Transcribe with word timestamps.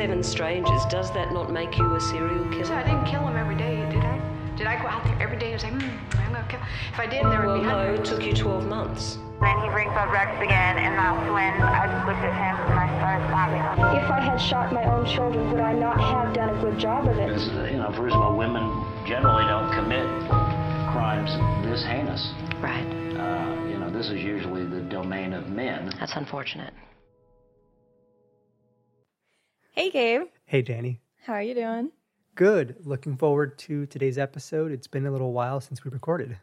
seven 0.00 0.22
strangers, 0.22 0.80
does 0.88 1.12
that 1.12 1.30
not 1.30 1.52
make 1.52 1.76
you 1.76 1.94
a 1.94 2.00
serial 2.00 2.48
killer? 2.48 2.64
So 2.64 2.70
killer? 2.70 2.80
I 2.80 2.84
didn't 2.84 3.04
kill 3.04 3.20
him 3.28 3.36
every 3.36 3.54
day, 3.54 3.76
did 3.92 4.00
I? 4.00 4.16
Did 4.56 4.66
I 4.66 4.80
go 4.80 4.88
out 4.88 5.04
there 5.04 5.20
every 5.20 5.36
day 5.36 5.52
and 5.52 5.60
say, 5.60 5.68
hmm, 5.68 6.16
I'm 6.16 6.32
gonna 6.32 6.48
kill? 6.48 6.60
If 6.94 6.98
I 6.98 7.04
did, 7.04 7.22
there 7.26 7.44
would 7.44 7.60
Well, 7.60 7.60
be 7.60 7.66
no, 7.66 8.00
it 8.00 8.02
took 8.02 8.24
you 8.24 8.32
12 8.32 8.64
months. 8.64 9.18
Then 9.42 9.60
he 9.60 9.68
brings 9.68 9.92
up 9.92 10.08
Rex 10.10 10.32
again, 10.40 10.78
and 10.80 10.96
that's 10.96 11.20
when 11.28 11.52
I 11.60 11.84
just 11.84 12.06
looked 12.08 12.24
at 12.24 12.32
him 12.32 12.56
and 12.72 12.78
I 12.80 12.88
started 12.96 13.28
stabbing 13.28 13.60
him. 13.60 13.76
If 14.00 14.10
I 14.10 14.20
had 14.20 14.40
shot 14.40 14.72
my 14.72 14.84
own 14.88 15.04
children, 15.04 15.52
would 15.52 15.60
I 15.60 15.74
not 15.74 16.00
have 16.00 16.32
done 16.32 16.48
a 16.48 16.60
good 16.62 16.78
job 16.78 17.06
of 17.06 17.18
it? 17.18 17.28
Because, 17.28 17.48
you 17.70 17.76
know, 17.76 17.92
first 17.92 18.16
of 18.16 18.22
all, 18.22 18.34
women 18.38 18.64
generally 19.04 19.44
don't 19.44 19.68
commit 19.76 20.08
crimes 20.96 21.28
this 21.68 21.84
heinous. 21.84 22.32
Right. 22.64 22.88
Uh, 23.20 23.68
you 23.68 23.76
know, 23.76 23.90
this 23.90 24.08
is 24.08 24.16
usually 24.24 24.64
the 24.64 24.80
domain 24.80 25.34
of 25.34 25.48
men. 25.50 25.92
That's 26.00 26.16
unfortunate. 26.16 26.72
Hey, 29.80 29.88
Gabe. 29.88 30.24
Hey, 30.44 30.60
Danny. 30.60 31.00
How 31.24 31.32
are 31.32 31.42
you 31.42 31.54
doing? 31.54 31.90
Good. 32.34 32.76
Looking 32.84 33.16
forward 33.16 33.56
to 33.60 33.86
today's 33.86 34.18
episode. 34.18 34.72
It's 34.72 34.86
been 34.86 35.06
a 35.06 35.10
little 35.10 35.32
while 35.32 35.58
since 35.58 35.82
we 35.82 35.90
recorded. 35.90 36.36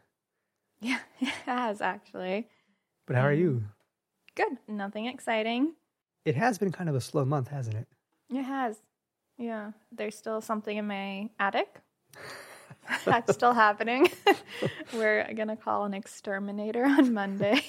Yeah, 0.80 0.98
it 1.20 1.28
has 1.46 1.80
actually. 1.80 2.48
But 3.06 3.14
how 3.14 3.22
are 3.22 3.32
you? 3.32 3.62
Good. 4.34 4.58
Nothing 4.66 5.06
exciting. 5.06 5.74
It 6.24 6.34
has 6.34 6.58
been 6.58 6.72
kind 6.72 6.90
of 6.90 6.96
a 6.96 7.00
slow 7.00 7.24
month, 7.24 7.46
hasn't 7.46 7.76
it? 7.76 7.86
It 8.28 8.42
has. 8.42 8.78
Yeah. 9.36 9.70
There's 9.92 10.16
still 10.18 10.40
something 10.40 10.76
in 10.76 10.88
my 10.88 11.30
attic. 11.38 11.80
That's 13.04 13.34
still 13.34 13.54
happening. 13.54 14.08
We're 14.92 15.32
going 15.32 15.46
to 15.46 15.54
call 15.54 15.84
an 15.84 15.94
exterminator 15.94 16.84
on 16.84 17.14
Monday. 17.14 17.62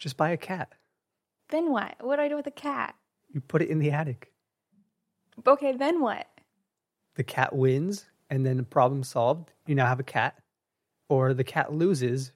Just 0.00 0.16
buy 0.16 0.30
a 0.30 0.36
cat. 0.36 0.72
then 1.50 1.70
what? 1.70 1.94
What 2.00 2.16
do 2.16 2.22
I 2.22 2.28
do 2.28 2.34
with 2.34 2.48
a 2.48 2.50
cat? 2.50 2.96
You 3.36 3.42
put 3.42 3.60
it 3.60 3.68
in 3.68 3.80
the 3.80 3.90
attic. 3.90 4.32
Okay, 5.46 5.72
then 5.72 6.00
what? 6.00 6.26
The 7.16 7.22
cat 7.22 7.54
wins, 7.54 8.06
and 8.30 8.46
then 8.46 8.56
the 8.56 8.62
problem 8.62 9.02
solved. 9.02 9.52
You 9.66 9.74
now 9.74 9.84
have 9.84 10.00
a 10.00 10.04
cat. 10.04 10.38
Or 11.10 11.34
the 11.34 11.44
cat 11.44 11.70
loses 11.70 12.32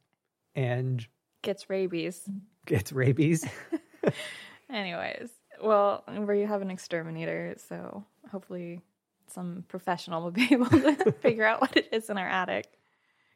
and 0.55 1.07
Gets 1.41 1.71
rabies. 1.71 2.29
gets 2.67 2.93
rabies. 2.93 3.47
Anyways, 4.71 5.31
well, 5.63 6.05
we 6.07 6.41
have 6.43 6.61
an 6.61 6.71
exterminator, 6.71 7.55
so 7.57 8.05
hopefully 8.31 8.83
some 9.27 9.65
professional 9.69 10.23
will 10.23 10.33
be 10.33 10.49
able 10.53 10.67
to 10.67 11.13
figure 11.23 11.47
out 11.47 11.63
what 11.63 11.79
it 11.79 11.89
is 11.93 12.11
in 12.11 12.19
our 12.19 12.29
attic. 12.29 12.67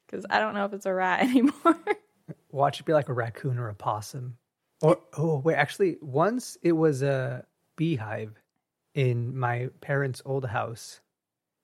Because 0.07 0.27
I 0.29 0.39
don't 0.39 0.53
know 0.53 0.67
if 0.67 0.75
it's 0.75 0.85
a 0.85 0.93
rat 0.93 1.21
anymore. 1.23 1.79
Watch 2.53 2.81
it 2.81 2.85
be 2.85 2.93
like 2.93 3.09
a 3.09 3.15
raccoon 3.15 3.57
or 3.59 3.71
a 3.71 3.75
possum. 3.75 4.37
Or 4.83 4.99
oh 5.17 5.39
wait, 5.39 5.55
actually, 5.55 5.97
once 6.03 6.59
it 6.61 6.73
was 6.73 7.01
a 7.01 7.47
beehive 7.77 8.41
in 8.95 9.37
my 9.37 9.69
parents' 9.81 10.23
old 10.25 10.47
house. 10.47 11.01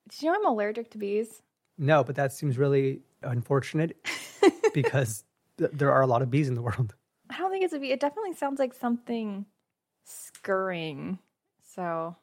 Did 0.09 0.23
you 0.23 0.33
know 0.33 0.39
I'm 0.39 0.47
allergic 0.47 0.91
to 0.91 0.99
bees? 0.99 1.43
No, 1.79 2.05
but 2.05 2.17
that 2.17 2.33
seems 2.33 2.59
really 2.59 3.01
unfortunate 3.23 3.97
because 4.75 5.25
th- 5.59 5.71
there 5.73 5.93
are 5.93 6.03
a 6.03 6.07
lot 6.07 6.23
of 6.23 6.31
bees 6.31 6.49
in 6.49 6.55
the 6.55 6.63
world. 6.63 6.95
I 7.31 7.39
don't 7.39 7.51
think 7.51 7.65
it's 7.65 7.73
a 7.73 7.79
bee. 7.79 7.93
It 7.93 8.01
definitely 8.01 8.35
sounds 8.35 8.59
like 8.59 8.75
something 8.75 9.47
scurrying. 10.05 11.19
So 11.75 12.17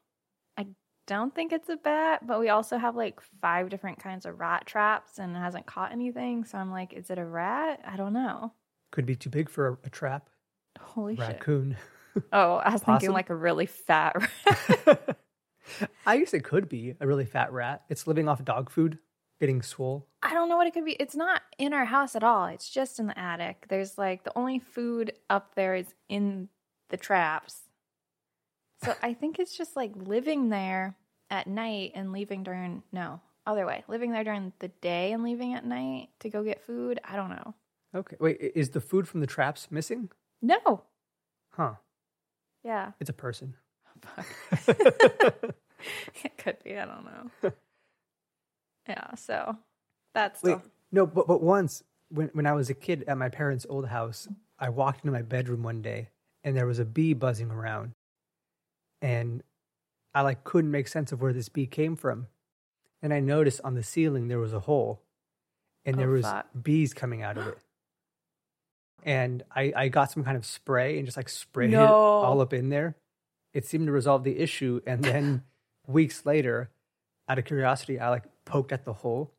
I 0.57 0.67
don't 1.05 1.33
think 1.33 1.53
it's 1.53 1.69
a 1.69 1.77
bat, 1.77 2.27
but 2.27 2.39
we 2.39 2.49
also 2.49 2.77
have 2.77 2.95
like 2.95 3.21
five 3.41 3.69
different 3.69 3.99
kinds 3.99 4.25
of 4.25 4.39
rat 4.39 4.65
traps 4.65 5.17
and 5.17 5.35
it 5.35 5.39
hasn't 5.39 5.65
caught 5.65 5.93
anything. 5.93 6.43
So 6.43 6.57
I'm 6.57 6.71
like, 6.71 6.93
is 6.93 7.09
it 7.09 7.17
a 7.17 7.25
rat? 7.25 7.79
I 7.85 7.95
don't 7.95 8.13
know. 8.13 8.51
Could 8.91 9.05
be 9.05 9.15
too 9.15 9.29
big 9.29 9.49
for 9.49 9.67
a, 9.67 9.77
a 9.85 9.89
trap. 9.89 10.29
Holy 10.79 11.15
shit. 11.15 11.27
Raccoon. 11.27 11.77
Oh, 12.31 12.55
I 12.55 12.71
was 12.71 12.81
thinking 12.81 13.11
like 13.11 13.29
a 13.29 13.35
really 13.35 13.65
fat 13.65 14.15
rat. 14.15 15.17
I 16.05 16.17
guess 16.17 16.33
it 16.33 16.43
could 16.43 16.69
be 16.69 16.95
a 16.99 17.07
really 17.07 17.25
fat 17.25 17.51
rat. 17.51 17.83
It's 17.89 18.07
living 18.07 18.27
off 18.27 18.43
dog 18.43 18.69
food, 18.69 18.99
getting 19.39 19.61
swole. 19.61 20.07
I 20.23 20.33
don't 20.33 20.49
know 20.49 20.57
what 20.57 20.67
it 20.67 20.73
could 20.73 20.85
be. 20.85 20.93
It's 20.93 21.15
not 21.15 21.41
in 21.57 21.73
our 21.73 21.85
house 21.85 22.15
at 22.15 22.23
all. 22.23 22.45
It's 22.45 22.69
just 22.69 22.99
in 22.99 23.07
the 23.07 23.19
attic. 23.19 23.65
There's 23.69 23.97
like 23.97 24.23
the 24.23 24.37
only 24.37 24.59
food 24.59 25.13
up 25.29 25.55
there 25.55 25.75
is 25.75 25.93
in 26.09 26.49
the 26.89 26.97
traps. 26.97 27.63
So 28.83 28.93
I 29.01 29.13
think 29.13 29.39
it's 29.39 29.57
just 29.57 29.75
like 29.75 29.91
living 29.95 30.49
there 30.49 30.95
at 31.29 31.47
night 31.47 31.91
and 31.95 32.11
leaving 32.11 32.43
during 32.43 32.83
no, 32.91 33.21
other 33.45 33.65
way. 33.65 33.83
Living 33.87 34.11
there 34.11 34.23
during 34.23 34.53
the 34.59 34.67
day 34.67 35.11
and 35.11 35.23
leaving 35.23 35.53
at 35.53 35.65
night 35.65 36.09
to 36.19 36.29
go 36.29 36.43
get 36.43 36.63
food. 36.63 36.99
I 37.03 37.15
don't 37.15 37.29
know. 37.29 37.53
Okay. 37.95 38.17
Wait, 38.19 38.37
is 38.39 38.69
the 38.71 38.81
food 38.81 39.07
from 39.07 39.21
the 39.21 39.27
traps 39.27 39.69
missing? 39.71 40.09
No. 40.41 40.83
Huh. 41.51 41.73
Yeah. 42.63 42.91
It's 42.99 43.09
a 43.09 43.13
person. 43.13 43.55
It 46.23 46.37
could 46.37 46.57
be. 46.63 46.77
I 46.77 46.85
don't 46.85 47.05
know. 47.05 47.51
yeah, 48.89 49.13
so 49.15 49.57
that's 50.13 50.41
Wait, 50.41 50.57
still 50.57 50.63
no, 50.91 51.05
but 51.05 51.27
but 51.27 51.41
once 51.41 51.83
when 52.09 52.29
when 52.33 52.45
I 52.47 52.53
was 52.53 52.69
a 52.69 52.73
kid 52.73 53.03
at 53.07 53.17
my 53.17 53.29
parents' 53.29 53.65
old 53.69 53.87
house, 53.87 54.27
I 54.57 54.69
walked 54.69 55.03
into 55.05 55.11
my 55.11 55.21
bedroom 55.21 55.63
one 55.63 55.81
day 55.81 56.09
and 56.43 56.55
there 56.57 56.65
was 56.65 56.79
a 56.79 56.85
bee 56.85 57.13
buzzing 57.13 57.51
around, 57.51 57.93
and 59.01 59.43
I 60.15 60.21
like 60.21 60.43
couldn't 60.43 60.71
make 60.71 60.87
sense 60.87 61.11
of 61.11 61.21
where 61.21 61.33
this 61.33 61.49
bee 61.49 61.67
came 61.67 61.95
from, 61.95 62.27
and 63.01 63.13
I 63.13 63.19
noticed 63.19 63.61
on 63.63 63.75
the 63.75 63.83
ceiling 63.83 64.27
there 64.27 64.39
was 64.39 64.53
a 64.53 64.61
hole, 64.61 65.01
and 65.85 65.95
Oh, 65.95 65.99
there 65.99 66.09
was 66.09 66.25
fuck. 66.25 66.47
bees 66.59 66.93
coming 66.93 67.21
out 67.21 67.37
of 67.37 67.47
it. 67.47 67.57
And 69.07 69.43
I, 69.55 69.71
I 69.73 69.87
got 69.87 70.11
some 70.11 70.25
kind 70.25 70.35
of 70.35 70.45
spray 70.45 70.97
and 70.97 71.07
just 71.07 71.15
like 71.15 71.29
sprayed 71.29 71.71
it 71.71 71.77
all 71.79 72.41
up 72.41 72.51
in 72.53 72.67
there. 72.67 72.97
It 73.53 73.65
seemed 73.65 73.85
to 73.87 73.93
resolve 73.93 74.25
the 74.25 74.37
issue. 74.37 74.81
And 74.85 75.01
then 75.01 75.43
weeks 75.87 76.25
later, 76.25 76.69
out 77.29 77.39
of 77.39 77.45
curiosity, 77.45 77.99
I 78.01 78.09
like 78.09 78.25
poked 78.43 78.73
at 78.73 78.83
the 78.83 78.91
hole 78.91 79.31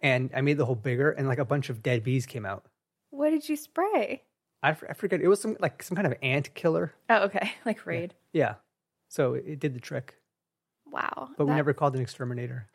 and 0.00 0.30
I 0.34 0.40
made 0.40 0.56
the 0.56 0.64
hole 0.66 0.76
bigger 0.76 1.10
and 1.10 1.26
like 1.26 1.38
a 1.40 1.44
bunch 1.44 1.68
of 1.68 1.82
dead 1.82 2.04
bees 2.04 2.26
came 2.26 2.46
out. 2.46 2.66
What 3.10 3.30
did 3.30 3.48
you 3.48 3.56
spray? 3.56 4.22
I, 4.62 4.70
f- 4.70 4.84
I 4.88 4.92
forget. 4.92 5.20
It 5.20 5.26
was 5.26 5.40
some 5.40 5.56
like 5.58 5.82
some 5.82 5.96
kind 5.96 6.06
of 6.06 6.14
ant 6.22 6.54
killer. 6.54 6.94
Oh, 7.10 7.24
okay. 7.24 7.52
Like 7.66 7.84
Raid. 7.86 8.14
Yeah. 8.32 8.54
So 9.08 9.34
it, 9.34 9.44
it 9.48 9.58
did 9.58 9.74
the 9.74 9.80
trick. 9.80 10.14
Wow. 10.86 11.30
But 11.36 11.46
we 11.46 11.54
never 11.54 11.72
called 11.72 11.96
an 11.96 12.02
exterminator. 12.02 12.68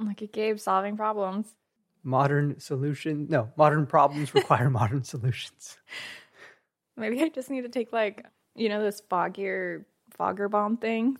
Look 0.00 0.20
at 0.20 0.32
Gabe 0.32 0.58
solving 0.58 0.96
problems. 0.96 1.54
Modern 2.04 2.60
solution. 2.60 3.26
No, 3.30 3.50
modern 3.56 3.86
problems 3.86 4.34
require 4.34 4.68
modern 4.80 5.02
solutions. 5.04 5.78
Maybe 6.96 7.20
I 7.22 7.28
just 7.30 7.50
need 7.50 7.62
to 7.62 7.68
take 7.68 7.92
like 7.92 8.24
you 8.54 8.68
know 8.68 8.80
those 8.82 9.00
foggier 9.10 9.84
fogger 10.10 10.48
bomb 10.48 10.76
things. 10.76 11.18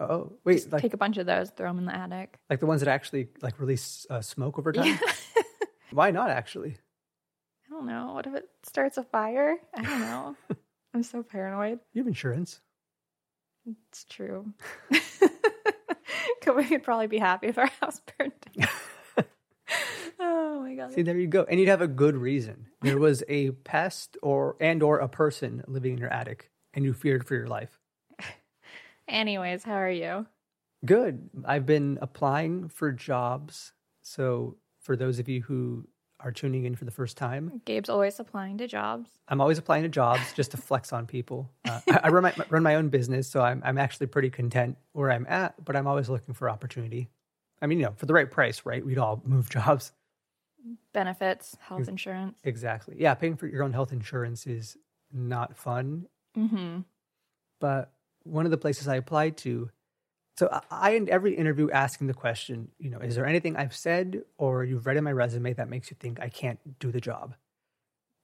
Oh, 0.00 0.32
wait. 0.44 0.54
Just 0.54 0.72
Like, 0.72 0.82
take 0.82 0.94
a 0.94 0.96
bunch 0.96 1.18
of 1.18 1.26
those, 1.26 1.50
throw 1.50 1.68
them 1.68 1.78
in 1.78 1.84
the 1.86 1.94
attic. 1.96 2.38
like 2.50 2.58
the 2.60 2.66
ones 2.66 2.80
that 2.80 2.88
actually 2.88 3.28
like 3.42 3.60
release 3.60 4.06
uh, 4.10 4.20
smoke 4.20 4.58
over 4.58 4.72
time? 4.72 4.86
Yeah. 4.86 5.42
Why 5.92 6.10
not 6.10 6.30
actually? 6.30 6.76
I 7.66 7.70
don't 7.70 7.86
know. 7.86 8.12
What 8.14 8.26
if 8.26 8.34
it 8.34 8.48
starts 8.64 8.96
a 8.98 9.02
fire? 9.04 9.56
I 9.74 9.82
don't 9.82 10.00
know. 10.00 10.36
I'm 10.94 11.02
so 11.02 11.22
paranoid. 11.22 11.78
You 11.92 12.00
have 12.02 12.08
insurance. 12.08 12.60
It's 13.90 14.04
true. 14.04 14.52
We 16.46 16.64
could 16.66 16.82
probably 16.82 17.06
be 17.06 17.18
happy 17.18 17.46
if 17.48 17.56
our 17.58 17.70
house 17.80 18.00
my 20.74 20.82
god. 20.82 20.92
See, 20.92 21.02
there 21.02 21.18
you 21.18 21.26
go. 21.26 21.44
And 21.48 21.58
you'd 21.58 21.68
have 21.68 21.82
a 21.82 21.88
good 21.88 22.16
reason. 22.16 22.66
There 22.82 22.98
was 22.98 23.22
a 23.28 23.50
pest 23.50 24.16
or 24.22 24.56
and 24.60 24.82
or 24.82 24.98
a 24.98 25.08
person 25.08 25.62
living 25.66 25.92
in 25.92 25.98
your 25.98 26.12
attic 26.12 26.50
and 26.72 26.84
you 26.84 26.92
feared 26.92 27.26
for 27.26 27.34
your 27.34 27.46
life. 27.46 27.78
Anyways, 29.08 29.64
how 29.64 29.74
are 29.74 29.90
you? 29.90 30.26
Good. 30.84 31.30
I've 31.44 31.66
been 31.66 31.98
applying 32.02 32.68
for 32.68 32.92
jobs. 32.92 33.72
So 34.02 34.56
for 34.80 34.96
those 34.96 35.18
of 35.18 35.28
you 35.28 35.40
who 35.42 35.88
are 36.20 36.30
tuning 36.30 36.64
in 36.64 36.74
for 36.74 36.84
the 36.84 36.90
first 36.90 37.16
time, 37.16 37.62
Gabe's 37.64 37.88
always 37.88 38.20
applying 38.20 38.58
to 38.58 38.68
jobs. 38.68 39.08
I'm 39.28 39.40
always 39.40 39.58
applying 39.58 39.82
to 39.84 39.88
jobs 39.88 40.32
just 40.34 40.50
to 40.52 40.56
flex 40.56 40.92
on 40.92 41.06
people. 41.06 41.50
Uh, 41.64 41.80
I, 41.88 42.00
I 42.04 42.08
run 42.08 42.22
my 42.22 42.34
run 42.50 42.62
my 42.62 42.74
own 42.74 42.88
business, 42.88 43.28
so 43.28 43.40
I'm 43.40 43.62
I'm 43.64 43.78
actually 43.78 44.06
pretty 44.08 44.30
content 44.30 44.76
where 44.92 45.10
I'm 45.10 45.26
at. 45.26 45.62
But 45.64 45.76
I'm 45.76 45.86
always 45.86 46.08
looking 46.08 46.34
for 46.34 46.50
opportunity. 46.50 47.08
I 47.62 47.66
mean, 47.66 47.78
you 47.78 47.86
know, 47.86 47.94
for 47.96 48.06
the 48.06 48.14
right 48.14 48.30
price, 48.30 48.62
right? 48.64 48.84
We'd 48.84 48.98
all 48.98 49.22
move 49.24 49.48
jobs. 49.50 49.92
Benefits, 50.92 51.56
health 51.60 51.88
insurance. 51.88 52.34
Exactly. 52.44 52.96
Yeah, 52.98 53.14
paying 53.14 53.36
for 53.36 53.46
your 53.46 53.62
own 53.62 53.72
health 53.72 53.92
insurance 53.92 54.46
is 54.46 54.76
not 55.12 55.56
fun. 55.56 56.06
Mm-hmm. 56.36 56.80
But 57.60 57.92
one 58.24 58.44
of 58.44 58.50
the 58.50 58.56
places 58.56 58.88
I 58.88 58.96
applied 58.96 59.36
to, 59.38 59.70
so 60.38 60.48
I- 60.50 60.62
I 60.70 60.96
end 60.96 61.08
every 61.08 61.34
interview 61.34 61.70
asking 61.70 62.06
the 62.06 62.14
question, 62.14 62.70
you 62.78 62.90
know, 62.90 62.98
is 62.98 63.14
there 63.14 63.26
anything 63.26 63.56
I've 63.56 63.74
said 63.76 64.22
or 64.38 64.64
you've 64.64 64.86
read 64.86 64.96
in 64.96 65.04
my 65.04 65.12
resume 65.12 65.52
that 65.54 65.68
makes 65.68 65.90
you 65.90 65.96
think 66.00 66.18
I 66.20 66.28
can't 66.28 66.78
do 66.78 66.90
the 66.90 67.00
job? 67.00 67.34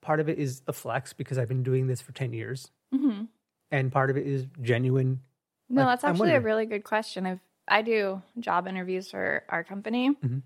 Part 0.01 0.19
of 0.19 0.27
it 0.27 0.39
is 0.39 0.63
a 0.67 0.73
flex 0.73 1.13
because 1.13 1.37
I've 1.37 1.47
been 1.47 1.63
doing 1.63 1.87
this 1.87 2.01
for 2.01 2.11
10 2.11 2.33
years. 2.33 2.71
Mm-hmm. 2.93 3.25
And 3.69 3.91
part 3.91 4.09
of 4.09 4.17
it 4.17 4.25
is 4.25 4.47
genuine. 4.61 5.21
No, 5.69 5.83
Like, 5.83 5.91
that's 6.01 6.03
actually 6.03 6.31
a 6.33 6.41
really 6.41 6.65
good 6.65 6.83
question. 6.83 7.25
I've 7.25 7.39
I 7.67 7.83
do 7.83 8.21
job 8.39 8.67
interviews 8.67 9.11
for 9.11 9.43
our 9.47 9.63
company. 9.63 10.09
Mhm. 10.15 10.41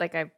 Like 0.00 0.14
I 0.16 0.32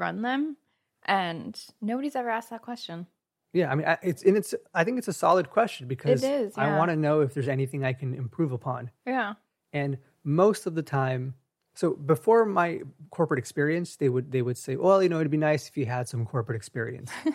run 0.00 0.22
them, 0.22 0.56
and 1.04 1.58
nobody's 1.80 2.16
ever 2.16 2.30
asked 2.30 2.50
that 2.50 2.62
question. 2.62 3.06
Yeah, 3.52 3.70
I 3.70 3.74
mean, 3.74 3.86
it's 4.02 4.22
and 4.22 4.36
it's. 4.36 4.54
I 4.74 4.84
think 4.84 4.98
it's 4.98 5.08
a 5.08 5.12
solid 5.12 5.50
question 5.50 5.88
because 5.88 6.22
is, 6.22 6.56
I 6.56 6.76
want 6.78 6.90
to 6.90 6.96
know 6.96 7.20
if 7.20 7.34
there's 7.34 7.48
anything 7.48 7.84
I 7.84 7.92
can 7.92 8.14
improve 8.14 8.52
upon. 8.52 8.90
Yeah. 9.06 9.34
And 9.72 9.98
most 10.24 10.66
of 10.66 10.74
the 10.74 10.82
time, 10.82 11.34
so 11.74 11.94
before 11.94 12.44
my 12.44 12.82
corporate 13.10 13.38
experience, 13.38 13.96
they 13.96 14.08
would 14.08 14.30
they 14.30 14.42
would 14.42 14.56
say, 14.56 14.76
well, 14.76 15.02
you 15.02 15.08
know, 15.08 15.18
it'd 15.18 15.30
be 15.30 15.36
nice 15.36 15.68
if 15.68 15.76
you 15.76 15.86
had 15.86 16.08
some 16.08 16.24
corporate 16.26 16.56
experience. 16.56 17.10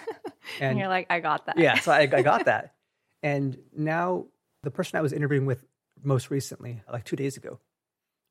And, 0.61 0.77
you're 0.77 0.87
like, 0.87 1.07
I 1.09 1.19
got 1.21 1.47
that. 1.47 1.57
yeah, 1.57 1.79
so 1.79 1.91
I, 1.91 2.01
I 2.01 2.21
got 2.21 2.45
that. 2.45 2.75
And 3.23 3.57
now 3.75 4.25
the 4.63 4.71
person 4.71 4.97
I 4.97 5.01
was 5.01 5.11
interviewing 5.11 5.45
with 5.45 5.65
most 6.03 6.29
recently, 6.29 6.81
like 6.91 7.03
two 7.03 7.15
days 7.15 7.35
ago, 7.35 7.59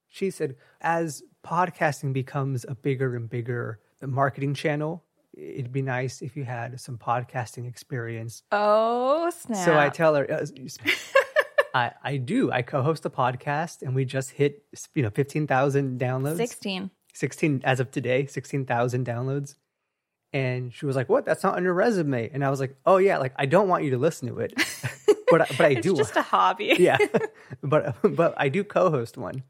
she 0.09 0.31
said, 0.31 0.55
as 0.81 1.23
podcasting 1.45 2.13
becomes 2.13 2.65
a 2.69 2.75
bigger 2.75 3.17
and 3.17 3.29
bigger 3.29 3.81
marketing 4.07 4.55
channel, 4.55 5.05
it'd 5.33 5.73
be 5.73 5.83
nice 5.83 6.23
if 6.23 6.37
you 6.37 6.45
had 6.45 6.81
some 6.81 6.97
podcasting 6.99 7.69
experience. 7.69 8.43
Oh 8.53 9.31
snap! 9.31 9.65
So 9.65 9.79
I 9.79 9.89
tell 9.89 10.15
her, 10.15 10.31
uh, 10.31 10.47
I, 11.75 11.93
I 12.05 12.17
do. 12.19 12.53
I 12.53 12.63
co-host 12.63 13.05
a 13.05 13.11
podcast, 13.11 13.83
and 13.83 13.95
we 13.95 14.05
just 14.05 14.31
hit 14.31 14.63
you 14.95 15.03
know 15.03 15.11
fifteen 15.11 15.47
thousand 15.47 15.99
downloads. 16.01 16.37
sixteen. 16.37 16.91
16 17.17 17.61
as 17.63 17.79
of 17.79 17.93
today, 17.93 18.27
16,000 18.27 19.07
downloads. 19.07 19.55
And 20.33 20.75
she 20.75 20.85
was 20.85 20.97
like, 20.97 21.09
"What? 21.09 21.25
That's 21.25 21.45
not 21.45 21.55
on 21.55 21.63
your 21.63 21.73
resume." 21.75 22.29
And 22.33 22.45
I 22.45 22.51
was 22.51 22.59
like, 22.59 22.77
"Oh 22.85 22.97
yeah, 22.97 23.19
like 23.19 23.33
I 23.37 23.47
don't 23.47 23.69
want 23.69 23.85
you 23.85 23.91
to 23.91 23.99
listen 23.99 24.27
to 24.29 24.41
it, 24.41 24.53
but 25.31 25.43
I- 25.43 25.47
but 25.57 25.61
I 25.61 25.69
It's 25.71 25.83
do." 25.87 25.95
just 25.95 26.17
a 26.17 26.23
hobby. 26.23 26.75
yeah, 26.81 26.99
but 27.63 27.95
but 28.03 28.35
I 28.37 28.49
do 28.49 28.65
co-host 28.65 29.17
one, 29.17 29.45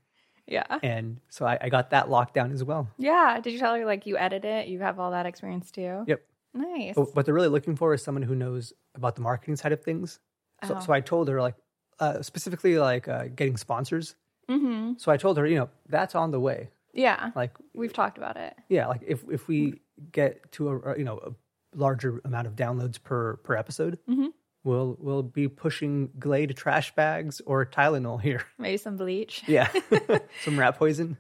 yeah. 0.47 0.79
and 0.83 1.21
so 1.29 1.47
I, 1.47 1.59
I 1.61 1.69
got 1.69 1.91
that 1.91 2.11
locked 2.11 2.35
down 2.35 2.53
as 2.53 2.63
well. 2.65 2.89
Yeah. 2.99 3.41
Did 3.41 3.53
you 3.53 3.59
tell 3.59 3.75
her 3.75 3.85
like 3.85 4.07
you 4.07 4.17
edit 4.19 4.45
it? 4.45 4.69
You 4.69 4.81
have 4.81 4.99
all 5.01 5.11
that 5.13 5.27
experience 5.27 5.71
too. 5.71 6.05
Yep. 6.07 6.23
Nice. 6.55 6.95
But 6.95 7.15
what 7.17 7.25
they're 7.27 7.35
really 7.35 7.49
looking 7.49 7.75
for 7.77 7.95
is 7.95 8.03
someone 8.03 8.23
who 8.23 8.35
knows 8.35 8.73
about 8.95 9.15
the 9.17 9.23
marketing 9.23 9.57
side 9.57 9.73
of 9.73 9.83
things. 9.83 10.21
So, 10.65 10.77
Oh. 10.77 10.81
so 10.81 10.93
I 10.93 11.01
told 11.01 11.29
her 11.29 11.41
like 11.41 11.55
uh, 12.01 12.23
specifically 12.23 12.79
like 12.79 13.09
uh, 13.09 13.25
getting 13.35 13.57
sponsors. 13.57 14.15
Mm-hmm. 14.51 14.93
So 14.99 15.11
I 15.11 15.17
told 15.17 15.37
her, 15.39 15.47
you 15.47 15.57
know, 15.57 15.69
that's 15.89 16.15
on 16.15 16.31
the 16.31 16.41
way. 16.41 16.69
Yeah. 16.93 17.31
Like 17.35 17.53
We've 17.75 17.93
talked 17.93 18.19
about 18.19 18.37
it. 18.37 18.55
yeah, 18.69 18.87
like 18.87 19.03
if 19.07 19.25
if 19.31 19.49
we 19.49 19.81
get 20.13 20.53
to 20.53 20.69
a 20.71 20.99
you 20.99 21.05
know 21.05 21.19
a 21.25 21.33
larger 21.77 22.21
amount 22.25 22.47
of 22.47 22.55
downloads 22.55 23.03
per 23.03 23.37
per 23.39 23.57
episode, 23.57 23.99
Mhm. 24.09 24.29
We'll 24.65 24.97
we'll 24.99 25.23
be 25.23 25.47
pushing 25.47 26.11
Glade 26.19 26.57
trash 26.57 26.95
bags 26.95 27.41
or 27.47 27.65
Tylenol 27.65 28.21
here. 28.21 28.43
Maybe 28.59 28.77
some 28.77 28.97
bleach. 28.97 29.43
Yeah, 29.47 29.69
some 30.45 30.59
rat 30.59 30.79
poison. 30.79 31.17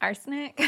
Arsenic. 0.00 0.60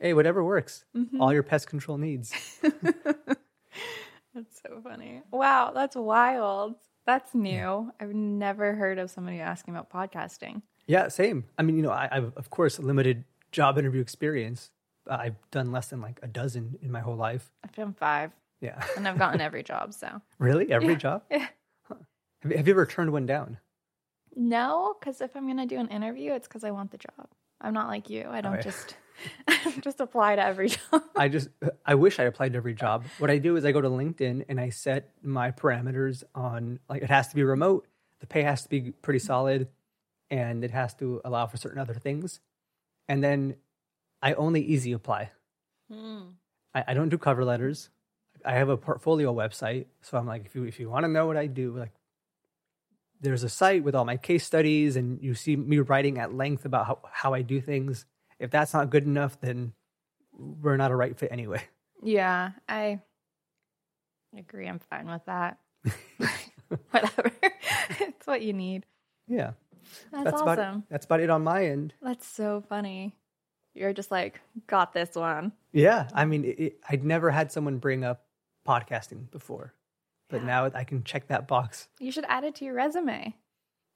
Hey, 0.00 0.14
whatever 0.14 0.44
works. 0.44 0.84
Mm-hmm. 0.96 1.20
All 1.20 1.32
your 1.32 1.42
pest 1.42 1.66
control 1.66 1.98
needs. 1.98 2.32
that's 2.62 4.60
so 4.62 4.80
funny. 4.82 5.22
Wow, 5.32 5.72
that's 5.74 5.96
wild. 5.96 6.76
That's 7.04 7.34
new. 7.34 7.92
I've 7.98 8.14
never 8.14 8.74
heard 8.74 8.98
of 8.98 9.10
somebody 9.10 9.40
asking 9.40 9.74
about 9.74 9.90
podcasting. 9.90 10.62
Yeah, 10.86 11.08
same. 11.08 11.44
I 11.58 11.62
mean, 11.62 11.76
you 11.76 11.82
know, 11.82 11.90
I, 11.90 12.08
I've 12.10 12.32
of 12.36 12.50
course 12.50 12.78
limited 12.78 13.24
job 13.50 13.78
interview 13.78 14.00
experience. 14.00 14.70
I've 15.08 15.36
done 15.50 15.72
less 15.72 15.88
than 15.88 16.00
like 16.00 16.20
a 16.22 16.28
dozen 16.28 16.78
in 16.82 16.92
my 16.92 17.00
whole 17.00 17.16
life. 17.16 17.50
I've 17.64 17.74
done 17.74 17.94
five 17.94 18.30
Yeah, 18.60 18.82
and 18.96 19.06
I've 19.08 19.18
gotten 19.18 19.40
every 19.40 19.62
job, 19.62 19.94
so. 19.94 20.20
really, 20.38 20.70
every 20.72 20.88
Yeah, 20.88 20.94
job. 20.96 21.22
yeah. 21.30 21.46
Huh. 21.88 21.94
Have, 22.42 22.52
you- 22.52 22.56
have 22.58 22.66
you 22.68 22.74
ever 22.74 22.86
turned 22.86 23.12
one 23.12 23.26
down? 23.26 23.58
No, 24.36 24.94
because 24.98 25.20
if 25.20 25.34
I'm 25.36 25.46
gonna 25.46 25.66
do 25.66 25.78
an 25.78 25.88
interview, 25.88 26.32
it's 26.32 26.46
because 26.46 26.62
I 26.64 26.70
want 26.70 26.90
the 26.92 26.98
job. 26.98 27.28
I'm 27.60 27.74
not 27.74 27.88
like 27.88 28.08
you. 28.08 28.22
I 28.22 28.38
oh, 28.38 28.42
don't 28.42 28.54
yeah. 28.54 28.60
just 28.62 28.96
I 29.48 29.74
just 29.80 30.00
apply 30.00 30.36
to 30.36 30.42
every 30.44 30.68
job. 30.92 31.02
I 31.16 31.28
just 31.28 31.48
I 31.84 31.94
wish 31.96 32.18
I 32.18 32.24
applied 32.24 32.52
to 32.52 32.56
every 32.56 32.74
job. 32.74 33.04
What 33.18 33.30
I 33.30 33.38
do 33.38 33.56
is 33.56 33.64
I 33.64 33.72
go 33.72 33.80
to 33.80 33.88
LinkedIn 33.88 34.44
and 34.48 34.60
I 34.60 34.70
set 34.70 35.10
my 35.22 35.50
parameters 35.50 36.22
on 36.34 36.78
like 36.88 37.02
it 37.02 37.10
has 37.10 37.28
to 37.28 37.34
be 37.36 37.42
remote, 37.42 37.86
the 38.20 38.26
pay 38.26 38.42
has 38.42 38.62
to 38.62 38.68
be 38.68 38.92
pretty 38.92 39.18
solid, 39.18 39.68
and 40.30 40.64
it 40.64 40.70
has 40.70 40.94
to 40.94 41.20
allow 41.24 41.46
for 41.46 41.56
certain 41.56 41.78
other 41.78 41.94
things. 41.94 42.40
And 43.08 43.22
then 43.24 43.56
I 44.22 44.34
only 44.34 44.62
easy 44.62 44.92
apply. 44.92 45.32
Hmm. 45.92 46.20
I, 46.74 46.84
I 46.88 46.94
don't 46.94 47.08
do 47.08 47.18
cover 47.18 47.44
letters. 47.44 47.90
I 48.44 48.52
have 48.54 48.68
a 48.68 48.76
portfolio 48.76 49.34
website, 49.34 49.86
so 50.02 50.18
I'm 50.18 50.26
like, 50.26 50.46
if 50.46 50.54
you 50.54 50.64
if 50.64 50.80
you 50.80 50.88
want 50.88 51.04
to 51.04 51.08
know 51.10 51.26
what 51.26 51.36
I 51.36 51.46
do, 51.46 51.76
like 51.76 51.92
there's 53.20 53.42
a 53.42 53.48
site 53.48 53.84
with 53.84 53.94
all 53.94 54.04
my 54.04 54.16
case 54.16 54.44
studies, 54.44 54.96
and 54.96 55.22
you 55.22 55.34
see 55.34 55.56
me 55.56 55.78
writing 55.78 56.18
at 56.18 56.34
length 56.34 56.64
about 56.64 56.86
how, 56.86 56.98
how 57.12 57.34
I 57.34 57.42
do 57.42 57.60
things. 57.60 58.06
If 58.38 58.50
that's 58.50 58.72
not 58.72 58.90
good 58.90 59.04
enough, 59.04 59.40
then 59.40 59.74
we're 60.32 60.76
not 60.76 60.90
a 60.90 60.96
right 60.96 61.16
fit 61.18 61.30
anyway. 61.32 61.62
Yeah, 62.02 62.52
I 62.66 63.00
agree. 64.36 64.66
I'm 64.66 64.78
fine 64.78 65.06
with 65.06 65.24
that. 65.26 65.58
Whatever. 66.90 67.32
it's 68.00 68.26
what 68.26 68.42
you 68.42 68.52
need. 68.52 68.86
Yeah, 69.28 69.52
That's, 70.10 70.24
that's 70.24 70.42
awesome. 70.42 70.46
about 70.48 70.82
that's 70.88 71.04
about 71.04 71.20
it 71.20 71.30
on 71.30 71.42
my 71.44 71.66
end. 71.66 71.94
That's 72.00 72.26
so 72.26 72.64
funny. 72.68 73.14
You're 73.74 73.92
just 73.92 74.10
like, 74.10 74.40
got 74.66 74.92
this 74.92 75.14
one. 75.14 75.52
Yeah, 75.72 76.08
I 76.12 76.24
mean, 76.24 76.44
it, 76.44 76.58
it, 76.58 76.80
I'd 76.88 77.04
never 77.04 77.30
had 77.30 77.52
someone 77.52 77.78
bring 77.78 78.02
up 78.02 78.24
podcasting 78.70 79.30
before, 79.30 79.74
but 80.28 80.40
Yeah. 80.40 80.46
now 80.46 80.70
I 80.74 80.84
can 80.84 81.02
check 81.04 81.26
that 81.28 81.48
box. 81.48 81.88
You 81.98 82.12
should 82.12 82.24
add 82.28 82.44
it 82.44 82.54
to 82.56 82.64
your 82.64 82.74
resume. 82.74 83.34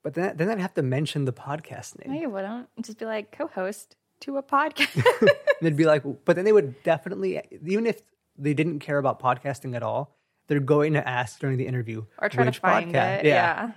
But 0.03 0.15
then 0.15 0.37
then 0.37 0.50
I'd 0.50 0.61
have 0.61 0.75
to 0.75 0.82
mention 0.82 1.25
the 1.25 1.32
podcast 1.32 1.91
No, 1.99 2.12
name. 2.12 2.21
you 2.23 2.29
wouldn't. 2.31 2.69
Just 2.82 2.99
be 2.99 3.06
like 3.06 3.32
co-host 3.32 3.97
to 4.21 4.37
a 4.37 4.43
podcast. 4.56 4.94
And 5.23 5.31
they'd 5.62 5.76
be 5.76 5.87
like, 5.87 6.03
but 6.26 6.37
then 6.37 6.44
they 6.44 6.53
would 6.53 6.82
definitely, 6.82 7.41
even 7.65 7.87
if 7.87 8.03
they 8.37 8.55
didn't 8.55 8.81
care 8.81 8.99
about 8.99 9.21
podcasting 9.21 9.75
at 9.76 9.82
all, 9.82 10.17
they're 10.49 10.61
going 10.61 10.93
to 10.94 11.09
ask 11.09 11.38
during 11.41 11.56
the 11.56 11.67
interview 11.67 12.05
or 12.19 12.29
try 12.29 12.44
which 12.44 12.56
to 12.56 12.61
find 12.61 12.93
podcast. 12.94 13.19
it. 13.20 13.27
Yeah. 13.27 13.73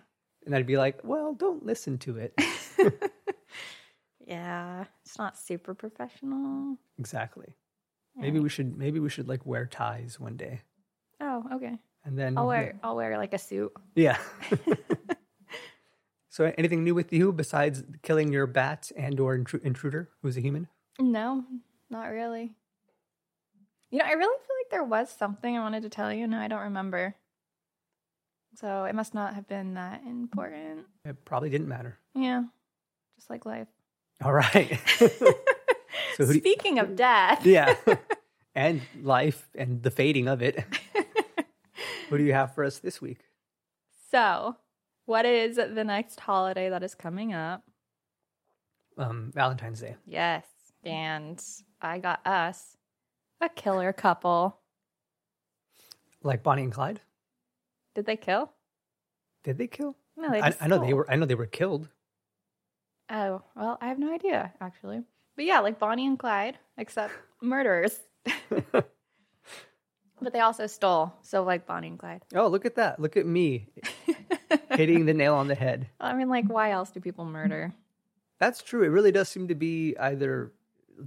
And 0.45 0.55
I'd 0.55 0.65
be 0.65 0.77
like, 0.77 0.99
well, 1.03 1.33
don't 1.33 1.65
listen 1.65 1.97
to 1.99 2.17
it. 2.17 2.33
Yeah. 4.25 4.85
It's 5.05 5.17
not 5.17 5.37
super 5.37 5.73
professional. 5.73 6.77
exactly. 6.99 7.55
Maybe 8.15 8.39
we 8.39 8.49
should 8.49 8.75
maybe 8.77 8.99
we 8.99 9.09
should 9.09 9.27
like 9.29 9.45
wear 9.45 9.65
ties 9.67 10.19
one 10.19 10.35
day. 10.37 10.61
Oh, 11.51 11.55
okay. 11.57 11.77
And 12.05 12.17
then 12.17 12.37
I'll 12.37 12.47
wear 12.47 12.79
I'll 12.83 12.95
wear 12.95 13.17
like 13.17 13.33
a 13.33 13.37
suit. 13.37 13.71
Yeah. 13.95 14.17
so 16.29 16.51
anything 16.57 16.83
new 16.83 16.93
with 16.95 17.11
you 17.11 17.31
besides 17.33 17.83
killing 18.03 18.31
your 18.31 18.47
bat 18.47 18.91
and 18.95 19.19
or 19.19 19.37
intru- 19.37 19.61
intruder 19.63 20.09
who's 20.21 20.37
a 20.37 20.41
human? 20.41 20.67
No, 20.99 21.43
not 21.89 22.05
really. 22.07 22.53
You 23.89 23.99
know, 23.99 24.05
I 24.05 24.11
really 24.13 24.37
feel 24.37 24.55
like 24.59 24.69
there 24.71 24.83
was 24.83 25.09
something 25.09 25.55
I 25.57 25.61
wanted 25.61 25.83
to 25.83 25.89
tell 25.89 26.11
you. 26.13 26.27
No, 26.27 26.37
I 26.39 26.47
don't 26.47 26.61
remember. 26.61 27.15
So 28.55 28.85
it 28.85 28.95
must 28.95 29.13
not 29.13 29.33
have 29.35 29.47
been 29.47 29.75
that 29.75 30.01
important. 30.05 30.85
It 31.05 31.23
probably 31.25 31.49
didn't 31.49 31.67
matter. 31.67 31.97
Yeah. 32.15 32.43
Just 33.17 33.29
like 33.29 33.45
life. 33.45 33.67
All 34.23 34.33
right. 34.33 34.79
So 36.15 36.25
do 36.25 36.33
you- 36.33 36.39
Speaking 36.39 36.79
of 36.79 36.95
death. 36.95 37.45
yeah. 37.45 37.75
and 38.55 38.81
life 39.01 39.47
and 39.55 39.81
the 39.83 39.91
fading 39.91 40.27
of 40.27 40.41
it. 40.41 40.63
What 42.09 42.17
do 42.17 42.23
you 42.23 42.33
have 42.33 42.53
for 42.53 42.63
us 42.63 42.79
this 42.79 43.01
week? 43.01 43.19
So, 44.11 44.55
what 45.05 45.25
is 45.25 45.57
the 45.57 45.83
next 45.83 46.19
holiday 46.19 46.69
that 46.69 46.83
is 46.83 46.95
coming 46.95 47.33
up? 47.33 47.63
Um, 48.97 49.31
Valentine's 49.33 49.81
Day. 49.81 49.95
Yes. 50.05 50.45
And 50.83 51.41
I 51.81 51.99
got 51.99 52.25
us 52.25 52.77
a 53.41 53.49
killer 53.49 53.93
couple. 53.93 54.59
Like 56.23 56.43
Bonnie 56.43 56.63
and 56.63 56.71
Clyde? 56.71 57.01
Did 57.95 58.05
they 58.05 58.17
kill? 58.17 58.51
Did 59.43 59.57
they 59.57 59.67
kill? 59.67 59.95
No, 60.15 60.29
they 60.29 60.41
I, 60.41 60.53
I 60.61 60.67
know 60.67 60.79
they 60.79 60.93
were 60.93 61.09
I 61.09 61.15
know 61.15 61.25
they 61.25 61.35
were 61.35 61.45
killed. 61.45 61.89
Oh, 63.09 63.41
well, 63.55 63.77
I 63.79 63.87
have 63.87 63.99
no 63.99 64.13
idea, 64.13 64.51
actually. 64.59 65.01
But 65.35 65.45
yeah, 65.45 65.59
like 65.59 65.79
Bonnie 65.79 66.05
and 66.05 66.19
Clyde, 66.19 66.57
except 66.77 67.13
murderers. 67.41 67.99
but 70.21 70.33
they 70.33 70.39
also 70.39 70.67
stole. 70.67 71.13
So, 71.21 71.43
like 71.43 71.65
Bonnie 71.65 71.87
and 71.89 71.99
Clyde. 71.99 72.23
Oh, 72.35 72.47
look 72.47 72.65
at 72.65 72.75
that. 72.75 72.99
Look 72.99 73.17
at 73.17 73.25
me 73.25 73.67
hitting 74.71 75.05
the 75.05 75.13
nail 75.13 75.35
on 75.35 75.47
the 75.47 75.55
head. 75.55 75.87
I 75.99 76.13
mean, 76.13 76.29
like, 76.29 76.45
why 76.47 76.71
else 76.71 76.91
do 76.91 76.99
people 76.99 77.25
murder? 77.25 77.73
That's 78.39 78.61
true. 78.61 78.83
It 78.83 78.89
really 78.89 79.11
does 79.11 79.29
seem 79.29 79.47
to 79.47 79.55
be 79.55 79.95
either 79.99 80.51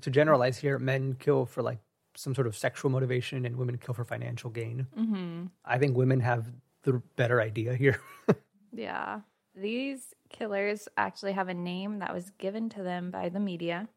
to 0.01 0.11
generalize 0.11 0.59
here, 0.59 0.79
men 0.79 1.15
kill 1.19 1.47
for 1.47 1.63
like 1.63 1.79
some 2.17 2.35
sort 2.35 2.47
of 2.47 2.57
sexual 2.57 2.91
motivation 2.91 3.45
and 3.47 3.57
women 3.57 3.79
kill 3.79 3.95
for 3.95 4.05
financial 4.05 4.51
gain. 4.51 4.87
hmm 4.95 5.47
I 5.65 5.79
think 5.79 5.97
women 5.97 6.21
have 6.21 6.47
the 6.83 7.03
better 7.17 7.41
idea 7.41 7.75
here. 7.75 8.01
Yeah. 8.73 9.21
These 9.57 10.15
killers 10.29 10.87
actually 10.97 11.33
have 11.33 11.49
a 11.49 11.55
name 11.55 11.99
that 11.99 12.15
was 12.15 12.31
given 12.39 12.69
to 12.71 12.85
them 12.85 13.11
by 13.11 13.29
the 13.29 13.41
media. 13.41 13.89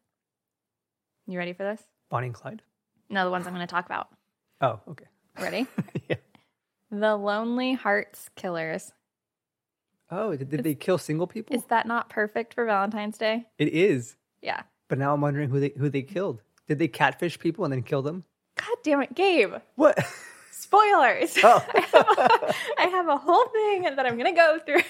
You 1.28 1.38
ready 1.38 1.52
for 1.52 1.62
this? 1.62 1.80
Bonnie 2.10 2.26
and 2.26 2.34
Clyde. 2.34 2.60
No, 3.08 3.24
the 3.24 3.30
ones 3.30 3.46
I'm 3.46 3.54
going 3.54 3.64
to 3.66 3.70
talk 3.70 3.86
about. 3.86 4.08
Oh, 4.60 4.80
okay. 4.88 5.06
Ready? 5.40 5.66
Yeah. 6.08 6.16
The 6.90 7.16
Lonely 7.16 7.72
Hearts 7.72 8.28
Killers. 8.36 8.92
Oh, 10.10 10.36
did, 10.36 10.50
did 10.50 10.62
they 10.62 10.74
kill 10.74 10.98
single 10.98 11.26
people? 11.26 11.56
Is 11.56 11.64
that 11.64 11.86
not 11.86 12.08
perfect 12.08 12.54
for 12.54 12.64
Valentine's 12.64 13.18
Day? 13.18 13.46
It 13.58 13.68
is. 13.68 14.16
Yeah. 14.42 14.62
But 14.88 14.98
now 14.98 15.14
I'm 15.14 15.20
wondering 15.20 15.48
who 15.48 15.60
they 15.60 15.72
who 15.76 15.88
they 15.88 16.02
killed. 16.02 16.42
Did 16.68 16.78
they 16.78 16.88
catfish 16.88 17.38
people 17.38 17.64
and 17.64 17.72
then 17.72 17.82
kill 17.82 18.02
them? 18.02 18.24
God 18.56 18.76
damn 18.84 19.02
it, 19.02 19.14
Gabe. 19.14 19.54
What? 19.76 19.98
spoilers. 20.52 21.36
Oh. 21.42 21.64
I, 21.74 21.80
have 21.80 22.18
a, 22.18 22.54
I 22.78 22.86
have 22.86 23.08
a 23.08 23.16
whole 23.16 23.46
thing 23.48 23.82
that 23.82 24.06
I'm 24.06 24.16
gonna 24.16 24.34
go 24.34 24.58
through, 24.64 24.82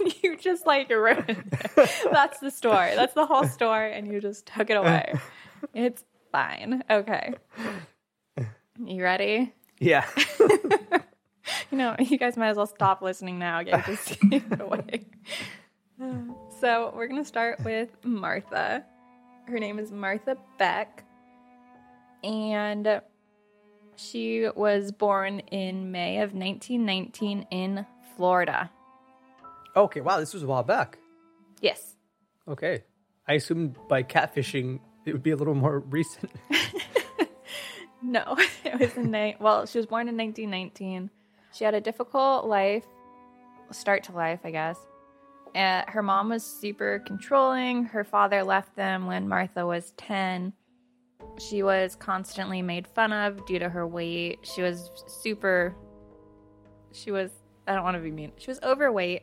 and 0.00 0.22
you 0.22 0.36
just 0.36 0.66
like 0.66 0.88
ruined 0.90 1.28
it. 1.28 1.90
That's 2.10 2.38
the 2.40 2.50
story. 2.50 2.94
That's 2.94 3.14
the 3.14 3.26
whole 3.26 3.44
story, 3.46 3.92
and 3.94 4.10
you 4.10 4.20
just 4.20 4.46
took 4.46 4.70
it 4.70 4.76
away. 4.76 5.14
It's 5.74 6.04
fine. 6.32 6.82
Okay. 6.90 7.34
You 8.84 9.02
ready? 9.02 9.52
Yeah. 9.78 10.06
You 11.70 11.78
know, 11.78 11.94
you 11.98 12.16
guys 12.18 12.36
might 12.36 12.48
as 12.48 12.56
well 12.56 12.66
stop 12.66 13.02
listening 13.02 13.38
now. 13.38 13.62
Get 13.62 13.86
this 13.86 14.16
away. 14.60 15.06
So 16.60 16.92
we're 16.94 17.06
gonna 17.06 17.24
start 17.24 17.62
with 17.64 17.88
Martha. 18.04 18.84
Her 19.46 19.58
name 19.58 19.78
is 19.78 19.92
Martha 19.92 20.36
Beck, 20.58 21.04
and 22.24 23.00
she 23.96 24.48
was 24.56 24.90
born 24.92 25.40
in 25.50 25.90
May 25.92 26.18
of 26.18 26.34
1919 26.34 27.46
in 27.50 27.86
Florida. 28.16 28.70
okay. 29.76 30.00
Wow. 30.00 30.18
This 30.18 30.34
was 30.34 30.42
a 30.42 30.46
while 30.46 30.64
back. 30.64 30.98
Yes. 31.60 31.94
Okay. 32.48 32.82
I 33.28 33.34
assumed 33.34 33.76
by 33.88 34.02
catfishing 34.02 34.80
it 35.04 35.12
would 35.12 35.22
be 35.22 35.30
a 35.30 35.36
little 35.36 35.54
more 35.54 35.78
recent. 35.80 36.30
No, 38.06 38.36
it 38.64 38.78
was 38.78 38.96
in 38.96 39.10
ni- 39.10 39.36
well, 39.40 39.66
she 39.66 39.78
was 39.78 39.86
born 39.86 40.08
in 40.08 40.16
1919. 40.16 41.10
She 41.52 41.64
had 41.64 41.74
a 41.74 41.80
difficult 41.80 42.44
life, 42.46 42.84
start 43.72 44.04
to 44.04 44.12
life, 44.12 44.40
I 44.44 44.52
guess. 44.52 44.78
Uh, 45.54 45.82
her 45.88 46.02
mom 46.02 46.28
was 46.28 46.44
super 46.44 47.02
controlling. 47.06 47.84
Her 47.84 48.04
father 48.04 48.44
left 48.44 48.76
them 48.76 49.06
when 49.06 49.26
Martha 49.26 49.66
was 49.66 49.92
10. 49.96 50.52
She 51.38 51.62
was 51.62 51.96
constantly 51.96 52.62
made 52.62 52.86
fun 52.86 53.12
of 53.12 53.44
due 53.46 53.58
to 53.58 53.68
her 53.68 53.86
weight. 53.86 54.38
She 54.42 54.62
was 54.62 54.90
super, 55.08 55.74
she 56.92 57.10
was, 57.10 57.30
I 57.66 57.74
don't 57.74 57.82
want 57.82 57.96
to 57.96 58.02
be 58.02 58.10
mean, 58.12 58.32
she 58.36 58.50
was 58.50 58.60
overweight 58.62 59.22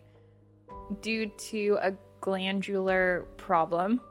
due 1.02 1.28
to 1.28 1.78
a 1.82 1.94
glandular 2.20 3.28
problem. 3.38 4.02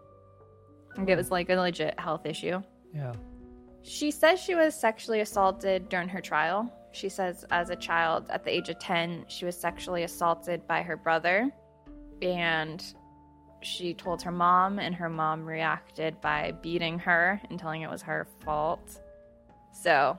It 1.07 1.17
was 1.17 1.31
like 1.31 1.51
a 1.51 1.57
legit 1.57 1.99
health 2.01 2.25
issue. 2.25 2.63
yeah. 2.95 3.13
She 3.83 4.11
says 4.11 4.41
she 4.41 4.55
was 4.55 4.75
sexually 4.75 5.21
assaulted 5.21 5.89
during 5.89 6.09
her 6.09 6.21
trial. 6.21 6.73
She 6.93 7.09
says, 7.09 7.45
as 7.51 7.71
a 7.71 7.77
child, 7.77 8.27
at 8.31 8.45
the 8.45 8.51
age 8.51 8.69
of 8.69 8.79
10, 8.79 9.25
she 9.29 9.45
was 9.45 9.59
sexually 9.59 10.05
assaulted 10.05 10.67
by 10.67 10.83
her 10.83 10.97
brother. 10.97 11.51
And 12.21 12.85
she 13.63 13.95
told 13.95 14.23
her 14.23 14.31
mom, 14.31 14.79
and 14.79 14.95
her 14.95 15.09
mom 15.09 15.45
reacted 15.45 16.21
by 16.21 16.53
beating 16.63 16.99
her 17.01 17.41
and 17.49 17.59
telling 17.59 17.83
it 17.83 17.91
was 17.91 18.03
her 18.03 18.27
fault. 18.45 19.01
So, 19.73 20.19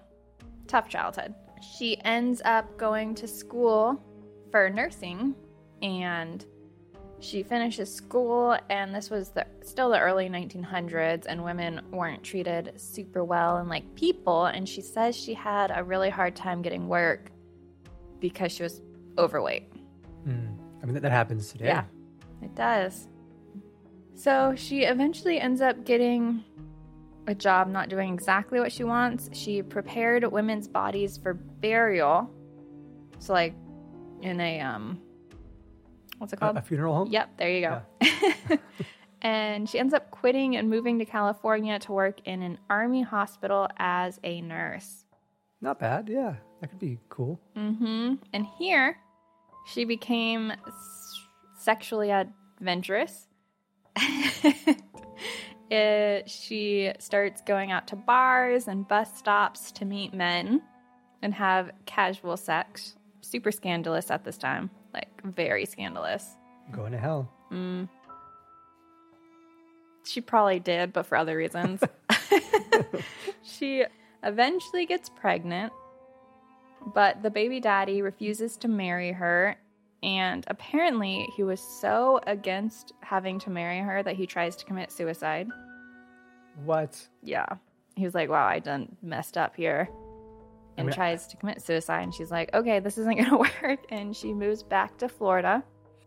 tough 0.67 0.89
childhood. 0.89 1.33
She 1.77 2.01
ends 2.01 2.41
up 2.43 2.77
going 2.77 3.15
to 3.15 3.27
school 3.27 4.01
for 4.51 4.69
nursing, 4.69 5.35
and 5.81 6.45
she 7.23 7.43
finishes 7.43 7.93
school, 7.93 8.57
and 8.69 8.93
this 8.93 9.09
was 9.09 9.29
the, 9.29 9.45
still 9.61 9.89
the 9.89 9.99
early 9.99 10.29
1900s, 10.29 11.25
and 11.27 11.43
women 11.43 11.81
weren't 11.91 12.23
treated 12.23 12.73
super 12.75 13.23
well 13.23 13.57
and 13.57 13.69
like 13.69 13.95
people. 13.95 14.45
And 14.45 14.67
she 14.67 14.81
says 14.81 15.15
she 15.15 15.33
had 15.33 15.71
a 15.73 15.83
really 15.83 16.09
hard 16.09 16.35
time 16.35 16.61
getting 16.61 16.87
work 16.87 17.31
because 18.19 18.51
she 18.51 18.63
was 18.63 18.81
overweight. 19.17 19.71
Mm. 20.27 20.57
I 20.81 20.85
mean, 20.85 20.93
that, 20.95 21.01
that 21.01 21.11
happens 21.11 21.51
today. 21.51 21.65
Yeah, 21.65 21.85
it 22.41 22.53
does. 22.55 23.07
So 24.15 24.53
she 24.55 24.83
eventually 24.83 25.39
ends 25.39 25.61
up 25.61 25.85
getting 25.85 26.43
a 27.27 27.33
job 27.33 27.69
not 27.69 27.89
doing 27.89 28.13
exactly 28.13 28.59
what 28.59 28.71
she 28.71 28.83
wants. 28.83 29.29
She 29.33 29.61
prepared 29.61 30.29
women's 30.29 30.67
bodies 30.67 31.17
for 31.17 31.33
burial. 31.33 32.29
So 33.19 33.33
like 33.33 33.55
in 34.21 34.39
a 34.39 34.59
um 34.59 34.99
what's 36.17 36.33
it 36.33 36.39
called? 36.39 36.57
a 36.57 36.61
funeral 36.61 36.93
home? 36.95 37.09
Yep, 37.11 37.37
there 37.37 37.49
you 37.51 37.61
go. 37.61 38.57
and 39.21 39.69
she 39.69 39.79
ends 39.79 39.93
up 39.93 40.11
quitting 40.11 40.55
and 40.55 40.69
moving 40.69 40.99
to 40.99 41.05
California 41.05 41.79
to 41.79 41.91
work 41.91 42.19
in 42.25 42.41
an 42.41 42.57
army 42.69 43.01
hospital 43.01 43.67
as 43.77 44.19
a 44.23 44.41
nurse. 44.41 45.05
Not 45.61 45.79
bad. 45.79 46.09
Yeah. 46.09 46.35
That 46.61 46.67
could 46.69 46.79
be 46.79 46.99
cool. 47.09 47.39
Mm-hmm. 47.57 48.15
And 48.33 48.45
here, 48.57 48.97
she 49.65 49.85
became 49.85 50.51
s- 50.51 51.19
sexually 51.57 52.11
adventurous. 52.11 53.27
It- 55.69 56.29
she 56.29 56.91
starts 56.99 57.41
going 57.41 57.71
out 57.71 57.87
to 57.87 57.95
bars 57.95 58.67
and 58.67 58.87
bus 58.87 59.17
stops 59.17 59.71
to 59.73 59.85
meet 59.85 60.13
men 60.13 60.61
and 61.21 61.33
have 61.33 61.71
casual 61.85 62.37
sex. 62.37 62.95
Super 63.21 63.51
scandalous 63.51 64.11
at 64.11 64.23
this 64.23 64.37
time, 64.37 64.69
like 64.93 65.21
very 65.23 65.65
scandalous. 65.65 66.37
Going 66.71 66.91
to 66.91 66.97
hell. 66.97 67.29
Mm. 67.51 67.89
She 70.05 70.21
probably 70.21 70.59
did, 70.59 70.93
but 70.93 71.05
for 71.05 71.17
other 71.17 71.37
reasons. 71.37 71.81
she 73.43 73.85
eventually 74.23 74.85
gets 74.85 75.09
pregnant, 75.09 75.71
but 76.93 77.21
the 77.23 77.29
baby 77.29 77.59
daddy 77.59 78.01
refuses 78.01 78.57
to 78.57 78.67
marry 78.67 79.11
her. 79.11 79.55
And 80.01 80.43
apparently, 80.47 81.25
he 81.37 81.43
was 81.43 81.61
so 81.61 82.19
against 82.27 82.91
having 82.99 83.39
to 83.39 83.49
marry 83.49 83.79
her 83.79 84.03
that 84.03 84.15
he 84.15 84.27
tries 84.27 84.57
to 84.57 84.65
commit 84.65 84.91
suicide. 84.91 85.47
What? 86.65 87.07
Yeah. 87.21 87.45
He 87.95 88.03
was 88.03 88.13
like, 88.13 88.29
wow, 88.29 88.45
I 88.45 88.59
done 88.59 88.97
messed 89.01 89.37
up 89.37 89.55
here. 89.55 89.87
And 90.77 90.87
mean, 90.87 90.95
tries 90.95 91.27
to 91.27 91.37
commit 91.37 91.61
suicide. 91.61 92.03
And 92.03 92.13
she's 92.13 92.31
like, 92.31 92.53
okay, 92.53 92.79
this 92.79 92.97
isn't 92.97 93.15
going 93.17 93.29
to 93.29 93.37
work. 93.37 93.79
And 93.89 94.15
she 94.15 94.33
moves 94.33 94.63
back 94.63 94.97
to 94.99 95.09
Florida. 95.09 95.63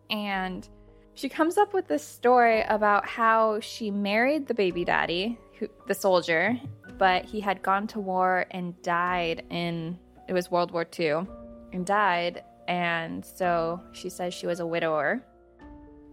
And 0.09 0.67
she 1.13 1.29
comes 1.29 1.57
up 1.57 1.73
with 1.73 1.87
this 1.87 2.03
story 2.03 2.61
about 2.63 3.05
how 3.07 3.59
she 3.59 3.89
married 3.89 4.47
the 4.47 4.53
baby 4.53 4.85
daddy, 4.85 5.37
who, 5.57 5.67
the 5.87 5.95
soldier, 5.95 6.59
but 6.97 7.25
he 7.25 7.39
had 7.39 7.61
gone 7.63 7.87
to 7.87 7.99
war 7.99 8.45
and 8.51 8.79
died 8.81 9.43
in, 9.49 9.97
it 10.27 10.33
was 10.33 10.51
World 10.51 10.71
War 10.71 10.85
II, 10.97 11.25
and 11.73 11.85
died. 11.85 12.43
And 12.67 13.25
so 13.25 13.81
she 13.93 14.09
says 14.09 14.33
she 14.33 14.47
was 14.47 14.59
a 14.59 14.67
widower. 14.67 15.23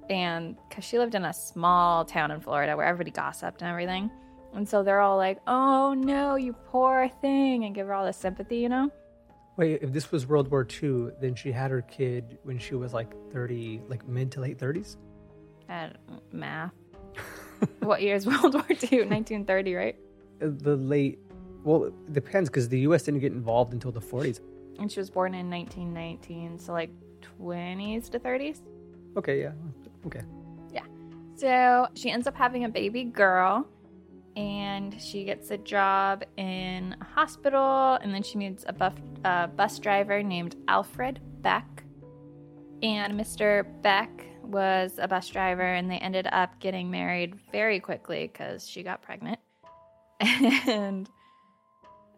And 0.09 0.57
because 0.69 0.85
she 0.85 0.99
lived 0.99 1.15
in 1.15 1.25
a 1.25 1.33
small 1.33 2.05
town 2.05 2.31
in 2.31 2.41
Florida 2.41 2.77
where 2.77 2.87
everybody 2.87 3.11
gossiped 3.11 3.63
and 3.63 3.71
everything. 3.71 4.11
And 4.55 4.69
so 4.69 4.83
they're 4.83 5.01
all 5.01 5.17
like, 5.17 5.39
oh 5.47 5.95
no, 5.95 6.37
you 6.37 6.53
poor 6.53 7.11
thing, 7.21 7.65
and 7.65 7.75
give 7.75 7.89
her 7.89 7.95
all 7.95 8.05
this 8.05 8.17
sympathy, 8.17 8.59
you 8.59 8.69
know? 8.69 8.91
Wait, 9.57 9.83
if 9.83 9.93
this 9.93 10.11
was 10.11 10.27
World 10.27 10.51
War 10.51 10.67
II, 10.83 11.11
then 11.21 11.35
she 11.35 11.53
had 11.53 11.71
her 11.71 11.83
kid 11.83 12.39
when 12.43 12.59
she 12.59 12.75
was 12.75 12.93
like 12.93 13.13
30, 13.33 13.83
like 13.89 14.07
mid 14.09 14.31
to 14.33 14.41
late 14.41 14.59
30s? 14.59 14.97
At 15.69 15.97
math. 16.33 16.73
what 17.81 18.03
year 18.03 18.17
is 18.17 18.27
World 18.27 18.55
War 18.55 18.67
II? 18.69 19.07
1930, 19.07 19.75
right? 19.77 19.97
Uh, 20.43 20.49
The 20.57 20.77
late, 20.77 21.19
well, 21.63 21.85
it 21.85 22.13
depends 22.13 22.49
because 22.49 22.69
the 22.69 22.81
U.S. 22.81 23.03
didn't 23.05 23.21
get 23.21 23.33
involved 23.33 23.73
until 23.73 23.93
the 23.93 24.01
40s. 24.01 24.41
And 24.79 24.91
she 24.91 24.99
was 24.99 25.11
born 25.11 25.35
in 25.35 25.49
1919, 25.51 26.59
so 26.59 26.73
like 26.73 26.91
20s 27.41 28.11
to 28.11 28.19
30s. 28.19 28.61
Okay, 29.17 29.41
yeah. 29.41 29.53
Okay. 30.07 30.23
Yeah. 30.73 30.83
So 31.37 31.87
she 31.95 32.11
ends 32.11 32.27
up 32.27 32.35
having 32.35 32.65
a 32.65 32.69
baby 32.69 33.05
girl 33.05 33.69
and 34.37 35.01
she 35.01 35.25
gets 35.25 35.51
a 35.51 35.59
job 35.59 36.25
in 36.37 36.97
a 37.01 37.05
hospital 37.05 37.99
and 38.03 38.13
then 38.13 38.23
she 38.23 38.39
meets 38.39 38.65
a 38.67 38.73
buff, 38.73 38.95
uh, 39.25 39.47
bus 39.49 39.79
driver 39.79 40.23
named 40.23 40.57
Alfred 40.69 41.21
Beck. 41.43 41.85
And 42.83 43.19
Mr. 43.19 43.65
Beck 43.83 44.11
was 44.43 44.99
a 44.99 45.09
bus 45.09 45.29
driver 45.29 45.63
and 45.63 45.91
they 45.91 45.99
ended 45.99 46.29
up 46.33 46.59
getting 46.61 46.91
married 46.91 47.37
very 47.53 47.81
quickly 47.81 48.31
because 48.33 48.69
she 48.69 48.83
got 48.83 49.03
pregnant. 49.03 49.39
And 50.67 51.09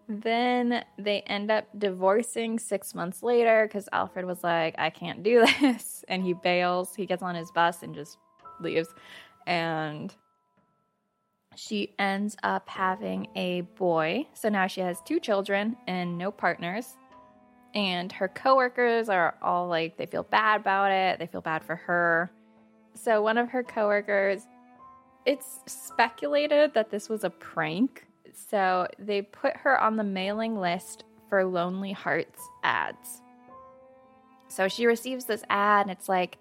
then 0.09 0.85
they 0.99 1.21
end 1.23 1.51
up 1.51 1.67
divorcing 1.77 2.59
six 2.59 2.95
months 2.95 3.23
later 3.23 3.67
because 3.67 3.89
Alfred 3.93 4.25
was 4.25 4.45
like, 4.45 4.77
I 4.79 4.91
can't 4.91 5.23
do 5.23 5.45
this. 5.61 6.05
And 6.09 6.23
he 6.23 6.33
bails. 6.33 6.95
He 6.95 7.07
gets 7.07 7.23
on 7.23 7.35
his 7.35 7.51
bus 7.51 7.83
and 7.83 7.95
just 7.95 8.19
leaves. 8.61 8.89
And 9.47 10.15
she 11.57 11.95
ends 11.99 12.37
up 12.43 12.69
having 12.69 13.29
a 13.35 13.63
boy. 13.63 14.27
So 14.35 14.49
now 14.49 14.67
she 14.67 14.83
has 14.83 15.01
two 15.01 15.19
children 15.19 15.77
and 15.87 16.17
no 16.19 16.31
partners. 16.31 16.97
And 17.75 18.13
her 18.13 18.29
coworkers 18.29 19.09
are 19.09 19.35
all 19.43 19.67
like, 19.67 19.97
they 19.97 20.07
feel 20.07 20.23
bad 20.23 20.61
about 20.61 20.93
it. 20.93 21.19
They 21.19 21.27
feel 21.27 21.41
bad 21.41 21.65
for 21.65 21.77
her. 21.77 22.31
So 22.95 23.23
one 23.23 23.39
of 23.39 23.49
her 23.51 23.63
coworkers, 23.63 24.47
it's 25.25 25.61
speculated 25.67 26.73
that 26.75 26.91
this 26.91 27.09
was 27.09 27.25
a 27.25 27.31
prank. 27.31 28.07
So 28.33 28.87
they 28.99 29.23
put 29.23 29.57
her 29.57 29.81
on 29.81 29.97
the 29.97 30.05
mailing 30.05 30.59
list 30.59 31.05
for 31.29 31.45
Lonely 31.45 31.93
Hearts 31.93 32.41
ads. 32.63 33.23
So 34.49 34.69
she 34.69 34.87
receives 34.87 35.25
this 35.25 35.43
ad 35.51 35.87
and 35.87 35.91
it's 35.91 36.09
like, 36.09 36.39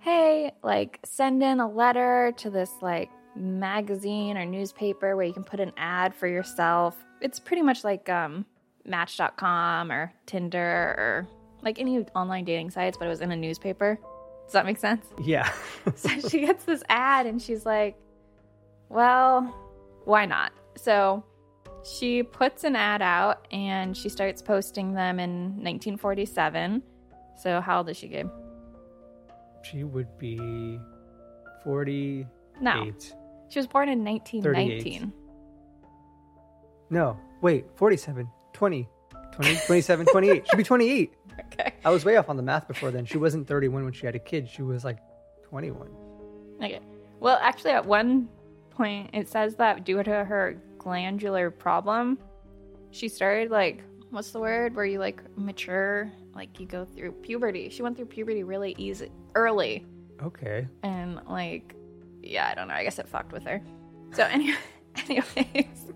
hey, 0.00 0.52
like 0.62 1.00
send 1.04 1.42
in 1.42 1.60
a 1.60 1.70
letter 1.70 2.32
to 2.38 2.50
this 2.50 2.70
like 2.82 3.10
magazine 3.36 4.36
or 4.36 4.44
newspaper 4.44 5.16
where 5.16 5.24
you 5.24 5.32
can 5.32 5.44
put 5.44 5.60
an 5.60 5.72
ad 5.76 6.14
for 6.14 6.26
yourself. 6.26 6.96
It's 7.20 7.38
pretty 7.38 7.62
much 7.62 7.84
like 7.84 8.08
um 8.08 8.44
Match.com 8.84 9.90
or 9.90 10.12
Tinder 10.26 10.60
or 10.60 11.28
like 11.62 11.78
any 11.78 12.00
online 12.14 12.44
dating 12.44 12.70
sites, 12.70 12.98
but 12.98 13.06
it 13.06 13.08
was 13.08 13.20
in 13.20 13.32
a 13.32 13.36
newspaper. 13.36 13.98
Does 14.44 14.52
that 14.52 14.66
make 14.66 14.78
sense? 14.78 15.06
Yeah. 15.22 15.50
so 15.94 16.28
she 16.28 16.40
gets 16.40 16.64
this 16.64 16.82
ad 16.88 17.26
and 17.26 17.40
she's 17.40 17.64
like, 17.64 17.96
well, 18.90 19.42
why 20.04 20.26
not? 20.26 20.52
So 20.76 21.24
she 21.82 22.22
puts 22.22 22.64
an 22.64 22.76
ad 22.76 23.00
out 23.00 23.46
and 23.50 23.96
she 23.96 24.10
starts 24.10 24.42
posting 24.42 24.92
them 24.92 25.18
in 25.18 25.56
1947. 25.62 26.82
So 27.36 27.60
how 27.60 27.78
old 27.78 27.88
is 27.88 27.96
she, 27.96 28.08
Gabe? 28.08 28.28
she 29.64 29.82
would 29.84 30.18
be 30.18 30.78
48. 31.64 32.26
No. 32.60 32.92
She 33.48 33.58
was 33.58 33.66
born 33.66 33.88
in 33.88 34.04
1919. 34.04 35.12
No, 36.90 37.18
wait, 37.40 37.66
47, 37.76 38.28
20, 38.52 38.88
20, 39.32 39.56
27, 39.66 40.06
28. 40.06 40.46
She'd 40.48 40.56
be 40.56 40.62
28. 40.62 41.12
Okay. 41.52 41.74
I 41.84 41.90
was 41.90 42.04
way 42.04 42.16
off 42.16 42.28
on 42.28 42.36
the 42.36 42.44
math 42.44 42.68
before 42.68 42.92
then. 42.92 43.04
She 43.04 43.18
wasn't 43.18 43.48
31 43.48 43.82
when 43.82 43.92
she 43.92 44.06
had 44.06 44.14
a 44.14 44.20
kid. 44.20 44.48
She 44.48 44.62
was 44.62 44.84
like 44.84 44.98
21. 45.48 45.88
Okay. 46.58 46.78
Well, 47.18 47.38
actually, 47.42 47.72
at 47.72 47.84
one 47.84 48.28
point, 48.70 49.10
it 49.12 49.28
says 49.28 49.56
that 49.56 49.84
due 49.84 50.00
to 50.00 50.24
her 50.24 50.62
glandular 50.78 51.50
problem, 51.50 52.18
she 52.92 53.08
started 53.08 53.50
like, 53.50 53.82
what's 54.10 54.30
the 54.30 54.38
word 54.38 54.76
where 54.76 54.84
you 54.84 55.00
like 55.00 55.22
mature? 55.36 56.12
Like 56.34 56.60
you 56.60 56.66
go 56.66 56.84
through 56.84 57.12
puberty. 57.12 57.68
She 57.68 57.82
went 57.82 57.96
through 57.96 58.06
puberty 58.06 58.44
really 58.44 58.76
easy, 58.78 59.10
early. 59.34 59.84
Okay. 60.22 60.68
And 60.84 61.20
like, 61.28 61.74
yeah, 62.26 62.48
I 62.50 62.54
don't 62.54 62.68
know. 62.68 62.74
I 62.74 62.84
guess 62.84 62.98
it 62.98 63.08
fucked 63.08 63.32
with 63.32 63.44
her. 63.44 63.60
So, 64.12 64.24
any- 64.30 64.54
anyways, 65.08 65.92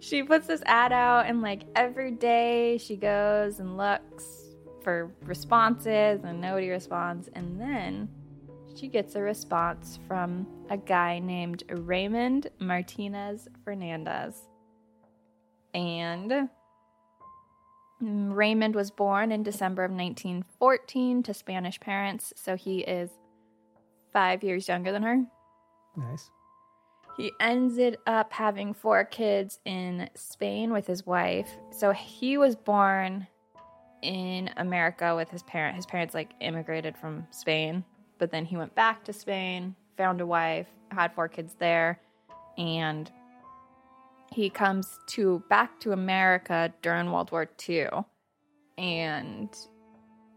she 0.00 0.22
puts 0.22 0.46
this 0.46 0.62
ad 0.66 0.92
out, 0.92 1.26
and 1.26 1.42
like 1.42 1.62
every 1.74 2.10
day 2.10 2.78
she 2.78 2.96
goes 2.96 3.60
and 3.60 3.76
looks 3.76 4.24
for 4.82 5.12
responses, 5.22 6.24
and 6.24 6.40
nobody 6.40 6.68
responds. 6.68 7.28
And 7.34 7.60
then 7.60 8.08
she 8.74 8.88
gets 8.88 9.14
a 9.14 9.20
response 9.22 9.98
from 10.08 10.46
a 10.70 10.76
guy 10.76 11.18
named 11.18 11.64
Raymond 11.68 12.48
Martinez 12.58 13.48
Fernandez. 13.64 14.48
And 15.74 16.48
Raymond 18.00 18.74
was 18.74 18.90
born 18.90 19.30
in 19.30 19.42
December 19.42 19.84
of 19.84 19.90
1914 19.92 21.22
to 21.22 21.34
Spanish 21.34 21.78
parents, 21.78 22.32
so 22.36 22.56
he 22.56 22.80
is 22.80 23.10
five 24.12 24.42
years 24.42 24.68
younger 24.68 24.90
than 24.92 25.02
her. 25.02 25.24
Nice. 25.96 26.30
He 27.16 27.32
ended 27.40 27.98
up 28.06 28.32
having 28.32 28.72
four 28.72 29.04
kids 29.04 29.60
in 29.64 30.08
Spain 30.14 30.72
with 30.72 30.86
his 30.86 31.06
wife. 31.06 31.56
So 31.70 31.92
he 31.92 32.38
was 32.38 32.56
born 32.56 33.26
in 34.02 34.50
America 34.56 35.14
with 35.14 35.28
his 35.28 35.42
parent. 35.42 35.76
His 35.76 35.86
parents 35.86 36.14
like 36.14 36.30
immigrated 36.40 36.96
from 36.96 37.26
Spain, 37.30 37.84
but 38.18 38.30
then 38.30 38.44
he 38.44 38.56
went 38.56 38.74
back 38.74 39.04
to 39.04 39.12
Spain, 39.12 39.76
found 39.96 40.20
a 40.20 40.26
wife, 40.26 40.66
had 40.90 41.14
four 41.14 41.28
kids 41.28 41.54
there, 41.58 42.00
and 42.56 43.10
he 44.32 44.48
comes 44.48 44.98
to 45.08 45.42
back 45.50 45.78
to 45.80 45.92
America 45.92 46.72
during 46.80 47.12
World 47.12 47.30
War 47.30 47.48
II. 47.68 47.88
And 48.78 49.54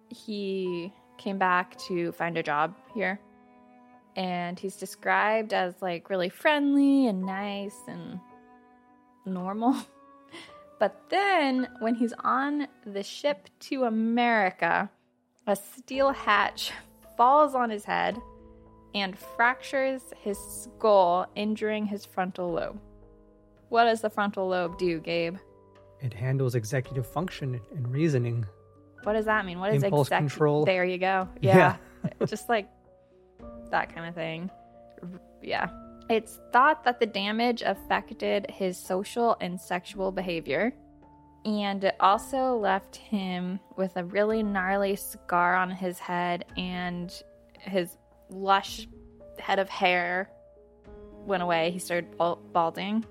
he 0.10 0.94
came 1.18 1.38
back 1.38 1.78
to 1.88 2.12
find 2.12 2.38
a 2.38 2.44
job 2.44 2.76
here 2.94 3.20
and 4.16 4.60
he's 4.60 4.76
described 4.76 5.54
as 5.54 5.74
like 5.82 6.10
really 6.10 6.30
friendly 6.30 7.08
and 7.08 7.24
nice 7.24 7.78
and 7.88 8.20
normal. 9.26 9.76
But 10.78 11.10
then 11.10 11.70
when 11.80 11.96
he's 11.96 12.14
on 12.20 12.68
the 12.86 13.02
ship 13.04 13.48
to 13.62 13.86
America, 13.86 14.90
a 15.48 15.56
steel 15.56 16.12
hatch 16.12 16.74
falls 17.16 17.56
on 17.56 17.70
his 17.70 17.86
head 17.86 18.18
and 18.94 19.18
fractures 19.18 20.02
his 20.22 20.38
skull, 20.38 21.28
injuring 21.36 21.86
his 21.86 22.06
frontal 22.06 22.52
lobe. 22.52 22.80
What 23.70 23.86
does 23.86 24.02
the 24.02 24.10
frontal 24.10 24.48
lobe 24.48 24.78
do, 24.78 25.00
Gabe? 25.00 25.38
It 26.02 26.14
handles 26.14 26.56
executive 26.56 27.08
function 27.08 27.60
and 27.76 27.88
reasoning. 27.88 28.46
What 29.04 29.14
does 29.14 29.26
that 29.26 29.46
mean? 29.46 29.60
What 29.60 29.74
is 29.74 29.84
Impulse 29.84 30.08
exec- 30.08 30.20
control. 30.20 30.66
There 30.66 30.86
you 30.86 30.98
go. 30.98 31.28
Yeah. 31.42 31.78
Yeah. 32.04 32.12
Just 32.28 32.50
like 32.50 32.70
that 33.76 33.94
kind 33.94 34.08
of 34.08 34.16
thing. 34.16 34.50
Yeah. 35.44 35.70
It's 36.10 36.40
thought 36.54 36.84
that 36.86 37.00
the 37.00 37.06
damage 37.06 37.62
affected 37.62 38.50
his 38.50 38.78
social 38.78 39.36
and 39.42 39.60
sexual 39.60 40.12
behavior. 40.12 40.74
And 41.44 41.84
it 41.84 41.96
also 42.00 42.56
left 42.56 42.96
him 42.96 43.60
with 43.76 43.98
a 43.98 44.04
really 44.04 44.42
gnarly 44.42 44.96
scar 44.96 45.56
on 45.56 45.70
his 45.70 46.00
head, 46.00 46.46
and 46.58 47.14
his 47.60 47.98
lush 48.32 48.88
head 49.38 49.60
of 49.60 49.70
hair 49.70 50.30
went 51.26 51.44
away. 51.44 51.70
He 51.70 51.78
started 51.78 52.18
balding. 52.18 53.06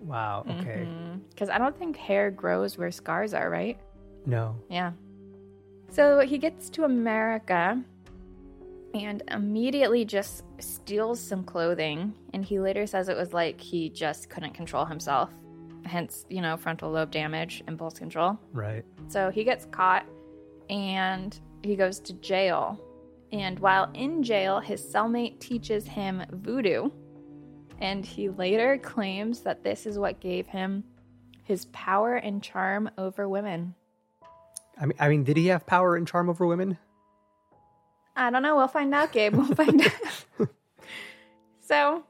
Wow. 0.00 0.46
Okay. 0.48 0.86
Mm-hmm. 0.86 1.18
Because 1.28 1.50
I 1.50 1.58
don't 1.58 1.76
think 1.78 1.96
hair 1.96 2.30
grows 2.30 2.78
where 2.78 2.90
scars 2.90 3.34
are, 3.34 3.50
right? 3.50 3.78
No. 4.24 4.56
Yeah. 4.70 4.92
So 5.90 6.20
he 6.20 6.38
gets 6.38 6.70
to 6.70 6.84
America 6.84 7.82
and 8.94 9.22
immediately 9.30 10.04
just 10.04 10.44
steals 10.58 11.20
some 11.20 11.44
clothing. 11.44 12.14
And 12.32 12.44
he 12.44 12.58
later 12.58 12.86
says 12.86 13.08
it 13.08 13.16
was 13.16 13.32
like 13.32 13.60
he 13.60 13.90
just 13.90 14.30
couldn't 14.30 14.54
control 14.54 14.84
himself. 14.84 15.30
Hence, 15.84 16.24
you 16.28 16.40
know, 16.40 16.56
frontal 16.56 16.90
lobe 16.90 17.10
damage, 17.10 17.62
impulse 17.68 17.98
control. 17.98 18.38
Right. 18.52 18.84
So 19.08 19.30
he 19.30 19.44
gets 19.44 19.66
caught 19.66 20.06
and 20.68 21.38
he 21.62 21.76
goes 21.76 22.00
to 22.00 22.12
jail. 22.14 22.80
And 23.32 23.58
while 23.58 23.90
in 23.94 24.22
jail, 24.22 24.60
his 24.60 24.82
cellmate 24.82 25.38
teaches 25.40 25.86
him 25.86 26.24
voodoo. 26.30 26.90
And 27.80 28.04
he 28.04 28.30
later 28.30 28.78
claims 28.78 29.40
that 29.40 29.62
this 29.62 29.84
is 29.86 29.98
what 29.98 30.20
gave 30.20 30.46
him 30.46 30.84
his 31.42 31.66
power 31.66 32.14
and 32.14 32.42
charm 32.42 32.90
over 32.98 33.28
women. 33.28 33.74
I 34.78 34.86
mean, 34.86 34.96
I 34.98 35.08
mean, 35.08 35.24
did 35.24 35.36
he 35.36 35.46
have 35.48 35.66
power 35.66 35.96
and 35.96 36.06
charm 36.06 36.28
over 36.28 36.46
women? 36.46 36.78
I 38.16 38.30
don't 38.30 38.42
know. 38.42 38.56
We'll 38.56 38.68
find 38.68 38.94
out, 38.94 39.12
Gabe. 39.12 39.34
We'll 39.34 39.54
find 39.54 39.82
out. 39.82 40.48
so 41.60 42.04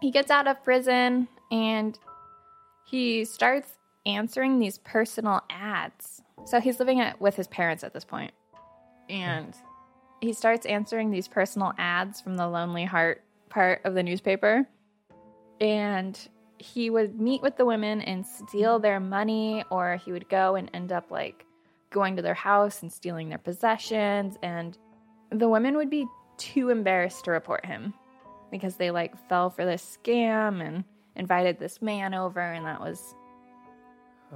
he 0.00 0.10
gets 0.10 0.30
out 0.30 0.46
of 0.46 0.62
prison 0.62 1.28
and 1.50 1.98
he 2.86 3.24
starts 3.24 3.68
answering 4.06 4.58
these 4.58 4.78
personal 4.78 5.42
ads. 5.50 6.22
So 6.44 6.60
he's 6.60 6.78
living 6.78 7.00
at, 7.00 7.20
with 7.20 7.36
his 7.36 7.48
parents 7.48 7.84
at 7.84 7.92
this 7.92 8.04
point. 8.04 8.32
And 9.08 9.54
he 10.20 10.32
starts 10.32 10.66
answering 10.66 11.10
these 11.10 11.28
personal 11.28 11.72
ads 11.78 12.20
from 12.20 12.36
the 12.36 12.46
Lonely 12.46 12.84
Heart 12.84 13.22
part 13.48 13.80
of 13.84 13.94
the 13.94 14.02
newspaper. 14.02 14.66
And 15.60 16.18
he 16.58 16.90
would 16.90 17.20
meet 17.20 17.42
with 17.42 17.56
the 17.56 17.64
women 17.64 18.00
and 18.00 18.24
steal 18.24 18.78
their 18.78 19.00
money, 19.00 19.64
or 19.70 19.96
he 19.96 20.12
would 20.12 20.28
go 20.28 20.54
and 20.54 20.70
end 20.72 20.92
up 20.92 21.10
like 21.10 21.44
going 21.90 22.16
to 22.16 22.22
their 22.22 22.34
house 22.34 22.82
and 22.82 22.92
stealing 22.92 23.28
their 23.28 23.38
possessions. 23.38 24.36
And 24.42 24.78
the 25.32 25.48
women 25.48 25.76
would 25.76 25.90
be 25.90 26.06
too 26.36 26.70
embarrassed 26.70 27.24
to 27.24 27.30
report 27.30 27.64
him 27.64 27.94
because 28.50 28.76
they 28.76 28.90
like 28.90 29.16
fell 29.28 29.50
for 29.50 29.64
this 29.64 29.98
scam 30.02 30.66
and 30.66 30.84
invited 31.16 31.58
this 31.58 31.82
man 31.82 32.14
over, 32.14 32.40
and 32.40 32.66
that 32.66 32.80
was 32.80 33.14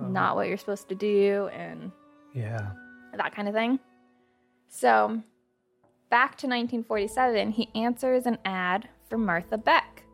oh. 0.01 0.07
not 0.07 0.37
what 0.37 0.49
you're 0.49 0.57
supposed 0.57 0.89
to 0.89 0.95
do, 0.95 1.49
and 1.53 1.91
Yeah. 2.35 2.71
that 3.17 3.35
kind 3.35 3.49
of 3.49 3.55
thing. 3.55 3.79
So, 4.69 5.23
back 6.11 6.37
to 6.39 6.47
1947, 6.47 7.51
he 7.51 7.71
answers 7.75 8.27
an 8.27 8.39
ad 8.45 8.89
for 9.09 9.17
Martha 9.17 9.57
Beck, 9.57 10.05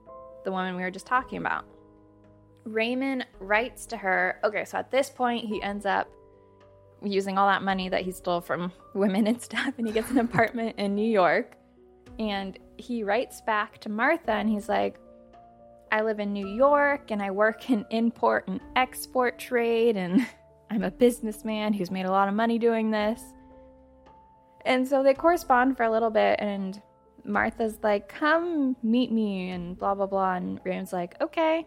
the 0.44 0.52
woman 0.52 0.76
we 0.76 0.82
were 0.82 0.90
just 0.90 1.06
talking 1.06 1.38
about. 1.38 1.64
Raymond 2.64 3.26
writes 3.40 3.86
to 3.86 3.96
her. 3.96 4.38
Okay, 4.44 4.64
so 4.64 4.78
at 4.78 4.90
this 4.90 5.10
point, 5.10 5.46
he 5.46 5.60
ends 5.62 5.84
up 5.86 6.08
using 7.04 7.38
all 7.38 7.48
that 7.48 7.62
money 7.62 7.88
that 7.88 8.02
he 8.02 8.12
stole 8.12 8.40
from 8.40 8.72
women 8.94 9.26
and 9.26 9.40
stuff, 9.40 9.74
and 9.78 9.86
he 9.86 9.92
gets 9.92 10.10
an 10.10 10.18
apartment 10.30 10.78
in 10.78 10.94
New 10.94 11.08
York. 11.08 11.56
And 12.18 12.58
he 12.76 13.04
writes 13.04 13.40
back 13.40 13.78
to 13.80 13.88
Martha, 13.88 14.32
and 14.32 14.48
he's 14.48 14.68
like, 14.68 14.98
I 15.92 16.00
live 16.00 16.20
in 16.20 16.32
New 16.32 16.48
York 16.48 17.10
and 17.10 17.22
I 17.22 17.30
work 17.30 17.68
in 17.68 17.84
import 17.90 18.48
and 18.48 18.60
export 18.76 19.38
trade, 19.38 19.96
and 19.96 20.26
I'm 20.70 20.84
a 20.84 20.90
businessman 20.90 21.74
who's 21.74 21.90
made 21.90 22.06
a 22.06 22.10
lot 22.10 22.28
of 22.28 22.34
money 22.34 22.58
doing 22.58 22.90
this. 22.90 23.20
And 24.64 24.88
so 24.88 25.02
they 25.02 25.12
correspond 25.12 25.76
for 25.76 25.82
a 25.82 25.90
little 25.90 26.08
bit, 26.10 26.36
and 26.38 26.80
Martha's 27.24 27.78
like, 27.82 28.08
Come 28.08 28.74
meet 28.82 29.12
me, 29.12 29.50
and 29.50 29.78
blah, 29.78 29.94
blah, 29.94 30.06
blah. 30.06 30.34
And 30.34 30.60
Raymond's 30.64 30.94
like, 30.94 31.20
Okay. 31.20 31.66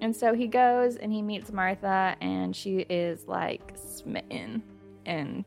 And 0.00 0.14
so 0.14 0.34
he 0.34 0.46
goes 0.46 0.96
and 0.96 1.12
he 1.12 1.22
meets 1.22 1.52
Martha, 1.52 2.16
and 2.20 2.54
she 2.54 2.78
is 2.80 3.26
like 3.26 3.72
smitten 3.76 4.62
and 5.04 5.44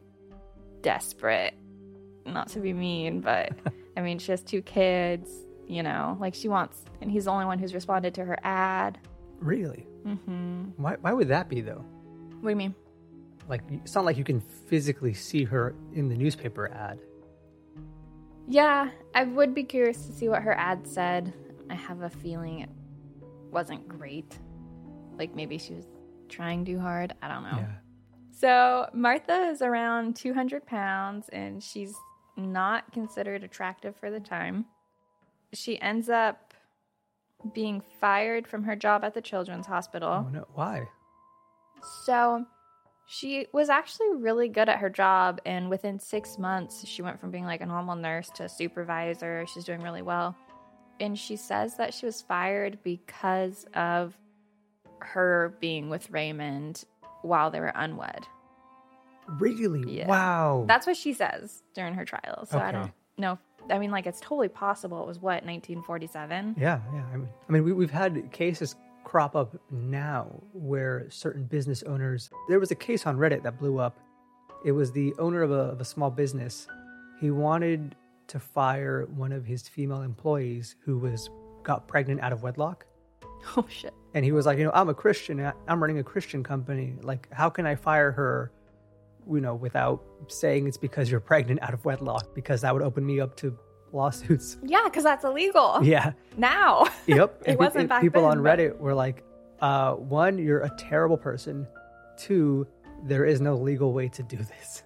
desperate. 0.82 1.54
Not 2.26 2.50
to 2.50 2.60
be 2.60 2.74
mean, 2.74 3.22
but 3.22 3.54
I 3.98 4.02
mean, 4.02 4.20
she 4.20 4.32
has 4.32 4.42
two 4.42 4.62
kids, 4.62 5.30
you 5.68 5.84
know, 5.84 6.18
like 6.20 6.34
she 6.34 6.48
wants, 6.48 6.84
and 7.02 7.12
he's 7.12 7.26
the 7.26 7.32
only 7.32 7.46
one 7.46 7.60
who's 7.60 7.74
responded 7.74 8.14
to 8.16 8.26
her 8.26 8.38
ad. 8.44 9.00
Really? 9.40 9.86
hmm 10.04 10.66
Why? 10.78 10.96
Why 11.02 11.14
would 11.14 11.28
that 11.30 11.50
be 11.50 11.62
though? 11.62 11.84
What 12.40 12.44
do 12.44 12.50
you 12.50 12.56
mean? 12.56 12.76
Like, 13.48 13.62
it's 13.72 13.96
not 13.96 14.06
like 14.06 14.18
you 14.18 14.24
can 14.24 14.40
physically 14.40 15.14
see 15.14 15.44
her 15.44 15.76
in 15.94 16.08
the 16.08 16.16
newspaper 16.16 16.70
ad. 16.72 17.00
Yeah, 18.48 18.90
I 19.16 19.24
would 19.24 19.54
be 19.56 19.64
curious 19.64 20.06
to 20.06 20.14
see 20.14 20.30
what 20.30 20.44
her 20.44 20.54
ad 20.54 20.88
said. 20.88 21.34
I 21.70 21.74
have 21.74 22.02
a 22.02 22.10
feeling 22.10 22.60
it 22.60 22.70
wasn't 23.52 23.88
great. 23.88 24.38
Like 25.18 25.36
maybe 25.36 25.58
she 25.58 25.74
was 25.74 25.88
trying 26.30 26.66
too 26.66 26.80
hard. 26.80 27.14
I 27.22 27.28
don't 27.28 27.44
know. 27.44 27.58
Yeah. 27.58 27.76
So 28.32 28.90
Martha 28.94 29.50
is 29.50 29.62
around 29.62 30.16
200 30.16 30.66
pounds 30.66 31.30
and 31.30 31.62
she's 31.62 31.94
not 32.38 32.92
considered 32.94 33.44
attractive 33.44 33.96
for 33.96 34.10
the 34.10 34.20
time. 34.20 34.66
She 35.54 35.82
ends 35.82 36.10
up 36.10 36.54
being 37.54 37.82
fired 38.00 38.48
from 38.48 38.64
her 38.64 38.76
job 38.76 39.04
at 39.04 39.14
the 39.14 39.22
children's 39.22 39.66
hospital. 39.66 40.26
Oh, 40.28 40.30
no. 40.30 40.48
Why? 40.54 40.84
So 42.06 42.46
she 43.08 43.48
was 43.54 43.70
actually 43.70 44.16
really 44.18 44.50
good 44.50 44.70
at 44.70 44.80
her 44.80 44.90
job, 44.90 45.42
and 45.46 45.70
within 45.70 46.00
six 46.00 46.38
months, 46.38 46.86
she 46.86 47.02
went 47.02 47.20
from 47.20 47.32
being 47.32 47.46
like 47.46 47.62
a 47.62 47.66
normal 47.66 47.96
nurse 47.96 48.30
to 48.36 48.44
a 48.44 48.50
supervisor. 48.50 49.46
She's 49.52 49.64
doing 49.64 49.82
really 49.82 50.02
well. 50.02 50.36
And 51.00 51.18
she 51.18 51.36
says 51.36 51.78
that 51.78 51.94
she 51.94 52.06
was 52.06 52.22
fired 52.22 52.80
because 52.84 53.66
of 53.74 54.18
her 55.00 55.56
being 55.60 55.90
with 55.90 56.10
Raymond 56.12 56.84
while 57.22 57.52
they 57.52 57.60
were 57.60 57.72
unwed. 57.76 58.26
Really? 59.28 59.84
Yeah. 60.00 60.08
Wow. 60.08 60.66
That's 60.68 60.88
what 60.88 60.98
she 60.98 61.14
says 61.14 61.62
during 61.76 61.94
her 61.94 62.06
trial. 62.06 62.46
So 62.50 62.58
I 62.58 62.70
Okay. 62.70 62.72
don't 62.78 62.92
know. 63.18 63.38
I 63.70 63.78
mean, 63.78 63.92
like, 63.92 64.08
it's 64.08 64.20
totally 64.20 64.48
possible. 64.48 65.02
It 65.04 65.08
was 65.08 65.20
what, 65.20 65.46
1947? 65.46 66.56
Yeah, 66.58 66.80
yeah. 66.94 67.04
I 67.14 67.18
mean, 67.18 67.30
I 67.48 67.52
mean, 67.52 67.64
we, 67.64 67.72
we've 67.74 67.92
had 67.92 68.32
cases 68.32 68.76
crop 69.04 69.36
up 69.36 69.56
now 69.72 70.28
where 70.54 71.08
certain 71.10 71.44
business 71.44 71.84
owners. 71.84 72.30
There 72.48 72.60
was 72.60 72.72
a 72.72 72.76
case 72.76 73.06
on 73.06 73.18
Reddit 73.18 73.44
that 73.44 73.60
blew 73.60 73.78
up. 73.80 73.98
It 74.66 74.72
was 74.72 74.92
the 74.92 75.14
owner 75.20 75.42
of 75.44 75.52
a, 75.52 75.54
of 75.54 75.82
a 75.82 75.86
small 75.86 76.10
business. 76.10 76.68
He 77.20 77.30
wanted 77.32 77.96
to 78.30 78.40
fire 78.40 79.06
one 79.16 79.32
of 79.32 79.46
his 79.46 79.68
female 79.68 80.02
employees 80.02 80.76
who 80.86 80.98
was 80.98 81.30
got 81.64 81.88
pregnant 81.88 82.22
out 82.22 82.32
of 82.34 82.42
wedlock, 82.44 82.86
Oh, 83.58 83.66
shit. 83.70 83.94
and 84.14 84.24
he 84.26 84.32
was 84.32 84.46
like, 84.46 84.58
you 84.58 84.64
know, 84.66 84.72
I'm 84.74 84.90
a 84.90 84.94
Christian. 84.94 85.52
I'm 85.68 85.82
running 85.82 86.00
a 86.00 86.04
Christian 86.04 86.44
company. 86.44 86.96
Like, 87.02 87.28
how 87.32 87.50
can 87.50 87.66
I 87.66 87.76
fire 87.76 88.12
her? 88.12 88.52
You 89.32 89.42
know, 89.42 89.54
without 89.56 90.02
saying 90.28 90.68
it's 90.68 90.78
because 90.78 91.12
you're 91.12 91.20
pregnant 91.20 91.62
out 91.62 91.74
of 91.74 91.86
wedlock, 91.86 92.34
because 92.34 92.62
that 92.62 92.74
would 92.74 92.82
open 92.82 93.06
me 93.06 93.20
up 93.20 93.36
to 93.38 93.56
lawsuits. 93.92 94.58
Yeah, 94.64 94.82
because 94.86 95.04
that's 95.04 95.24
illegal. 95.24 95.80
Yeah. 95.84 96.14
Now. 96.38 96.86
Yep. 97.08 97.42
It 97.46 97.48
And 97.52 97.60
wasn't 97.60 97.90
back 97.90 98.02
people 98.02 98.24
then, 98.24 98.32
on 98.40 98.44
but- 98.44 98.58
Reddit 98.60 98.78
were 98.78 98.94
like, 98.96 99.24
uh, 99.62 99.94
one, 99.96 100.38
you're 100.40 100.62
a 100.62 100.70
terrible 100.78 101.18
person. 101.18 101.68
Two, 102.18 102.66
there 103.06 103.26
is 103.26 103.40
no 103.42 103.56
legal 103.56 103.94
way 103.94 104.08
to 104.10 104.24
do 104.24 104.38
this. 104.38 104.84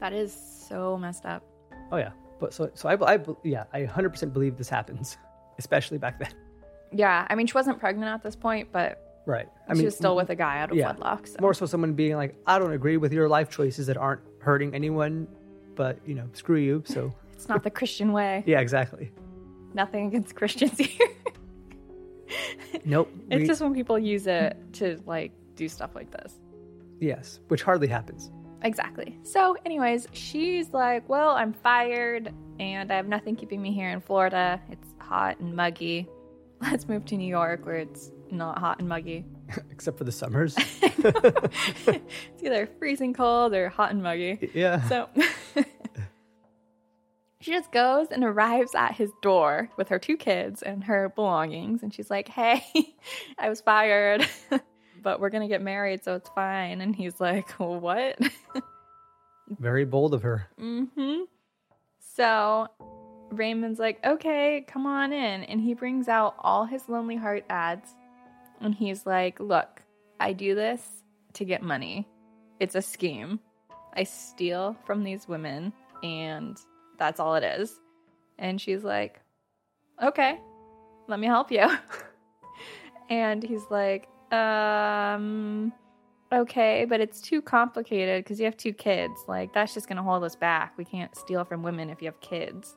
that 0.00 0.12
is 0.12 0.32
so 0.68 0.96
messed 0.98 1.24
up. 1.26 1.42
Oh 1.92 1.96
yeah. 1.96 2.10
But 2.40 2.54
so 2.54 2.70
so 2.74 2.88
I, 2.88 3.14
I 3.14 3.18
yeah 3.42 3.64
I 3.72 3.82
100% 3.82 4.32
believe 4.32 4.56
this 4.56 4.68
happens, 4.68 5.16
especially 5.58 5.98
back 5.98 6.18
then. 6.18 6.30
Yeah, 6.92 7.26
I 7.28 7.34
mean, 7.34 7.46
she 7.46 7.52
wasn't 7.54 7.78
pregnant 7.78 8.08
at 8.08 8.22
this 8.22 8.34
point, 8.36 8.68
but 8.72 9.04
Right. 9.26 9.46
I 9.68 9.72
she 9.74 9.78
mean, 9.78 9.84
was 9.86 9.96
still 9.96 10.16
with 10.16 10.30
a 10.30 10.34
guy 10.34 10.60
out 10.60 10.70
of 10.70 10.78
yeah. 10.78 10.86
wedlock. 10.86 11.26
So. 11.26 11.36
more 11.40 11.52
so 11.52 11.66
someone 11.66 11.92
being 11.92 12.16
like, 12.16 12.34
I 12.46 12.58
don't 12.58 12.72
agree 12.72 12.96
with 12.96 13.12
your 13.12 13.28
life 13.28 13.50
choices 13.50 13.86
that 13.88 13.98
aren't 13.98 14.22
hurting 14.40 14.74
anyone, 14.74 15.28
but 15.74 15.98
you 16.06 16.14
know, 16.14 16.24
screw 16.32 16.56
you. 16.58 16.82
So 16.86 17.12
it's 17.34 17.46
not 17.46 17.62
the 17.62 17.70
Christian 17.70 18.12
way. 18.14 18.42
yeah, 18.46 18.60
exactly. 18.60 19.12
Nothing 19.74 20.06
against 20.06 20.34
Christians 20.34 20.78
here. 20.78 21.08
Nope. 22.84 23.12
it's 23.30 23.42
we- 23.42 23.46
just 23.46 23.60
when 23.60 23.74
people 23.74 23.98
use 23.98 24.26
it 24.26 24.56
to 24.74 24.98
like 25.06 25.32
do 25.56 25.68
stuff 25.68 25.94
like 25.94 26.10
this. 26.10 26.34
yes, 27.00 27.40
which 27.48 27.62
hardly 27.62 27.86
happens. 27.88 28.30
Exactly. 28.62 29.18
So, 29.22 29.56
anyways, 29.64 30.08
she's 30.12 30.70
like, 30.72 31.08
Well, 31.08 31.30
I'm 31.30 31.52
fired 31.52 32.32
and 32.58 32.92
I 32.92 32.96
have 32.96 33.06
nothing 33.06 33.36
keeping 33.36 33.62
me 33.62 33.72
here 33.72 33.90
in 33.90 34.00
Florida. 34.00 34.60
It's 34.70 34.88
hot 34.98 35.38
and 35.40 35.54
muggy. 35.54 36.08
Let's 36.60 36.88
move 36.88 37.04
to 37.06 37.16
New 37.16 37.28
York 37.28 37.64
where 37.64 37.76
it's 37.76 38.10
not 38.30 38.58
hot 38.58 38.80
and 38.80 38.88
muggy. 38.88 39.24
Except 39.70 39.96
for 39.98 40.04
the 40.04 40.12
summers. 40.12 40.56
It's 41.00 42.42
either 42.42 42.68
freezing 42.78 43.14
cold 43.14 43.54
or 43.54 43.68
hot 43.68 43.90
and 43.92 44.02
muggy. 44.02 44.50
yeah. 44.54 44.86
So 44.88 45.08
she 47.40 47.52
just 47.52 47.70
goes 47.72 48.08
and 48.10 48.24
arrives 48.24 48.74
at 48.74 48.94
his 48.94 49.10
door 49.22 49.70
with 49.76 49.88
her 49.88 49.98
two 49.98 50.16
kids 50.16 50.62
and 50.62 50.82
her 50.84 51.08
belongings. 51.14 51.82
And 51.82 51.94
she's 51.94 52.10
like, 52.10 52.28
Hey, 52.28 52.64
I 53.38 53.48
was 53.48 53.60
fired, 53.60 54.26
but 55.02 55.20
we're 55.20 55.30
going 55.30 55.42
to 55.42 55.48
get 55.48 55.62
married, 55.62 56.04
so 56.04 56.14
it's 56.14 56.30
fine. 56.30 56.80
And 56.80 56.94
he's 56.94 57.20
like, 57.20 57.50
What? 57.52 58.18
Very 59.58 59.84
bold 59.84 60.14
of 60.14 60.22
her. 60.22 60.46
Mm-hmm. 60.60 61.22
So 62.16 62.68
Raymond's 63.30 63.78
like, 63.78 64.04
Okay, 64.04 64.64
come 64.66 64.86
on 64.86 65.12
in. 65.12 65.44
And 65.44 65.60
he 65.60 65.74
brings 65.74 66.08
out 66.08 66.34
all 66.38 66.64
his 66.64 66.88
Lonely 66.88 67.16
Heart 67.16 67.44
ads. 67.48 67.94
And 68.60 68.74
he's 68.74 69.06
like, 69.06 69.40
Look, 69.40 69.82
I 70.20 70.32
do 70.32 70.54
this 70.54 70.82
to 71.34 71.44
get 71.44 71.62
money. 71.62 72.06
It's 72.60 72.74
a 72.74 72.82
scheme. 72.82 73.40
I 73.94 74.04
steal 74.04 74.76
from 74.84 75.02
these 75.02 75.26
women, 75.26 75.72
and 76.02 76.56
that's 76.98 77.20
all 77.20 77.34
it 77.34 77.44
is. 77.44 77.80
And 78.38 78.60
she's 78.60 78.84
like, 78.84 79.20
Okay, 80.02 80.38
let 81.08 81.18
me 81.18 81.26
help 81.26 81.50
you. 81.50 81.66
and 83.10 83.42
he's 83.42 83.64
like, 83.70 84.08
Um, 84.32 85.72
okay, 86.32 86.84
but 86.84 87.00
it's 87.00 87.20
too 87.20 87.42
complicated 87.42 88.24
because 88.24 88.38
you 88.38 88.44
have 88.44 88.56
two 88.56 88.72
kids. 88.72 89.14
Like, 89.26 89.52
that's 89.52 89.74
just 89.74 89.88
going 89.88 89.96
to 89.96 90.02
hold 90.02 90.24
us 90.24 90.36
back. 90.36 90.74
We 90.76 90.84
can't 90.84 91.14
steal 91.16 91.44
from 91.44 91.62
women 91.62 91.90
if 91.90 92.02
you 92.02 92.06
have 92.06 92.20
kids. 92.20 92.76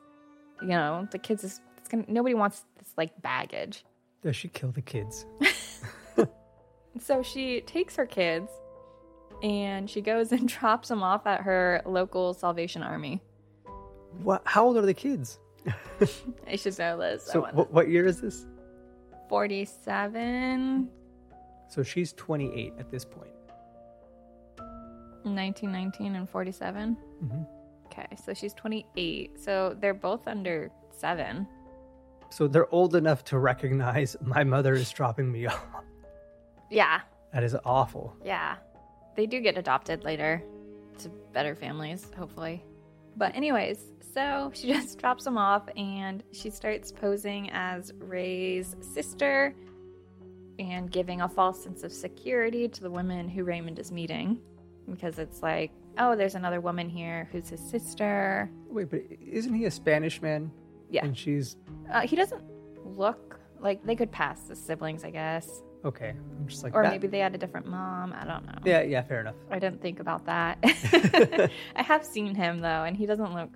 You 0.61 0.69
know, 0.69 1.07
the 1.11 1.17
kids 1.17 1.43
is, 1.43 1.59
it's 1.77 1.89
gonna, 1.89 2.05
nobody 2.07 2.35
wants 2.35 2.65
this 2.77 2.93
like 2.97 3.19
baggage. 3.21 3.83
Does 4.21 4.35
she 4.35 4.47
kill 4.47 4.71
the 4.71 4.81
kids? 4.81 5.25
So 6.99 7.23
she 7.23 7.61
takes 7.61 7.95
her 7.95 8.05
kids 8.05 8.51
and 9.41 9.89
she 9.89 10.01
goes 10.01 10.31
and 10.31 10.47
drops 10.47 10.89
them 10.89 11.03
off 11.03 11.25
at 11.25 11.41
her 11.41 11.81
local 11.85 12.33
Salvation 12.33 12.83
Army. 12.83 13.21
What? 14.23 14.41
How 14.45 14.65
old 14.65 14.77
are 14.77 14.81
the 14.81 14.93
kids? 14.93 15.39
I 16.47 16.55
should 16.55 16.77
know 16.79 16.97
this. 16.97 17.25
So 17.25 17.41
what 17.43 17.87
year 17.87 18.05
is 18.05 18.19
this? 18.19 18.45
47, 19.29 20.89
So 21.71 21.83
she's 21.83 22.11
28 22.13 22.73
at 22.77 22.91
this 22.91 23.05
point. 23.05 23.31
1919, 25.23 26.15
and 26.15 26.29
47. 26.29 26.97
Mhm. 27.23 27.47
Okay, 27.85 28.07
so 28.21 28.33
she's 28.33 28.53
28. 28.53 29.39
So 29.39 29.75
they're 29.79 29.93
both 29.93 30.27
under 30.27 30.69
seven. 30.91 31.47
So 32.29 32.47
they're 32.47 32.69
old 32.73 32.95
enough 32.95 33.23
to 33.25 33.39
recognize 33.39 34.17
my 34.21 34.43
mother 34.43 34.73
is 34.73 34.89
dropping 34.91 35.31
me 35.31 35.45
off. 35.47 35.63
Yeah, 36.69 37.01
That 37.33 37.43
is 37.43 37.55
awful. 37.65 38.15
yeah. 38.23 38.55
They 39.15 39.25
do 39.25 39.39
get 39.41 39.57
adopted 39.57 40.03
later 40.03 40.41
to 40.99 41.09
better 41.33 41.55
families, 41.55 42.09
hopefully. 42.17 42.65
But, 43.17 43.33
anyways, 43.35 43.91
so 44.13 44.51
she 44.55 44.73
just 44.73 44.97
drops 44.99 45.23
them 45.23 45.37
off 45.37 45.63
and 45.77 46.21
she 46.33 46.49
starts 46.49 46.91
posing 46.91 47.49
as 47.51 47.93
Ray's 47.99 48.75
sister 48.81 49.53
and 50.61 50.91
giving 50.91 51.21
a 51.21 51.27
false 51.29 51.63
sense 51.63 51.83
of 51.83 51.91
security 51.91 52.67
to 52.67 52.81
the 52.81 52.89
women 52.91 53.27
who 53.27 53.43
Raymond 53.43 53.79
is 53.79 53.91
meeting 53.91 54.37
because 54.89 55.17
it's 55.19 55.41
like, 55.41 55.71
oh, 55.97 56.15
there's 56.15 56.35
another 56.35 56.61
woman 56.61 56.87
here 56.89 57.27
who's 57.31 57.49
his 57.49 57.59
sister. 57.59 58.49
Wait, 58.69 58.89
but 58.89 59.01
isn't 59.19 59.53
he 59.53 59.65
a 59.65 59.71
Spanish 59.71 60.21
man? 60.21 60.51
Yeah. 60.89 61.03
And 61.05 61.17
she's 61.17 61.57
Uh, 61.91 62.01
he 62.01 62.15
doesn't 62.15 62.43
look 62.85 63.39
like 63.59 63.83
they 63.83 63.95
could 63.95 64.11
pass 64.11 64.49
as 64.49 64.59
siblings, 64.59 65.03
I 65.03 65.09
guess. 65.11 65.61
okay. 65.85 66.09
I'm 66.37 66.47
just 66.47 66.63
like 66.63 66.75
Or 66.75 66.83
that- 66.83 66.91
maybe 66.91 67.07
they 67.07 67.19
had 67.19 67.33
a 67.33 67.37
different 67.37 67.65
mom. 67.67 68.13
I 68.13 68.25
don't 68.25 68.45
know. 68.45 68.59
Yeah, 68.65 68.81
yeah, 68.83 69.01
fair 69.01 69.21
enough. 69.21 69.35
I 69.49 69.57
didn't 69.59 69.81
think 69.81 69.99
about 69.99 70.25
that. 70.25 70.57
I 71.75 71.81
have 71.83 72.05
seen 72.05 72.35
him 72.35 72.59
though, 72.61 72.83
and 72.83 72.95
he 72.95 73.05
doesn't 73.05 73.33
look. 73.33 73.49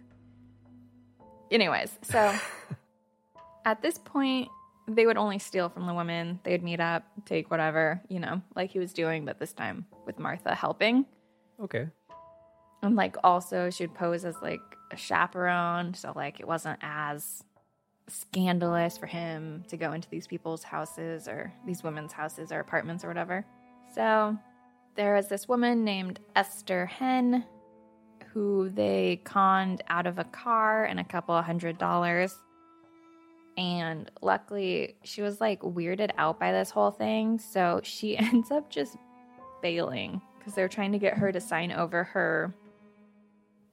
Anyways, 1.52 1.98
so 2.02 2.34
at 3.66 3.82
this 3.82 3.98
point, 4.00 4.50
they 4.88 5.06
would 5.06 5.18
only 5.18 5.40
steal 5.40 5.70
from 5.70 5.88
the 5.88 5.94
women. 5.94 6.40
They'd 6.44 6.64
meet 6.64 6.80
up, 6.80 7.04
take 7.26 7.50
whatever, 7.50 8.02
you 8.08 8.20
know, 8.20 8.42
like 8.56 8.72
he 8.72 8.80
was 8.80 8.94
doing, 8.94 9.26
but 9.26 9.40
this 9.40 9.54
time 9.54 9.86
with 10.06 10.20
Martha 10.20 10.54
helping. 10.54 11.06
Okay. 11.60 11.88
And 12.84 12.96
like 12.96 13.16
also, 13.24 13.70
she'd 13.70 13.96
pose 13.96 14.26
as 14.26 14.36
like 14.42 14.62
a 14.92 14.98
chaperone, 14.98 15.94
so 15.94 16.14
like 16.16 16.40
it 16.40 16.48
wasn't 16.48 16.80
as 16.82 17.44
scandalous 18.08 18.98
for 18.98 19.08
him 19.08 19.64
to 19.68 19.78
go 19.78 19.94
into 19.94 20.10
these 20.10 20.28
people's 20.28 20.64
houses 20.64 21.28
or 21.28 21.52
these 21.66 21.84
women's 21.84 22.14
houses 22.14 22.52
or 22.52 22.60
apartments 22.60 23.04
or 23.04 23.08
whatever. 23.08 23.44
So 23.94 24.38
there 24.96 25.16
was 25.16 25.28
this 25.28 25.48
woman 25.48 25.84
named 25.84 26.20
Esther 26.36 26.86
Henne 26.86 27.44
who 28.34 28.70
they 28.70 29.22
conned 29.24 29.82
out 29.88 30.06
of 30.06 30.20
a 30.20 30.26
car 30.26 30.86
and 30.86 31.00
a 31.00 31.04
couple 31.04 31.34
of 31.34 31.46
hundred 31.46 31.78
dollars. 31.78 32.36
And 33.58 34.12
luckily, 34.22 34.96
she 35.04 35.22
was 35.22 35.40
like 35.40 35.62
weirded 35.62 36.12
out 36.18 36.40
by 36.40 36.52
this 36.52 36.70
whole 36.70 36.92
thing. 36.92 37.40
So 37.40 37.82
she 37.84 38.18
ends 38.18 38.52
up 38.52 38.70
just 38.70 38.98
bailing 39.62 40.22
because 40.38 40.54
they're 40.54 40.68
trying 40.70 40.92
to 40.92 41.00
get 41.00 41.18
her 41.18 41.32
to 41.32 41.40
sign 41.40 41.72
over 41.72 42.04
her 42.04 42.54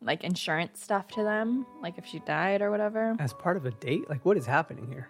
like 0.01 0.25
insurance 0.25 0.83
stuff 0.83 1.07
to 1.09 1.23
them, 1.23 1.65
like 1.81 1.97
if 1.99 2.07
she 2.07 2.19
died 2.21 2.61
or 2.63 2.71
whatever. 2.71 3.15
As 3.19 3.33
part 3.33 3.57
of 3.57 3.67
a 3.67 3.71
date? 3.73 4.09
Like, 4.11 4.25
what 4.25 4.37
is 4.37 4.47
happening 4.47 4.87
here? 4.89 5.09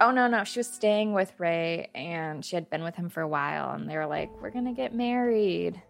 Oh 0.00 0.10
no, 0.10 0.26
no, 0.26 0.42
she 0.42 0.58
was 0.58 0.66
staying 0.66 1.12
with 1.12 1.32
Ray 1.38 1.88
and 1.94 2.44
she 2.44 2.56
had 2.56 2.68
been 2.68 2.82
with 2.82 2.96
him 2.96 3.08
for 3.08 3.20
a 3.20 3.28
while 3.28 3.72
and 3.74 3.88
they 3.88 3.96
were 3.96 4.06
like, 4.06 4.28
"We're 4.42 4.50
going 4.50 4.64
to 4.64 4.72
get 4.72 4.92
married." 4.92 5.80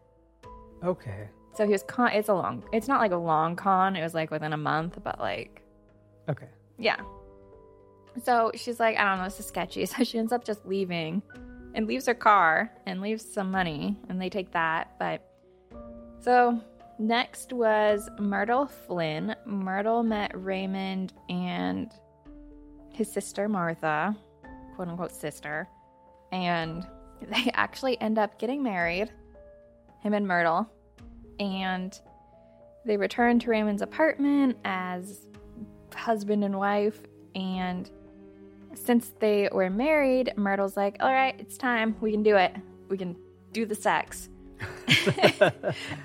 Okay. 0.84 1.28
So 1.56 1.64
he 1.64 1.72
was 1.72 1.82
con 1.84 2.12
it's 2.12 2.28
a 2.28 2.34
long. 2.34 2.62
It's 2.72 2.86
not 2.86 3.00
like 3.00 3.12
a 3.12 3.16
long 3.16 3.56
con. 3.56 3.96
It 3.96 4.02
was 4.02 4.12
like 4.12 4.30
within 4.30 4.52
a 4.52 4.58
month, 4.58 4.98
but 5.02 5.18
like 5.20 5.62
Okay. 6.28 6.48
yeah. 6.78 6.96
So 8.22 8.52
she's 8.54 8.78
like, 8.78 8.96
I 8.96 9.04
don't 9.04 9.18
know, 9.18 9.24
this 9.24 9.40
is 9.40 9.46
sketchy. 9.46 9.86
So 9.86 10.04
she 10.04 10.18
ends 10.18 10.32
up 10.32 10.44
just 10.44 10.64
leaving 10.66 11.22
and 11.74 11.86
leaves 11.86 12.06
her 12.06 12.14
car 12.14 12.70
and 12.86 13.00
leaves 13.00 13.24
some 13.24 13.50
money 13.50 13.96
and 14.08 14.20
they 14.20 14.30
take 14.30 14.52
that. 14.52 14.94
But 14.98 15.28
so 16.20 16.60
next 16.98 17.52
was 17.52 18.08
Myrtle 18.18 18.66
Flynn. 18.66 19.34
Myrtle 19.44 20.02
met 20.02 20.30
Raymond 20.34 21.12
and 21.28 21.92
his 22.92 23.12
sister 23.12 23.48
Martha, 23.48 24.16
quote 24.76 24.88
unquote 24.88 25.12
sister, 25.12 25.68
and 26.32 26.86
they 27.22 27.50
actually 27.54 28.00
end 28.00 28.18
up 28.18 28.38
getting 28.38 28.62
married, 28.62 29.10
him 30.00 30.14
and 30.14 30.26
Myrtle, 30.26 30.70
and 31.40 31.98
they 32.84 32.96
return 32.96 33.38
to 33.40 33.50
Raymond's 33.50 33.82
apartment 33.82 34.56
as 34.64 35.28
husband 35.94 36.44
and 36.44 36.56
wife. 36.58 37.00
And 37.34 37.90
since 38.74 39.12
they 39.20 39.48
were 39.52 39.70
married, 39.70 40.32
Myrtle's 40.36 40.76
like, 40.76 40.96
All 41.00 41.12
right, 41.12 41.34
it's 41.38 41.56
time. 41.56 41.96
We 42.00 42.12
can 42.12 42.22
do 42.22 42.36
it. 42.36 42.54
We 42.88 42.98
can 42.98 43.16
do 43.52 43.66
the 43.66 43.74
sex. 43.74 44.28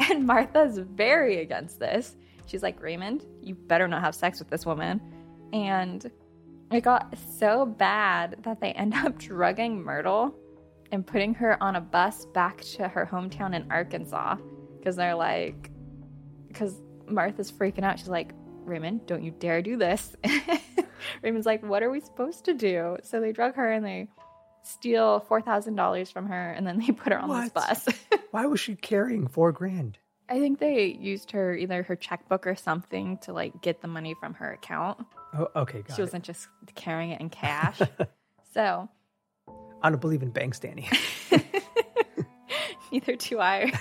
and 0.10 0.26
Martha's 0.26 0.78
very 0.78 1.42
against 1.42 1.80
this. 1.80 2.16
She's 2.46 2.64
like, 2.64 2.82
Raymond, 2.82 3.26
you 3.42 3.56
better 3.56 3.88
not 3.88 4.02
have 4.02 4.16
sex 4.16 4.40
with 4.40 4.50
this 4.50 4.66
woman. 4.66 5.02
And 5.54 6.10
it 6.72 6.82
got 6.82 7.16
so 7.38 7.66
bad 7.66 8.38
that 8.44 8.60
they 8.60 8.72
end 8.72 8.94
up 8.94 9.18
drugging 9.20 9.82
Myrtle 9.84 10.36
and 10.92 11.06
putting 11.06 11.34
her 11.36 11.62
on 11.62 11.76
a 11.76 11.82
bus 11.82 12.26
back 12.26 12.62
to 12.62 12.88
her 12.88 13.08
hometown 13.12 13.56
in 13.56 13.72
Arkansas 13.72 14.38
because 14.78 14.96
they're 14.96 15.16
like, 15.16 15.70
because 16.48 16.82
Martha's 17.08 17.52
freaking 17.52 17.84
out. 17.84 18.00
She's 18.00 18.08
like, 18.08 18.34
Raymond, 18.64 19.06
don't 19.06 19.24
you 19.24 19.32
dare 19.32 19.62
do 19.62 19.78
this. 19.78 20.16
Raymond's 21.22 21.46
like, 21.46 21.64
what 21.64 21.84
are 21.84 21.90
we 21.90 22.00
supposed 22.00 22.46
to 22.46 22.54
do? 22.54 22.98
So 23.04 23.20
they 23.20 23.32
drug 23.32 23.56
her 23.56 23.72
and 23.72 23.86
they 23.86 24.08
steal 24.64 25.26
$4,000 25.30 26.12
from 26.12 26.28
her 26.28 26.52
and 26.52 26.66
then 26.68 26.80
they 26.80 26.92
put 26.94 27.12
her 27.14 27.20
on 27.20 27.42
this 27.42 27.50
bus. 27.52 27.88
Why 28.32 28.46
was 28.46 28.60
she 28.60 28.76
carrying 28.76 29.28
four 29.28 29.52
grand? 29.52 29.98
I 30.30 30.40
think 30.40 30.60
they 30.60 30.86
used 30.86 31.32
her 31.32 31.56
either 31.56 31.82
her 31.84 31.96
checkbook 31.96 32.46
or 32.46 32.56
something 32.56 33.18
to 33.24 33.34
like 33.34 33.62
get 33.62 33.82
the 33.82 33.88
money 33.88 34.14
from 34.20 34.36
her 34.36 34.52
account. 34.54 35.04
Oh, 35.34 35.48
okay, 35.56 35.82
got 35.82 35.96
she 35.96 36.02
it. 36.02 36.06
wasn't 36.06 36.24
just 36.24 36.48
carrying 36.76 37.12
it 37.12 37.20
in 37.22 37.30
cash. 37.32 37.82
so 38.54 38.88
I 39.82 39.90
don't 39.90 40.00
believe 40.02 40.22
in 40.22 40.30
banks, 40.30 40.60
Danny. 40.60 40.88
neither 42.92 43.16
do 43.16 43.40
I. 43.40 43.72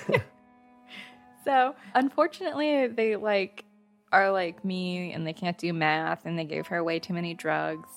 so 1.45 1.75
unfortunately, 1.95 2.87
they 2.87 3.17
like 3.17 3.65
are 4.13 4.31
like 4.31 4.65
me 4.65 5.13
and 5.13 5.27
they 5.27 5.33
can't 5.33 5.59
do 5.59 5.73
math 5.73 6.27
and 6.27 6.39
they 6.39 6.45
gave 6.45 6.67
her 6.67 6.83
way 6.83 6.99
too 6.99 7.13
many 7.13 7.35
drugs 7.35 7.89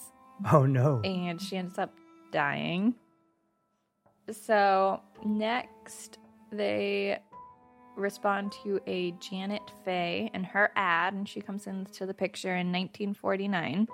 oh 0.52 0.65
no. 0.65 1.02
and 1.04 1.41
she 1.41 1.58
ends 1.58 1.78
up 1.78 1.93
dying. 2.32 2.95
So 4.32 5.02
next, 5.26 6.19
they 6.52 7.19
respond 7.95 8.54
to 8.63 8.80
a 8.88 9.12
Janet 9.13 9.71
Fay 9.84 10.30
and 10.34 10.45
her 10.45 10.71
ad, 10.76 11.13
and 11.13 11.28
she 11.28 11.41
comes 11.41 11.67
into 11.67 12.06
the 12.06 12.13
picture 12.13 12.56
in 12.56 12.71
1949. 12.71 13.88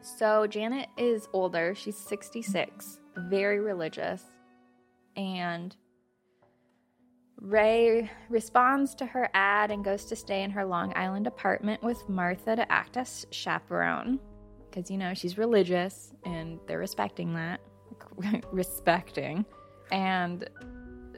So 0.00 0.46
Janet 0.46 0.88
is 0.96 1.28
older; 1.32 1.74
she's 1.74 1.96
66, 1.96 2.98
very 3.16 3.60
religious, 3.60 4.24
and 5.16 5.76
Ray 7.40 8.10
responds 8.28 8.94
to 8.96 9.06
her 9.06 9.28
ad 9.34 9.70
and 9.70 9.84
goes 9.84 10.04
to 10.06 10.16
stay 10.16 10.42
in 10.42 10.50
her 10.50 10.64
Long 10.64 10.92
Island 10.96 11.26
apartment 11.26 11.82
with 11.82 12.08
Martha 12.08 12.56
to 12.56 12.70
act 12.70 12.96
as 12.96 13.26
chaperone. 13.30 14.20
Because 14.70 14.90
you 14.90 14.96
know 14.96 15.12
she's 15.12 15.36
religious 15.36 16.12
and 16.24 16.58
they're 16.66 16.78
respecting 16.78 17.34
that. 17.34 17.60
Respecting. 18.52 19.44
And 19.90 20.48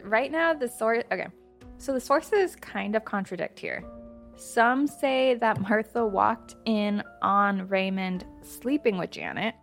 right 0.03 0.31
now 0.31 0.53
the 0.55 0.68
source 0.68 1.05
okay. 1.12 1.29
So 1.79 1.92
the 1.92 2.00
sources 2.00 2.57
kind 2.57 2.96
of 2.96 3.05
contradict 3.05 3.59
here. 3.59 3.85
Some 4.37 4.87
say 4.87 5.35
that 5.35 5.61
martha 5.61 6.05
walked 6.05 6.57
in 6.64 7.03
on 7.22 7.68
raymond 7.68 8.24
sleeping 8.42 8.98
with 8.98 9.11
janet. 9.11 9.55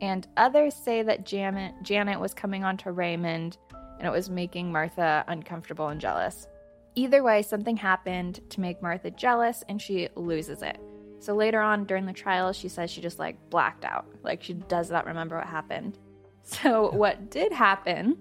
And 0.00 0.26
others 0.36 0.74
say 0.74 1.02
that 1.02 1.24
janet 1.24 1.74
janet 1.82 2.20
was 2.20 2.34
coming 2.34 2.62
on 2.62 2.76
to 2.78 2.92
raymond 2.92 3.58
and 3.98 4.06
it 4.06 4.10
was 4.10 4.30
making 4.30 4.70
martha 4.70 5.24
uncomfortable 5.28 5.88
and 5.88 6.00
jealous 6.00 6.46
either 6.94 7.22
way 7.22 7.42
something 7.42 7.76
happened 7.76 8.40
to 8.50 8.60
make 8.60 8.82
martha 8.82 9.10
jealous 9.10 9.62
and 9.68 9.80
she 9.80 10.08
loses 10.16 10.62
it 10.62 10.78
so 11.24 11.34
later 11.34 11.58
on 11.58 11.86
during 11.86 12.04
the 12.04 12.12
trial, 12.12 12.52
she 12.52 12.68
says 12.68 12.90
she 12.90 13.00
just 13.00 13.18
like 13.18 13.38
blacked 13.48 13.86
out. 13.86 14.04
Like 14.22 14.42
she 14.42 14.52
does 14.52 14.90
not 14.90 15.06
remember 15.06 15.38
what 15.38 15.46
happened. 15.46 15.98
So 16.46 16.90
what 16.90 17.30
did 17.30 17.54
happen 17.54 18.18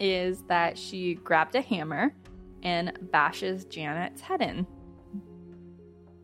is 0.00 0.42
that 0.48 0.76
she 0.76 1.14
grabbed 1.14 1.54
a 1.54 1.60
hammer 1.60 2.12
and 2.64 2.98
bashes 3.12 3.64
Janet's 3.66 4.20
head 4.20 4.42
in. 4.42 4.66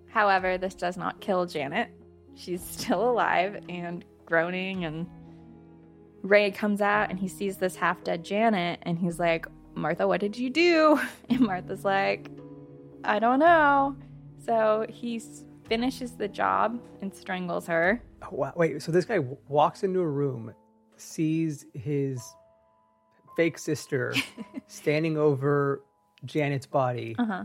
However, 0.08 0.58
this 0.58 0.74
does 0.74 0.96
not 0.96 1.20
kill 1.20 1.46
Janet. 1.46 1.88
She's 2.34 2.60
still 2.60 3.08
alive 3.08 3.62
and 3.68 4.04
groaning 4.26 4.86
and 4.86 5.06
Ray 6.22 6.50
comes 6.50 6.80
out 6.80 7.11
and 7.11 7.18
he 7.18 7.28
sees 7.28 7.56
this 7.56 7.76
half 7.76 8.02
dead 8.04 8.24
Janet 8.24 8.80
and 8.83 8.98
he's 8.98 9.18
like, 9.18 9.46
"Martha, 9.74 10.06
what 10.06 10.20
did 10.20 10.37
you 10.37 10.50
do?" 10.50 11.00
And 11.28 11.40
Martha's 11.40 11.85
like, 11.85 12.30
"I 13.04 13.18
don't 13.18 13.38
know." 13.38 13.96
So 14.44 14.87
he 14.88 15.20
finishes 15.68 16.12
the 16.12 16.28
job 16.28 16.80
and 17.00 17.14
strangles 17.14 17.66
her. 17.66 18.02
Oh, 18.22 18.28
wow. 18.33 18.52
Wait, 18.56 18.83
so 18.83 18.90
this 18.90 19.04
guy 19.04 19.16
w- 19.16 19.37
walks 19.48 19.83
into 19.85 20.00
a 20.00 20.06
room, 20.06 20.52
sees 20.96 21.66
his 21.74 22.22
fake 23.37 23.59
sister 23.59 24.14
standing 24.66 25.16
over 25.16 25.83
Janet's 26.24 26.66
body. 26.66 27.14
Uh-huh. 27.18 27.44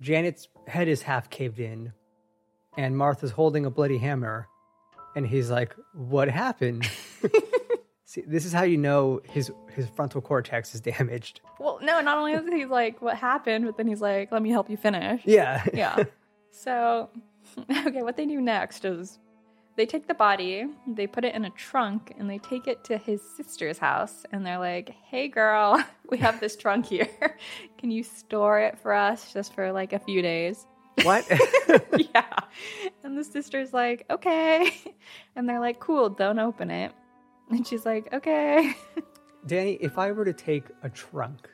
Janet's 0.00 0.48
head 0.66 0.88
is 0.88 1.02
half 1.02 1.30
caved 1.30 1.60
in, 1.60 1.92
and 2.76 2.96
Martha's 2.96 3.30
holding 3.30 3.66
a 3.66 3.70
bloody 3.70 3.98
hammer. 3.98 4.48
And 5.14 5.26
he's 5.26 5.50
like, 5.50 5.76
What 5.92 6.28
happened? 6.28 6.88
See, 8.12 8.20
this 8.26 8.44
is 8.44 8.52
how 8.52 8.64
you 8.64 8.76
know 8.76 9.22
his 9.24 9.50
his 9.74 9.88
frontal 9.88 10.20
cortex 10.20 10.74
is 10.74 10.80
damaged. 10.92 11.40
Well, 11.58 11.78
no, 11.80 12.02
not 12.02 12.18
only 12.18 12.34
is 12.34 12.46
he 12.46 12.66
like, 12.66 13.00
what 13.00 13.16
happened, 13.16 13.64
but 13.64 13.78
then 13.78 13.86
he's 13.86 14.02
like, 14.02 14.30
let 14.30 14.42
me 14.42 14.50
help 14.50 14.68
you 14.68 14.76
finish. 14.76 15.22
Yeah. 15.24 15.64
Yeah. 15.72 16.04
So, 16.50 17.08
okay, 17.86 18.02
what 18.02 18.18
they 18.18 18.26
do 18.26 18.38
next 18.38 18.84
is 18.84 19.18
they 19.76 19.86
take 19.86 20.06
the 20.06 20.14
body, 20.14 20.66
they 20.86 21.06
put 21.06 21.24
it 21.24 21.34
in 21.34 21.46
a 21.46 21.50
trunk, 21.50 22.14
and 22.18 22.28
they 22.28 22.36
take 22.36 22.66
it 22.66 22.84
to 22.84 22.98
his 22.98 23.22
sister's 23.34 23.78
house. 23.78 24.26
And 24.30 24.44
they're 24.44 24.58
like, 24.58 24.90
hey, 25.04 25.28
girl, 25.28 25.82
we 26.10 26.18
have 26.18 26.38
this 26.38 26.54
trunk 26.54 26.84
here. 26.84 27.08
Can 27.78 27.90
you 27.90 28.02
store 28.02 28.60
it 28.60 28.78
for 28.78 28.92
us 28.92 29.32
just 29.32 29.54
for 29.54 29.72
like 29.72 29.94
a 29.94 29.98
few 29.98 30.20
days? 30.20 30.66
what? 31.02 31.26
yeah. 31.96 32.38
And 33.02 33.16
the 33.16 33.24
sister's 33.24 33.72
like, 33.72 34.04
okay. 34.10 34.70
And 35.34 35.48
they're 35.48 35.60
like, 35.60 35.80
cool, 35.80 36.10
don't 36.10 36.38
open 36.38 36.70
it. 36.70 36.92
And 37.52 37.66
she's 37.66 37.84
like, 37.86 38.12
okay. 38.12 38.74
Danny, 39.46 39.74
if 39.74 39.98
I 39.98 40.10
were 40.12 40.24
to 40.24 40.32
take 40.32 40.64
a 40.82 40.88
trunk 40.88 41.48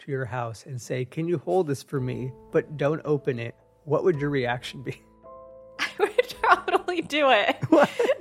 to 0.00 0.10
your 0.10 0.24
house 0.24 0.64
and 0.66 0.80
say, 0.80 1.04
Can 1.04 1.28
you 1.28 1.38
hold 1.38 1.66
this 1.66 1.82
for 1.82 2.00
me, 2.00 2.32
but 2.52 2.76
don't 2.76 3.02
open 3.04 3.38
it, 3.38 3.54
what 3.84 4.04
would 4.04 4.20
your 4.20 4.30
reaction 4.30 4.82
be? 4.82 5.00
I 5.80 5.88
would 5.98 6.28
totally 6.42 7.02
do 7.02 7.30
it. 7.30 7.56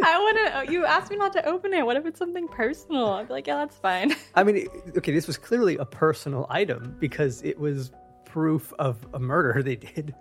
I 0.03 0.23
wouldn't. 0.23 0.55
Oh, 0.55 0.71
you 0.71 0.85
asked 0.85 1.09
me 1.11 1.17
not 1.17 1.33
to 1.33 1.45
open 1.45 1.73
it. 1.73 1.85
What 1.85 1.95
if 1.97 2.05
it's 2.05 2.19
something 2.19 2.47
personal? 2.47 3.07
I'd 3.13 3.27
be 3.27 3.33
like, 3.33 3.47
yeah, 3.47 3.55
that's 3.57 3.77
fine. 3.77 4.15
I 4.35 4.43
mean, 4.43 4.67
okay, 4.97 5.11
this 5.11 5.27
was 5.27 5.37
clearly 5.37 5.77
a 5.77 5.85
personal 5.85 6.45
item 6.49 6.95
because 6.99 7.41
it 7.43 7.57
was 7.59 7.91
proof 8.25 8.73
of 8.79 9.05
a 9.13 9.19
murder 9.19 9.61
they 9.63 9.75
did, 9.75 10.13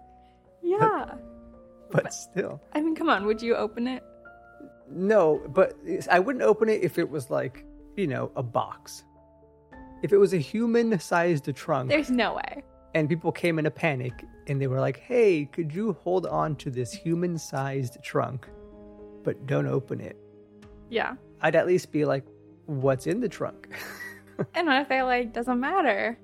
Yeah. 0.63 1.15
but 1.91 2.13
still. 2.13 2.61
I 2.73 2.81
mean, 2.81 2.95
come 2.95 3.09
on. 3.09 3.27
Would 3.27 3.43
you 3.43 3.55
open 3.57 3.87
it? 3.87 4.03
No, 4.91 5.43
but 5.49 5.77
I 6.11 6.19
wouldn't 6.19 6.43
open 6.45 6.69
it 6.69 6.83
if 6.83 6.99
it 6.99 7.09
was 7.11 7.31
like, 7.31 7.65
you 7.97 8.07
know, 8.07 8.31
a 8.37 8.43
box. 8.43 9.05
If 10.03 10.13
it 10.13 10.19
was 10.19 10.33
a 10.35 10.39
human 10.39 10.99
sized 11.01 11.53
trunk 11.55 11.89
There's 11.91 12.11
no 12.11 12.35
way. 12.35 12.63
and 12.95 13.09
people 13.09 13.33
came 13.33 13.59
in 13.59 13.67
a 13.67 13.71
panic 13.71 14.13
and 14.47 14.61
they 14.61 14.67
were 14.67 14.81
like, 14.81 14.99
hey, 14.99 15.47
could 15.47 15.75
you 15.75 15.95
hold 16.05 16.27
on 16.27 16.55
to 16.57 16.71
this 16.71 16.93
human 16.93 17.39
sized 17.39 17.97
trunk, 18.03 18.47
but 19.25 19.47
don't 19.47 19.67
open 19.67 20.01
it? 20.01 20.17
Yeah. 20.91 21.15
I'd 21.41 21.57
at 21.57 21.67
least 21.67 21.91
be 21.91 22.05
like, 22.05 22.25
what's 22.67 23.07
in 23.07 23.21
the 23.21 23.29
trunk? 23.29 23.69
and 24.55 24.67
what 24.67 24.83
if 24.83 24.89
they're 24.89 25.05
like, 25.05 25.33
doesn't 25.33 25.59
matter? 25.59 26.17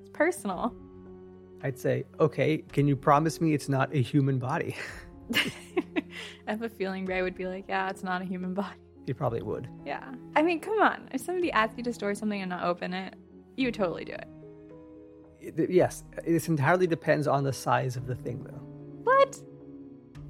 It's 0.00 0.10
personal. 0.10 0.74
I'd 1.62 1.78
say, 1.78 2.04
okay, 2.18 2.58
can 2.58 2.88
you 2.88 2.96
promise 2.96 3.40
me 3.40 3.54
it's 3.54 3.68
not 3.68 3.94
a 3.94 4.02
human 4.02 4.38
body? 4.38 4.76
I 6.46 6.50
have 6.50 6.62
a 6.62 6.68
feeling 6.68 7.06
Ray 7.06 7.22
would 7.22 7.34
be 7.36 7.46
like, 7.46 7.64
yeah, 7.68 7.88
it's 7.90 8.02
not 8.02 8.22
a 8.22 8.24
human 8.24 8.54
body. 8.54 8.76
he 9.06 9.12
probably 9.12 9.42
would. 9.42 9.68
Yeah. 9.86 10.04
I 10.36 10.42
mean, 10.42 10.60
come 10.60 10.80
on. 10.80 11.08
If 11.12 11.20
somebody 11.22 11.50
asked 11.52 11.76
you 11.76 11.84
to 11.84 11.92
store 11.92 12.14
something 12.14 12.40
and 12.40 12.50
not 12.50 12.64
open 12.64 12.92
it, 12.94 13.14
you 13.56 13.66
would 13.68 13.74
totally 13.74 14.04
do 14.04 14.12
it. 14.12 14.28
It- 15.40 15.70
yes, 15.70 16.04
this 16.26 16.48
entirely 16.48 16.86
depends 16.86 17.26
on 17.26 17.44
the 17.44 17.52
size 17.52 17.96
of 17.96 18.06
the 18.06 18.14
thing, 18.14 18.44
though. 18.44 18.60
What? 19.04 19.40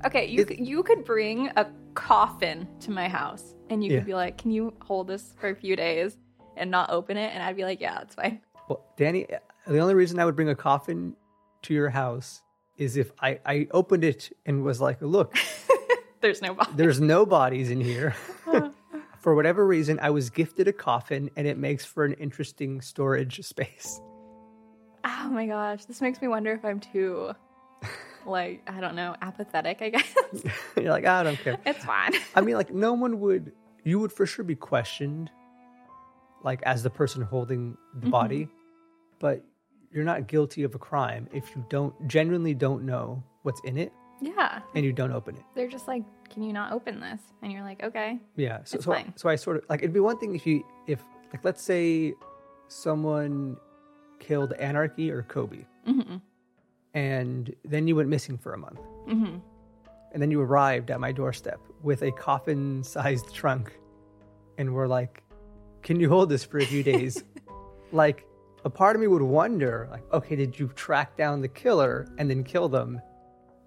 Okay, 0.07 0.27
you 0.27 0.47
you 0.57 0.83
could 0.83 1.05
bring 1.05 1.51
a 1.57 1.67
coffin 1.95 2.67
to 2.81 2.91
my 2.91 3.09
house 3.09 3.55
and 3.69 3.85
you 3.85 3.91
Yeah. 3.91 3.99
could 3.99 4.07
be 4.07 4.15
like, 4.15 4.39
"Can 4.39 4.51
you 4.51 4.73
hold 4.83 5.09
this 5.09 5.35
for 5.39 5.49
a 5.51 5.55
few 5.55 5.77
days 5.77 6.17
and 6.57 6.71
not 6.71 6.91
open 6.91 7.17
it?" 7.19 7.33
And 7.35 7.43
I'd 7.43 7.57
be 7.57 7.65
like, 7.65 7.81
"Yeah, 7.81 7.95
that's 7.99 8.15
fine." 8.15 8.41
Well, 8.69 8.85
Danny, 8.97 9.27
the 9.67 9.79
only 9.79 9.95
reason 9.95 10.19
I 10.19 10.25
would 10.25 10.37
bring 10.37 10.49
a 10.49 10.55
coffin 10.55 11.17
to 11.63 11.75
your 11.75 11.91
house 11.91 12.41
is 12.81 12.97
if 12.97 13.13
I, 13.21 13.39
I 13.47 13.69
opened 13.71 14.03
it 14.05 14.35
and 14.47 14.65
was 14.65 14.81
like, 14.81 15.01
look, 15.01 15.37
There's 16.21 16.43
no 16.43 16.53
body. 16.55 16.71
there's 16.75 17.01
no 17.01 17.25
bodies 17.25 17.71
in 17.71 17.81
here. 17.81 18.15
For 19.21 19.35
whatever 19.35 19.67
reason, 19.67 19.99
I 20.03 20.11
was 20.11 20.31
gifted 20.31 20.67
a 20.67 20.73
coffin 20.73 21.31
and 21.37 21.47
it 21.47 21.59
makes 21.59 21.85
for 21.85 22.05
an 22.07 22.15
interesting 22.15 22.81
storage 22.81 23.43
space. 23.45 24.01
Oh 25.05 25.29
my 25.31 25.47
gosh, 25.47 25.85
this 25.85 26.01
makes 26.01 26.21
me 26.23 26.29
wonder 26.29 26.53
if 26.53 26.65
I'm 26.65 26.81
too 26.81 27.33
like, 28.27 28.63
I 28.67 28.81
don't 28.81 28.95
know, 28.95 29.15
apathetic, 29.21 29.83
I 29.83 29.91
guess. 29.91 30.15
You're 30.77 30.91
like, 30.91 31.05
I 31.07 31.23
don't 31.23 31.39
care. 31.39 31.59
it's 31.67 31.85
fine. 31.85 32.13
I 32.35 32.41
mean, 32.41 32.55
like, 32.55 32.73
no 32.73 32.95
one 32.95 33.21
would, 33.21 33.53
you 33.85 33.99
would 33.99 34.13
for 34.13 34.25
sure 34.27 34.45
be 34.45 34.55
questioned, 34.57 35.31
like, 36.43 36.63
as 36.63 36.83
the 36.83 36.91
person 36.91 37.21
holding 37.23 37.77
the 37.95 38.01
Mm-hmm. 38.01 38.11
body, 38.11 38.49
but 39.19 39.45
you're 39.91 40.05
not 40.05 40.27
guilty 40.27 40.63
of 40.63 40.75
a 40.75 40.79
crime 40.79 41.29
if 41.33 41.55
you 41.55 41.65
don't, 41.69 41.95
genuinely 42.09 42.55
don't 42.55 42.85
know 42.85 43.23
what's 43.43 43.61
in 43.65 43.77
it 43.77 43.93
yeah. 44.21 44.61
and 44.75 44.85
you 44.85 44.93
don't 44.93 45.13
open 45.13 45.37
it. 45.37 45.43
They're 45.55 45.69
just 45.69 45.89
like, 45.89 46.05
"Can 46.29 46.43
you 46.43 46.53
not 46.53 46.73
open 46.73 47.01
this?" 47.01 47.21
And 47.43 47.51
you're 47.51 47.63
like, 47.63 47.83
"Okay." 47.83 48.19
Yeah. 48.37 48.61
So, 48.65 48.79
so, 48.79 48.93
fine. 48.93 49.13
so 49.17 49.29
I 49.29 49.37
sort 49.37 49.57
of, 49.57 49.65
like, 49.69 49.81
it'd 49.81 49.93
be 49.93 50.01
one 50.01 50.19
thing 50.19 50.35
if 50.35 50.47
you, 50.47 50.63
if, 50.87 51.03
like, 51.33 51.45
let's 51.45 51.63
say 51.63 52.15
someone 52.69 53.57
killed 54.19 54.53
Anarchy 54.55 55.11
or 55.11 55.23
Kobe 55.23 55.65
Mhm. 55.89 56.21
and 56.95 57.55
then 57.65 57.89
you 57.89 57.97
went 57.97 58.09
missing 58.09 58.37
for 58.39 58.53
a 58.53 58.59
month. 58.59 58.81
Mhm. 59.09 59.41
And 60.13 60.21
then 60.23 60.31
you 60.31 60.41
arrived 60.41 60.91
at 60.91 61.01
my 61.01 61.13
doorstep 61.13 61.61
with 61.83 62.03
a 62.03 62.13
coffin 62.13 62.83
sized 62.85 63.33
trunk 63.35 63.79
and 64.59 64.73
were 64.75 64.87
like, 64.89 65.23
Can 65.83 65.99
you 65.99 66.09
hold 66.11 66.29
this 66.29 66.45
for 66.45 66.59
a 66.59 66.67
few 66.67 66.83
days? 66.83 67.25
like, 67.93 68.27
a 68.65 68.71
part 68.71 68.97
of 68.97 69.01
me 69.01 69.07
would 69.09 69.23
wonder, 69.23 69.89
like, 69.91 70.03
okay, 70.13 70.37
did 70.37 70.59
you 70.59 70.69
track 70.75 71.17
down 71.17 71.41
the 71.41 71.49
killer 71.49 72.07
and 72.19 72.29
then 72.31 72.45
kill 72.45 72.69
them? 72.69 73.01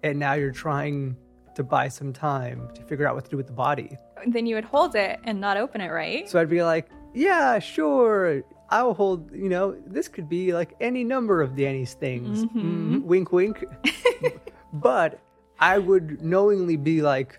And 0.02 0.18
now 0.18 0.34
you're 0.34 0.52
trying 0.52 1.16
to 1.54 1.62
buy 1.62 1.88
some 1.88 2.12
time 2.12 2.68
to 2.74 2.82
figure 2.82 3.06
out 3.08 3.14
what 3.14 3.24
to 3.24 3.30
do 3.30 3.36
with 3.36 3.46
the 3.46 3.52
body. 3.52 3.96
Then 4.26 4.46
you 4.46 4.54
would 4.56 4.64
hold 4.64 4.94
it 4.96 5.18
and 5.24 5.40
not 5.40 5.56
open 5.56 5.80
it, 5.80 5.88
right? 5.90 6.28
So 6.28 6.40
I'd 6.40 6.50
be 6.50 6.62
like, 6.62 6.88
yeah, 7.14 7.58
sure. 7.58 8.42
I'll 8.70 8.94
hold, 8.94 9.30
you 9.32 9.48
know, 9.48 9.76
this 9.86 10.08
could 10.08 10.28
be 10.28 10.52
like 10.52 10.74
any 10.80 11.04
number 11.04 11.42
of 11.42 11.54
Danny's 11.54 11.94
things. 11.94 12.44
Mhm, 12.46 13.02
Wink, 13.02 13.30
wink. 13.32 13.64
but 14.72 15.20
I 15.60 15.78
would 15.78 16.22
knowingly 16.22 16.76
be 16.76 17.02
like, 17.02 17.38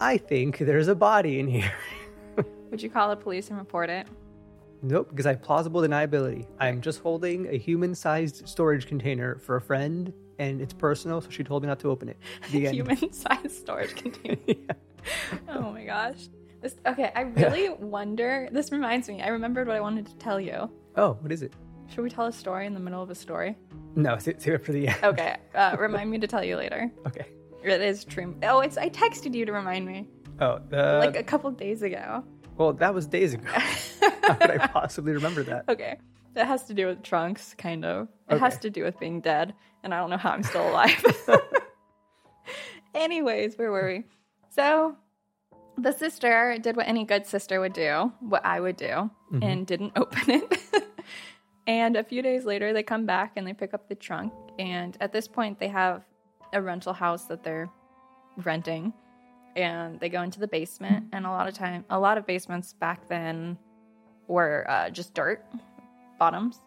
I 0.00 0.18
think 0.18 0.58
there's 0.58 0.88
a 0.88 0.94
body 0.94 1.38
in 1.40 1.48
here. 1.48 1.72
Would 2.70 2.82
you 2.82 2.90
call 2.90 3.08
the 3.10 3.16
police 3.16 3.50
and 3.50 3.58
report 3.58 3.90
it? 3.90 4.06
Nope, 4.82 5.08
because 5.10 5.26
I 5.26 5.30
have 5.30 5.42
plausible 5.42 5.80
deniability. 5.80 6.46
I'm 6.58 6.80
just 6.80 7.00
holding 7.00 7.46
a 7.48 7.56
human 7.58 7.94
sized 7.94 8.48
storage 8.48 8.86
container 8.86 9.38
for 9.38 9.56
a 9.56 9.60
friend 9.60 10.12
and 10.38 10.60
it's 10.60 10.72
personal, 10.72 11.20
so 11.20 11.30
she 11.30 11.44
told 11.44 11.62
me 11.62 11.68
not 11.68 11.78
to 11.80 11.88
open 11.90 12.08
it. 12.08 12.18
The 12.50 12.66
end. 12.66 12.74
Human-sized 12.74 13.50
storage 13.50 13.94
container. 13.94 14.56
Oh 15.48 15.72
my 15.72 15.84
gosh. 15.84 16.28
This, 16.60 16.76
okay, 16.86 17.10
I 17.16 17.22
really 17.22 17.70
wonder. 17.70 18.48
This 18.52 18.70
reminds 18.70 19.08
me. 19.08 19.20
I 19.20 19.28
remembered 19.28 19.66
what 19.66 19.74
I 19.74 19.80
wanted 19.80 20.06
to 20.06 20.14
tell 20.16 20.40
you. 20.40 20.70
Oh, 20.96 21.14
what 21.20 21.32
is 21.32 21.42
it? 21.42 21.52
Should 21.88 22.02
we 22.02 22.08
tell 22.10 22.26
a 22.26 22.32
story 22.32 22.66
in 22.66 22.74
the 22.74 22.78
middle 22.78 23.02
of 23.02 23.10
a 23.10 23.14
story? 23.16 23.56
No, 23.96 24.16
save 24.18 24.40
save 24.40 24.54
it 24.54 24.64
for 24.64 24.70
the 24.70 24.86
end. 24.88 24.98
Okay. 25.02 25.36
Uh, 25.56 25.76
remind 25.78 26.08
me 26.08 26.18
to 26.18 26.26
tell 26.28 26.42
you 26.44 26.56
later. 26.56 26.90
Okay. 27.06 27.26
It 27.64 27.80
is 27.82 28.04
true. 28.04 28.34
Oh, 28.44 28.60
it's. 28.60 28.78
I 28.78 28.88
texted 28.88 29.34
you 29.34 29.44
to 29.44 29.52
remind 29.52 29.86
me, 29.86 30.08
Oh, 30.40 30.60
uh, 30.72 30.98
like 31.04 31.16
a 31.16 31.22
couple 31.22 31.50
days 31.50 31.82
ago. 31.82 32.24
Well, 32.62 32.72
that 32.74 32.94
was 32.94 33.06
days 33.06 33.34
ago. 33.34 33.50
How 34.22 34.34
could 34.34 34.50
I 34.50 34.66
possibly 34.68 35.12
remember 35.12 35.42
that? 35.44 35.64
Okay. 35.68 35.98
That 36.34 36.46
has 36.46 36.64
to 36.64 36.74
do 36.74 36.86
with 36.86 37.02
trunks, 37.02 37.54
kind 37.58 37.84
of. 37.84 38.08
It 38.30 38.38
has 38.38 38.56
to 38.60 38.70
do 38.70 38.84
with 38.84 38.98
being 39.00 39.20
dead, 39.20 39.52
and 39.82 39.92
I 39.92 39.98
don't 39.98 40.08
know 40.08 40.16
how 40.16 40.30
I'm 40.30 40.42
still 40.42 40.66
alive. 40.66 41.04
Anyways, 42.94 43.58
where 43.58 43.70
were 43.70 43.86
we? 43.86 44.04
So, 44.48 44.96
the 45.76 45.92
sister 45.92 46.56
did 46.58 46.76
what 46.76 46.88
any 46.88 47.04
good 47.04 47.26
sister 47.26 47.60
would 47.60 47.74
do, 47.74 48.12
what 48.20 48.46
I 48.46 48.60
would 48.60 48.76
do, 48.76 48.86
mm-hmm. 48.86 49.42
and 49.42 49.66
didn't 49.66 49.92
open 49.96 50.30
it. 50.30 50.62
and 51.66 51.96
a 51.96 52.04
few 52.04 52.22
days 52.22 52.46
later, 52.46 52.72
they 52.72 52.82
come 52.82 53.04
back 53.04 53.32
and 53.36 53.46
they 53.46 53.52
pick 53.52 53.74
up 53.74 53.88
the 53.88 53.94
trunk. 53.94 54.32
And 54.58 54.96
at 55.00 55.12
this 55.12 55.28
point, 55.28 55.58
they 55.58 55.68
have 55.68 56.04
a 56.54 56.62
rental 56.62 56.94
house 56.94 57.24
that 57.26 57.42
they're 57.42 57.68
renting. 58.38 58.94
And 59.56 60.00
they 60.00 60.08
go 60.08 60.22
into 60.22 60.40
the 60.40 60.48
basement. 60.48 61.06
And 61.12 61.26
a 61.26 61.30
lot 61.30 61.46
of 61.48 61.54
time, 61.54 61.84
a 61.90 61.98
lot 61.98 62.16
of 62.18 62.26
basements 62.26 62.72
back 62.74 63.08
then 63.08 63.58
were 64.28 64.64
uh, 64.68 64.90
just 64.90 65.14
dirt 65.14 65.44
bottoms. 66.18 66.60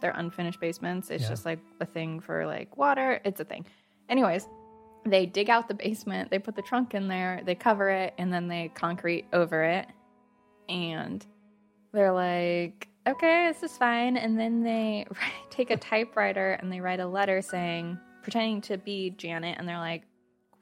They're 0.00 0.12
unfinished 0.16 0.60
basements. 0.60 1.10
It's 1.10 1.24
Yeah. 1.24 1.28
just 1.30 1.44
like 1.46 1.60
a 1.80 1.86
thing 1.86 2.20
for 2.20 2.46
like 2.46 2.76
water. 2.76 3.20
It's 3.24 3.40
a 3.40 3.44
thing. 3.44 3.64
Anyways, 4.08 4.48
they 5.06 5.24
dig 5.24 5.48
out 5.48 5.66
the 5.68 5.74
basement, 5.74 6.30
they 6.30 6.38
put 6.38 6.56
the 6.56 6.62
trunk 6.62 6.94
in 6.94 7.08
there, 7.08 7.40
they 7.44 7.54
cover 7.54 7.88
it, 7.88 8.12
and 8.18 8.30
then 8.32 8.48
they 8.48 8.70
concrete 8.74 9.24
over 9.32 9.62
it. 9.64 9.86
And 10.68 11.24
they're 11.92 12.12
like, 12.12 12.88
okay, 13.06 13.48
this 13.52 13.62
is 13.62 13.76
fine. 13.78 14.16
And 14.16 14.38
then 14.38 14.62
they 14.62 15.06
take 15.50 15.70
a 15.70 15.76
typewriter 15.76 16.52
and 16.52 16.70
they 16.72 16.80
write 16.80 17.00
a 17.00 17.06
letter 17.06 17.40
saying, 17.40 17.98
pretending 18.22 18.60
to 18.62 18.76
be 18.78 19.10
Janet, 19.10 19.56
and 19.58 19.66
they're 19.68 19.78
like, 19.78 20.02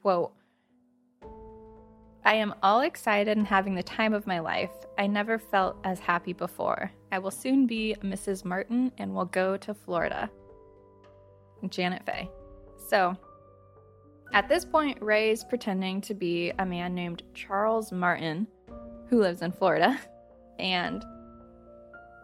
quote, 0.03 0.33
I 2.29 2.35
am 2.35 2.55
all 2.63 2.83
excited 2.83 3.39
and 3.39 3.47
having 3.47 3.75
the 3.75 3.83
time 3.83 4.13
of 4.13 4.27
my 4.27 4.39
life. 4.39 4.71
I 4.99 5.07
never 5.07 5.39
felt 5.39 5.79
as 5.83 5.99
happy 5.99 6.35
before. 6.35 6.93
I 7.11 7.19
will 7.19 7.31
soon 7.31 7.67
be 7.67 7.97
Mrs. 8.03 8.45
Martin 8.45 8.93
and 8.99 9.15
will 9.15 9.25
go 9.25 9.57
to 9.57 9.73
Florida. 9.73 10.29
Janet 11.71 12.05
Fay. 12.05 12.29
So, 12.87 13.17
at 14.35 14.47
this 14.47 14.67
point, 14.67 15.01
Ray's 15.01 15.43
pretending 15.43 16.03
to 16.03 16.13
be 16.13 16.53
a 16.59 16.67
man 16.67 16.95
named 16.95 17.23
Charles 17.33 17.93
Martin 17.93 18.47
who 19.09 19.21
lives 19.21 19.41
in 19.41 19.51
Florida. 19.51 19.99
And 20.59 21.03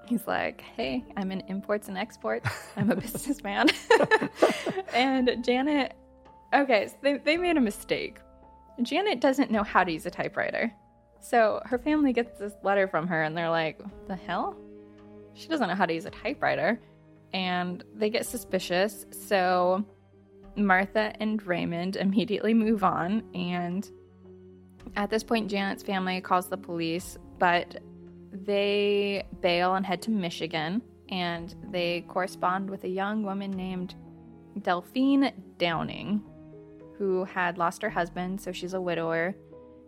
he's 0.04 0.26
like, 0.26 0.60
Hey, 0.76 1.02
I'm 1.16 1.32
in 1.32 1.40
imports 1.48 1.88
and 1.88 1.96
exports. 1.96 2.50
I'm 2.76 2.90
a 2.90 2.96
businessman. 3.00 3.70
and 4.92 5.42
Janet, 5.42 5.94
okay, 6.52 6.88
so 6.88 6.94
they, 7.00 7.16
they 7.16 7.38
made 7.38 7.56
a 7.56 7.62
mistake. 7.62 8.18
Janet 8.82 9.20
doesn't 9.20 9.50
know 9.50 9.62
how 9.62 9.84
to 9.84 9.92
use 9.92 10.06
a 10.06 10.10
typewriter. 10.10 10.72
So 11.20 11.62
her 11.64 11.78
family 11.78 12.12
gets 12.12 12.38
this 12.38 12.52
letter 12.62 12.86
from 12.86 13.06
her 13.08 13.22
and 13.22 13.36
they're 13.36 13.50
like, 13.50 13.80
the 14.08 14.16
hell? 14.16 14.56
She 15.34 15.48
doesn't 15.48 15.68
know 15.68 15.74
how 15.74 15.86
to 15.86 15.94
use 15.94 16.04
a 16.04 16.10
typewriter. 16.10 16.80
And 17.32 17.82
they 17.94 18.10
get 18.10 18.26
suspicious. 18.26 19.06
So 19.10 19.84
Martha 20.56 21.12
and 21.20 21.44
Raymond 21.44 21.96
immediately 21.96 22.54
move 22.54 22.84
on. 22.84 23.22
And 23.34 23.88
at 24.96 25.10
this 25.10 25.24
point, 25.24 25.50
Janet's 25.50 25.82
family 25.82 26.20
calls 26.20 26.48
the 26.48 26.56
police, 26.56 27.16
but 27.38 27.80
they 28.30 29.24
bail 29.40 29.74
and 29.74 29.84
head 29.86 30.02
to 30.02 30.10
Michigan. 30.10 30.82
And 31.08 31.54
they 31.70 32.04
correspond 32.08 32.70
with 32.70 32.84
a 32.84 32.88
young 32.88 33.22
woman 33.22 33.50
named 33.50 33.94
Delphine 34.62 35.32
Downing, 35.58 36.22
who 37.04 37.24
had 37.24 37.58
lost 37.58 37.82
her 37.82 37.90
husband, 37.90 38.40
so 38.40 38.50
she's 38.50 38.72
a 38.72 38.80
widower. 38.80 39.34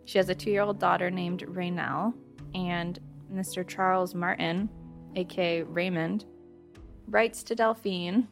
She 0.05 0.19
has 0.19 0.29
a 0.29 0.35
two 0.35 0.51
year 0.51 0.61
old 0.61 0.77
daughter 0.77 1.09
named 1.09 1.43
Rainelle, 1.47 2.13
and 2.53 2.99
Mr. 3.33 3.67
Charles 3.67 4.13
Martin, 4.13 4.69
aka 5.15 5.63
Raymond, 5.63 6.25
writes 7.07 7.41
to 7.43 7.55
Delphine 7.55 8.27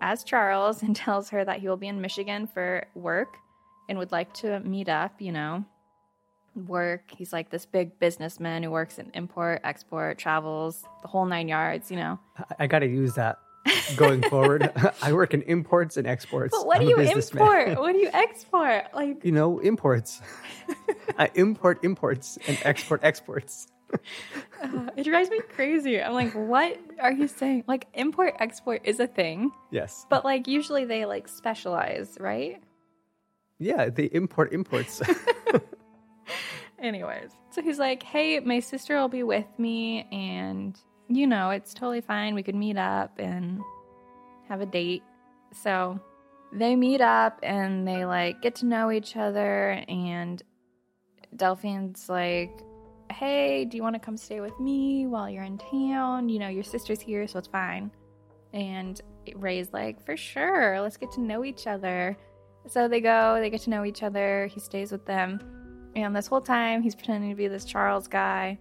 as 0.00 0.24
Charles 0.24 0.82
and 0.82 0.96
tells 1.06 1.30
her 1.30 1.44
that 1.44 1.60
he 1.60 1.68
will 1.68 1.76
be 1.76 1.86
in 1.86 2.00
Michigan 2.00 2.48
for 2.48 2.88
work 2.96 3.36
and 3.88 3.98
would 3.98 4.10
like 4.10 4.32
to 4.34 4.58
meet 4.60 4.88
up, 4.88 5.20
you 5.20 5.30
know, 5.30 5.64
work. 6.66 7.02
He's 7.16 7.32
like 7.32 7.50
this 7.50 7.66
big 7.66 8.00
businessman 8.00 8.64
who 8.64 8.72
works 8.72 8.98
in 8.98 9.12
import, 9.14 9.60
export, 9.62 10.18
travels, 10.18 10.82
the 11.02 11.08
whole 11.08 11.24
nine 11.24 11.46
yards, 11.46 11.88
you 11.88 11.98
know. 11.98 12.18
I, 12.36 12.64
I 12.64 12.66
got 12.66 12.80
to 12.80 12.88
use 12.88 13.14
that 13.14 13.38
going 13.96 14.22
forward. 14.22 14.70
I 15.02 15.12
work 15.12 15.34
in 15.34 15.42
imports 15.42 15.96
and 15.96 16.06
exports. 16.06 16.56
But 16.56 16.66
what 16.66 16.78
I'm 16.80 16.84
do 16.84 16.90
you 16.90 16.98
import? 16.98 17.78
What 17.78 17.92
do 17.92 17.98
you 17.98 18.10
export? 18.12 18.86
Like, 18.94 19.24
you 19.24 19.32
know, 19.32 19.58
imports. 19.58 20.20
I 21.18 21.30
import 21.34 21.80
imports 21.84 22.38
and 22.46 22.58
export 22.62 23.02
exports. 23.02 23.68
Uh, 24.62 24.90
it 24.96 25.04
drives 25.04 25.30
me 25.30 25.40
crazy. 25.54 26.00
I'm 26.02 26.12
like, 26.12 26.32
what 26.32 26.78
are 27.00 27.12
you 27.12 27.26
saying? 27.26 27.64
Like, 27.66 27.86
import 27.94 28.34
export 28.38 28.82
is 28.84 29.00
a 29.00 29.06
thing, 29.06 29.50
Yes. 29.70 30.04
but 30.10 30.24
like, 30.24 30.46
usually 30.46 30.84
they 30.84 31.06
like 31.06 31.26
specialize, 31.26 32.16
right? 32.20 32.62
Yeah, 33.58 33.88
they 33.88 34.04
import 34.04 34.52
imports. 34.52 35.00
Anyways, 36.78 37.30
so 37.50 37.60
he's 37.60 37.78
like, 37.78 38.04
hey, 38.04 38.38
my 38.38 38.60
sister 38.60 38.96
will 38.96 39.08
be 39.08 39.24
with 39.24 39.46
me, 39.58 40.06
and 40.12 40.78
you 41.08 41.26
know, 41.26 41.50
it's 41.50 41.74
totally 41.74 42.00
fine. 42.00 42.34
We 42.34 42.42
could 42.42 42.54
meet 42.54 42.76
up 42.76 43.18
and 43.18 43.60
have 44.48 44.60
a 44.60 44.66
date. 44.66 45.02
So 45.52 45.98
they 46.52 46.76
meet 46.76 47.00
up 47.00 47.40
and 47.42 47.86
they 47.86 48.04
like 48.04 48.42
get 48.42 48.56
to 48.56 48.66
know 48.66 48.90
each 48.90 49.16
other, 49.16 49.82
and 49.88 50.42
Delphine's 51.36 52.08
like, 52.08 52.50
hey, 53.10 53.64
do 53.64 53.76
you 53.76 53.82
want 53.82 53.94
to 53.94 54.00
come 54.00 54.16
stay 54.16 54.40
with 54.40 54.58
me 54.60 55.06
while 55.06 55.28
you're 55.28 55.44
in 55.44 55.58
town? 55.58 56.28
You 56.28 56.38
know, 56.38 56.48
your 56.48 56.62
sister's 56.62 57.00
here, 57.00 57.26
so 57.26 57.38
it's 57.38 57.48
fine. 57.48 57.90
And 58.52 59.00
Ray's 59.36 59.72
like, 59.72 60.04
for 60.04 60.16
sure, 60.16 60.80
let's 60.80 60.96
get 60.96 61.12
to 61.12 61.20
know 61.20 61.44
each 61.44 61.66
other. 61.66 62.16
So 62.66 62.88
they 62.88 63.00
go, 63.00 63.38
they 63.40 63.50
get 63.50 63.62
to 63.62 63.70
know 63.70 63.84
each 63.84 64.02
other. 64.02 64.46
He 64.52 64.60
stays 64.60 64.92
with 64.92 65.04
them. 65.06 65.40
And 65.96 66.14
this 66.14 66.26
whole 66.26 66.40
time, 66.40 66.82
he's 66.82 66.94
pretending 66.94 67.30
to 67.30 67.36
be 67.36 67.48
this 67.48 67.64
Charles 67.64 68.08
guy. 68.08 68.58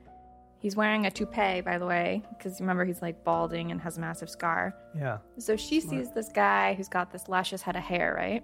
He's 0.59 0.75
wearing 0.75 1.05
a 1.05 1.11
toupee, 1.11 1.61
by 1.61 1.77
the 1.77 1.85
way, 1.85 2.23
because 2.29 2.59
remember, 2.59 2.83
he's 2.83 3.01
like 3.01 3.23
balding 3.23 3.71
and 3.71 3.79
has 3.81 3.97
a 3.97 4.01
massive 4.01 4.29
scar. 4.29 4.75
yeah. 4.95 5.19
So 5.37 5.55
she 5.55 5.79
sees 5.79 6.11
this 6.11 6.29
guy 6.29 6.73
who's 6.73 6.89
got 6.89 7.11
this 7.11 7.27
luscious 7.27 7.61
head 7.61 7.75
of 7.75 7.83
hair, 7.83 8.15
right? 8.17 8.43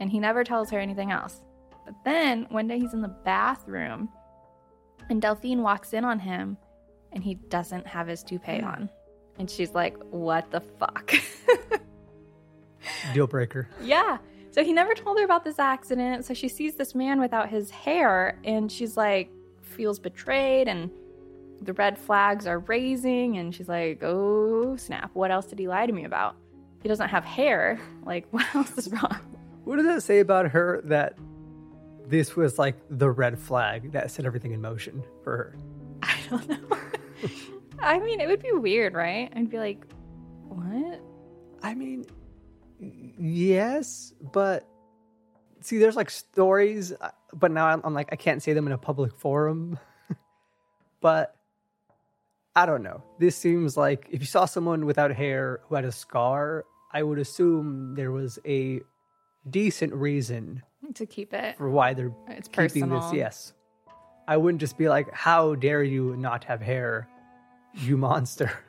And 0.00 0.10
he 0.10 0.18
never 0.18 0.44
tells 0.44 0.70
her 0.70 0.78
anything 0.78 1.10
else. 1.10 1.42
But 1.86 1.94
then 2.04 2.46
one 2.50 2.68
day 2.68 2.78
he's 2.78 2.92
in 2.92 3.00
the 3.00 3.08
bathroom 3.08 4.10
and 5.08 5.22
Delphine 5.22 5.62
walks 5.62 5.94
in 5.94 6.04
on 6.04 6.18
him 6.18 6.56
and 7.12 7.24
he 7.24 7.34
doesn't 7.34 7.86
have 7.86 8.06
his 8.06 8.22
toupee 8.22 8.60
hmm. 8.60 8.66
on. 8.66 8.90
And 9.38 9.50
she's 9.50 9.72
like, 9.72 9.96
What 10.10 10.50
the 10.50 10.60
fuck? 10.60 11.12
Deal 13.14 13.26
breaker. 13.26 13.68
yeah. 13.82 14.18
So 14.50 14.62
he 14.62 14.72
never 14.74 14.94
told 14.94 15.18
her 15.18 15.24
about 15.24 15.44
this 15.44 15.58
accident. 15.58 16.26
So 16.26 16.34
she 16.34 16.48
sees 16.48 16.74
this 16.74 16.94
man 16.94 17.20
without 17.20 17.48
his 17.48 17.70
hair 17.70 18.38
and 18.44 18.70
she's 18.70 18.98
like, 18.98 19.30
feels 19.62 19.98
betrayed 19.98 20.68
and 20.68 20.90
the 21.64 21.72
red 21.72 21.98
flags 21.98 22.46
are 22.46 22.58
raising. 22.58 23.38
And 23.38 23.54
she's 23.54 23.68
like, 23.68 24.02
Oh 24.02 24.76
snap. 24.76 25.10
What 25.14 25.30
else 25.30 25.46
did 25.46 25.58
he 25.58 25.68
lie 25.68 25.86
to 25.86 25.92
me 25.92 26.04
about? 26.04 26.36
He 26.82 26.88
doesn't 26.88 27.08
have 27.08 27.24
hair. 27.24 27.78
Like, 28.04 28.26
what 28.32 28.44
else 28.54 28.76
is 28.76 28.90
wrong? 28.90 29.16
What 29.62 29.76
does 29.76 29.86
that 29.86 30.02
say 30.02 30.18
about 30.18 30.48
her 30.48 30.80
that 30.86 31.16
this 32.08 32.34
was 32.34 32.58
like 32.58 32.74
the 32.90 33.08
red 33.08 33.38
flag 33.38 33.92
that 33.92 34.10
set 34.10 34.26
everything 34.26 34.50
in 34.52 34.60
motion 34.60 35.04
for 35.22 35.36
her? 35.36 35.56
I 36.02 36.16
don't 36.28 36.48
know. 36.48 36.78
I 37.78 38.00
mean, 38.00 38.20
it 38.20 38.26
would 38.26 38.42
be 38.42 38.50
weird, 38.50 38.94
right? 38.94 39.32
I'd 39.36 39.50
be 39.50 39.58
like, 39.58 39.86
what? 40.48 41.00
I 41.62 41.74
mean, 41.74 42.04
yes, 42.80 44.12
but 44.32 44.68
see, 45.60 45.78
there's 45.78 45.96
like 45.96 46.10
stories, 46.10 46.92
uh, 47.00 47.10
but 47.32 47.52
now 47.52 47.66
I'm, 47.66 47.80
I'm 47.84 47.94
like, 47.94 48.08
I 48.10 48.16
can't 48.16 48.42
say 48.42 48.52
them 48.52 48.66
in 48.66 48.72
a 48.72 48.78
public 48.78 49.14
forum. 49.14 49.78
but 51.00 51.36
I 52.54 52.66
don't 52.66 52.82
know. 52.82 53.02
This 53.18 53.36
seems 53.36 53.76
like 53.76 54.06
if 54.10 54.20
you 54.20 54.26
saw 54.26 54.44
someone 54.44 54.84
without 54.84 55.10
hair 55.12 55.60
who 55.68 55.74
had 55.74 55.84
a 55.84 55.92
scar, 55.92 56.64
I 56.92 57.02
would 57.02 57.18
assume 57.18 57.94
there 57.94 58.12
was 58.12 58.38
a 58.46 58.80
decent 59.48 59.94
reason 59.94 60.62
To 60.94 61.06
keep 61.06 61.32
it. 61.32 61.56
for 61.56 61.70
why 61.70 61.94
they're 61.94 62.12
It's 62.28 62.48
keeping 62.48 62.68
personal. 62.82 63.00
this. 63.00 63.12
Yes. 63.14 63.52
I 64.28 64.36
wouldn't 64.36 64.60
just 64.60 64.76
be 64.78 64.88
like, 64.88 65.10
how 65.12 65.54
dare 65.54 65.82
you 65.82 66.14
not 66.16 66.44
have 66.44 66.60
hair, 66.60 67.08
you 67.74 67.96
monster. 67.96 68.50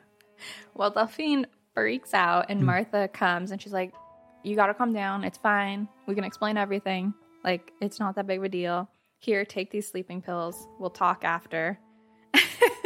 Well, 0.74 0.90
Delphine 0.90 1.46
freaks 1.74 2.12
out, 2.12 2.46
Hmm. 2.46 2.52
and 2.52 2.62
Martha 2.66 3.08
comes 3.08 3.50
and 3.52 3.62
she's 3.62 3.72
like, 3.72 3.94
You 4.42 4.56
gotta 4.56 4.74
calm 4.74 4.92
down. 4.92 5.22
It's 5.24 5.38
fine. 5.38 5.88
We 6.06 6.14
can 6.14 6.24
explain 6.24 6.56
everything. 6.56 7.14
Like, 7.44 7.72
it's 7.80 8.00
not 8.00 8.16
that 8.16 8.26
big 8.26 8.38
of 8.38 8.44
a 8.44 8.48
deal. 8.48 8.88
Here, 9.20 9.44
take 9.44 9.70
these 9.70 9.88
sleeping 9.88 10.20
pills. 10.20 10.66
We'll 10.78 10.90
talk 10.90 11.24
after. 11.24 11.78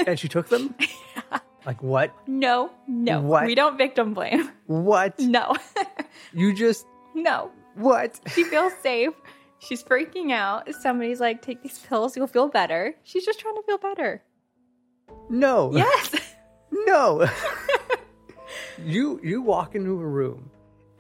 And 0.07 0.19
she 0.19 0.29
took 0.29 0.49
them? 0.49 0.75
Like, 1.67 1.83
what? 1.83 2.15
No, 2.27 2.71
no. 2.87 3.21
What? 3.21 3.45
We 3.45 3.55
don't 3.55 3.77
victim 3.77 4.15
blame. 4.15 4.49
What? 4.67 5.19
No, 5.19 5.55
You 6.33 6.55
just, 6.55 6.87
no. 7.15 7.51
what? 7.75 8.19
She 8.35 8.45
feels 8.45 8.73
safe. 8.83 9.13
She's 9.59 9.83
freaking 9.83 10.33
out. 10.33 10.73
Somebody's 10.81 11.21
like, 11.21 11.43
Take 11.43 11.63
these 11.63 11.79
pills. 11.81 12.17
You'll 12.17 12.27
feel 12.27 12.49
better. 12.49 12.95
She's 13.03 13.23
just 13.27 13.39
trying 13.39 13.57
to 13.57 13.63
feel 13.65 13.77
better. 13.77 14.23
No. 15.29 15.71
Yes. 15.75 16.15
No. 16.73 17.29
you 18.85 19.21
you 19.23 19.43
walk 19.43 19.75
into 19.75 19.93
a 20.01 20.07
room 20.07 20.51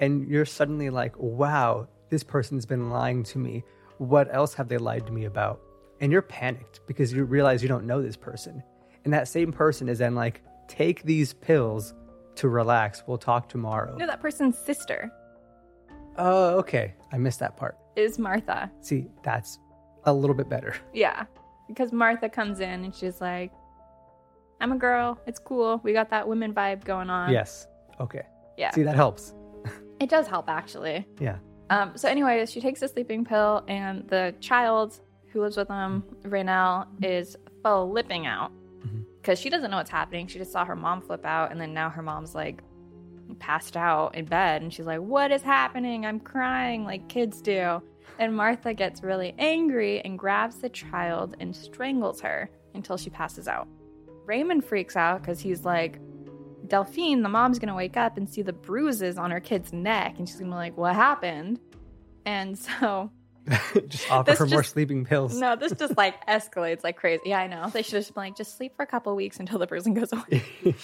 and 0.00 0.26
you're 0.28 0.44
suddenly 0.44 0.90
like, 0.90 1.14
wow, 1.18 1.88
this 2.10 2.22
person's 2.22 2.66
been 2.66 2.90
lying 2.90 3.22
to 3.24 3.38
me. 3.38 3.64
What 3.98 4.28
else 4.34 4.54
have 4.54 4.68
they 4.68 4.76
lied 4.78 5.06
to 5.06 5.12
me 5.12 5.24
about? 5.24 5.60
And 6.00 6.12
you're 6.12 6.22
panicked 6.22 6.80
because 6.86 7.12
you 7.12 7.24
realize 7.24 7.62
you 7.62 7.68
don't 7.68 7.86
know 7.86 8.00
this 8.02 8.16
person. 8.16 8.62
And 9.04 9.12
that 9.12 9.28
same 9.28 9.52
person 9.52 9.88
is 9.88 9.98
then 9.98 10.14
like, 10.14 10.42
take 10.68 11.02
these 11.02 11.32
pills 11.32 11.94
to 12.36 12.48
relax. 12.48 13.02
We'll 13.06 13.18
talk 13.18 13.48
tomorrow. 13.48 13.96
no, 13.96 14.06
that 14.06 14.20
person's 14.20 14.56
sister 14.58 15.10
Oh, 16.20 16.58
okay. 16.58 16.94
I 17.12 17.18
missed 17.18 17.38
that 17.40 17.56
part. 17.56 17.76
is 17.94 18.18
Martha. 18.18 18.70
See, 18.80 19.06
that's 19.22 19.58
a 20.04 20.12
little 20.12 20.34
bit 20.34 20.48
better. 20.48 20.74
Yeah. 20.92 21.26
Because 21.68 21.92
Martha 21.92 22.28
comes 22.28 22.58
in 22.60 22.84
and 22.84 22.94
she's 22.94 23.20
like, 23.20 23.52
I'm 24.60 24.72
a 24.72 24.76
girl. 24.76 25.20
It's 25.26 25.38
cool. 25.38 25.80
We 25.84 25.92
got 25.92 26.10
that 26.10 26.26
women 26.26 26.52
vibe 26.52 26.84
going 26.84 27.08
on. 27.10 27.30
yes. 27.30 27.68
Okay. 28.00 28.22
Yeah. 28.56 28.72
See, 28.72 28.82
that 28.82 28.96
helps. 28.96 29.34
It 30.00 30.08
does 30.08 30.26
help, 30.26 30.48
actually. 30.48 31.06
Yeah. 31.20 31.36
Um, 31.70 31.92
so, 31.96 32.08
anyways, 32.08 32.50
she 32.50 32.60
takes 32.60 32.82
a 32.82 32.88
sleeping 32.88 33.24
pill, 33.24 33.64
and 33.68 34.08
the 34.08 34.34
child 34.40 35.00
who 35.32 35.42
lives 35.42 35.56
with 35.56 35.68
them, 35.68 36.04
Rainelle, 36.22 36.86
is 37.02 37.36
flipping 37.62 38.26
out 38.26 38.52
mm-hmm. 38.80 39.00
because 39.20 39.38
she 39.38 39.50
doesn't 39.50 39.70
know 39.70 39.76
what's 39.76 39.90
happening. 39.90 40.26
She 40.26 40.38
just 40.38 40.52
saw 40.52 40.64
her 40.64 40.76
mom 40.76 41.02
flip 41.02 41.24
out, 41.24 41.50
and 41.50 41.60
then 41.60 41.74
now 41.74 41.90
her 41.90 42.02
mom's 42.02 42.34
like 42.34 42.62
passed 43.38 43.76
out 43.76 44.14
in 44.14 44.24
bed, 44.24 44.62
and 44.62 44.72
she's 44.72 44.86
like, 44.86 45.00
What 45.00 45.30
is 45.30 45.42
happening? 45.42 46.06
I'm 46.06 46.20
crying 46.20 46.84
like 46.84 47.08
kids 47.08 47.40
do. 47.40 47.82
And 48.18 48.34
Martha 48.34 48.74
gets 48.74 49.02
really 49.02 49.34
angry 49.38 50.00
and 50.00 50.18
grabs 50.18 50.56
the 50.56 50.68
child 50.68 51.36
and 51.38 51.54
strangles 51.54 52.20
her 52.20 52.50
until 52.74 52.96
she 52.96 53.10
passes 53.10 53.46
out. 53.46 53.68
Raymond 54.26 54.64
freaks 54.64 54.96
out 54.96 55.20
because 55.20 55.40
he's 55.40 55.64
like, 55.64 56.00
Delphine, 56.66 57.22
the 57.22 57.28
mom's 57.28 57.58
gonna 57.58 57.74
wake 57.74 57.96
up 57.96 58.16
and 58.16 58.28
see 58.28 58.42
the 58.42 58.52
bruises 58.52 59.18
on 59.18 59.30
her 59.30 59.40
kid's 59.40 59.72
neck, 59.72 60.16
and 60.18 60.28
she's 60.28 60.38
gonna 60.38 60.50
be 60.50 60.56
like, 60.56 60.76
What 60.76 60.94
happened? 60.94 61.60
And 62.24 62.58
so, 62.80 63.10
just 63.88 64.10
offer 64.10 64.30
This 64.30 64.38
her 64.38 64.46
more 64.46 64.62
sleeping 64.62 65.04
pills. 65.04 65.34
no, 65.38 65.56
this 65.56 65.72
just 65.72 65.96
like 65.96 66.26
escalates 66.28 66.84
like 66.84 66.96
crazy. 66.96 67.22
Yeah, 67.26 67.40
I 67.40 67.46
know. 67.46 67.68
They 67.70 67.82
should 67.82 67.94
have 67.94 68.02
just 68.04 68.14
been 68.14 68.24
like, 68.24 68.36
Just 68.36 68.56
sleep 68.56 68.74
for 68.76 68.82
a 68.82 68.86
couple 68.86 69.14
weeks 69.16 69.38
until 69.38 69.58
the 69.58 69.66
bruising 69.66 69.94
goes 69.94 70.12
away. 70.12 70.42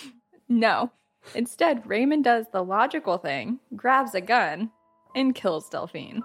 no. 0.49 0.91
Instead, 1.35 1.87
Raymond 1.89 2.25
does 2.25 2.47
the 2.53 2.63
logical 2.63 3.17
thing, 3.19 3.59
grabs 3.75 4.15
a 4.15 4.21
gun, 4.21 4.71
and 5.15 5.35
kills 5.35 5.69
Delphine. 5.71 6.23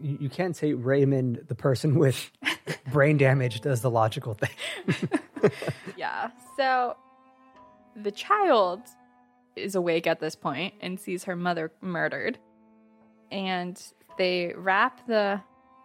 you, 0.00 0.16
you 0.20 0.28
can't 0.30 0.56
say 0.56 0.72
Raymond, 0.72 1.44
the 1.48 1.54
person 1.54 1.98
with 1.98 2.30
brain 2.90 3.18
damage, 3.18 3.60
does 3.60 3.82
the 3.82 3.90
logical 3.90 4.34
thing. 4.34 5.10
Yeah. 5.96 6.30
So 6.56 6.96
the 7.96 8.10
child 8.12 8.80
is 9.56 9.74
awake 9.74 10.06
at 10.06 10.20
this 10.20 10.34
point 10.34 10.72
and 10.80 10.98
sees 10.98 11.24
her 11.24 11.36
mother 11.36 11.70
murdered. 11.82 12.38
And 13.30 13.78
they 14.16 14.52
wrap 14.56 15.06
the 15.06 15.40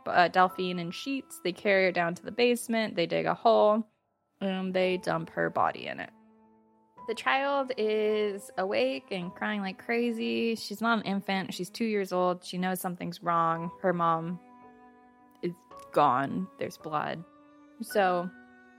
uh, 0.06 0.28
Delphine 0.30 0.80
in 0.80 0.92
sheets. 0.92 1.40
They 1.44 1.52
carry 1.52 1.86
her 1.86 1.92
down 1.92 2.16
to 2.16 2.24
the 2.24 2.32
basement. 2.32 2.96
They 2.96 3.06
dig 3.06 3.26
a 3.26 3.34
hole 3.34 3.88
and 4.42 4.74
they 4.74 4.98
dump 4.98 5.30
her 5.32 5.50
body 5.50 5.88
in 5.88 6.00
it. 6.00 6.10
The 7.08 7.16
child 7.16 7.72
is 7.78 8.52
awake 8.58 9.08
and 9.12 9.34
crying 9.34 9.62
like 9.62 9.84
crazy. 9.84 10.56
She's 10.56 10.82
not 10.82 11.00
an 11.00 11.06
infant. 11.06 11.54
She's 11.54 11.70
two 11.70 11.86
years 11.86 12.12
old. 12.12 12.44
She 12.44 12.58
knows 12.58 12.82
something's 12.82 13.24
wrong. 13.24 13.72
Her 13.82 13.94
mom 13.94 14.40
is 15.42 15.54
gone. 15.94 16.48
There's 16.60 16.78
blood. 16.78 17.24
So 17.82 18.30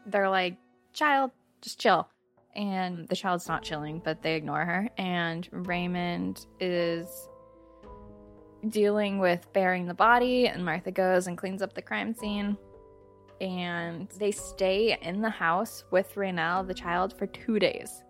they're 0.07 0.29
like, 0.29 0.59
child, 0.93 1.31
just 1.63 1.81
chill. 1.81 2.09
And 2.55 3.09
the 3.09 3.17
child's 3.17 3.49
not 3.49 3.63
chilling, 3.63 4.03
but 4.05 4.21
they 4.21 4.35
ignore 4.35 4.65
her. 4.65 4.91
And 4.99 5.49
Raymond 5.51 6.45
is 6.61 7.29
dealing 8.69 9.19
with 9.19 9.53
burying 9.53 9.87
the 9.87 9.95
body, 9.95 10.49
and 10.49 10.65
Martha 10.65 10.91
goes 10.91 11.27
and 11.27 11.39
cleans 11.39 11.63
up 11.63 11.75
the 11.75 11.83
crime 11.83 12.15
scene. 12.15 12.57
And 13.41 14.09
they 14.19 14.33
stay 14.33 14.99
in 15.01 15.21
the 15.21 15.31
house 15.31 15.85
with 15.91 16.13
Rainelle, 16.17 16.67
the 16.67 16.75
child, 16.75 17.17
for 17.17 17.27
two 17.27 17.59
days. 17.59 18.03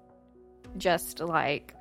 Just 0.78 1.20
like 1.20 1.74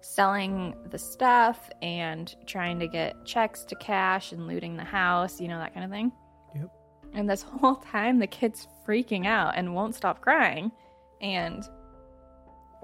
selling 0.00 0.74
the 0.90 0.98
stuff 0.98 1.70
and 1.80 2.36
trying 2.46 2.78
to 2.78 2.86
get 2.86 3.24
checks 3.24 3.64
to 3.64 3.74
cash 3.76 4.32
and 4.32 4.46
looting 4.46 4.76
the 4.76 4.84
house, 4.84 5.40
you 5.40 5.48
know, 5.48 5.58
that 5.58 5.72
kind 5.72 5.84
of 5.84 5.90
thing. 5.90 6.12
Yep. 6.54 6.70
And 7.14 7.28
this 7.28 7.42
whole 7.60 7.76
time, 7.76 8.18
the 8.18 8.26
kid's 8.26 8.68
freaking 8.86 9.26
out 9.26 9.54
and 9.56 9.74
won't 9.74 9.94
stop 9.94 10.20
crying. 10.20 10.70
And 11.20 11.64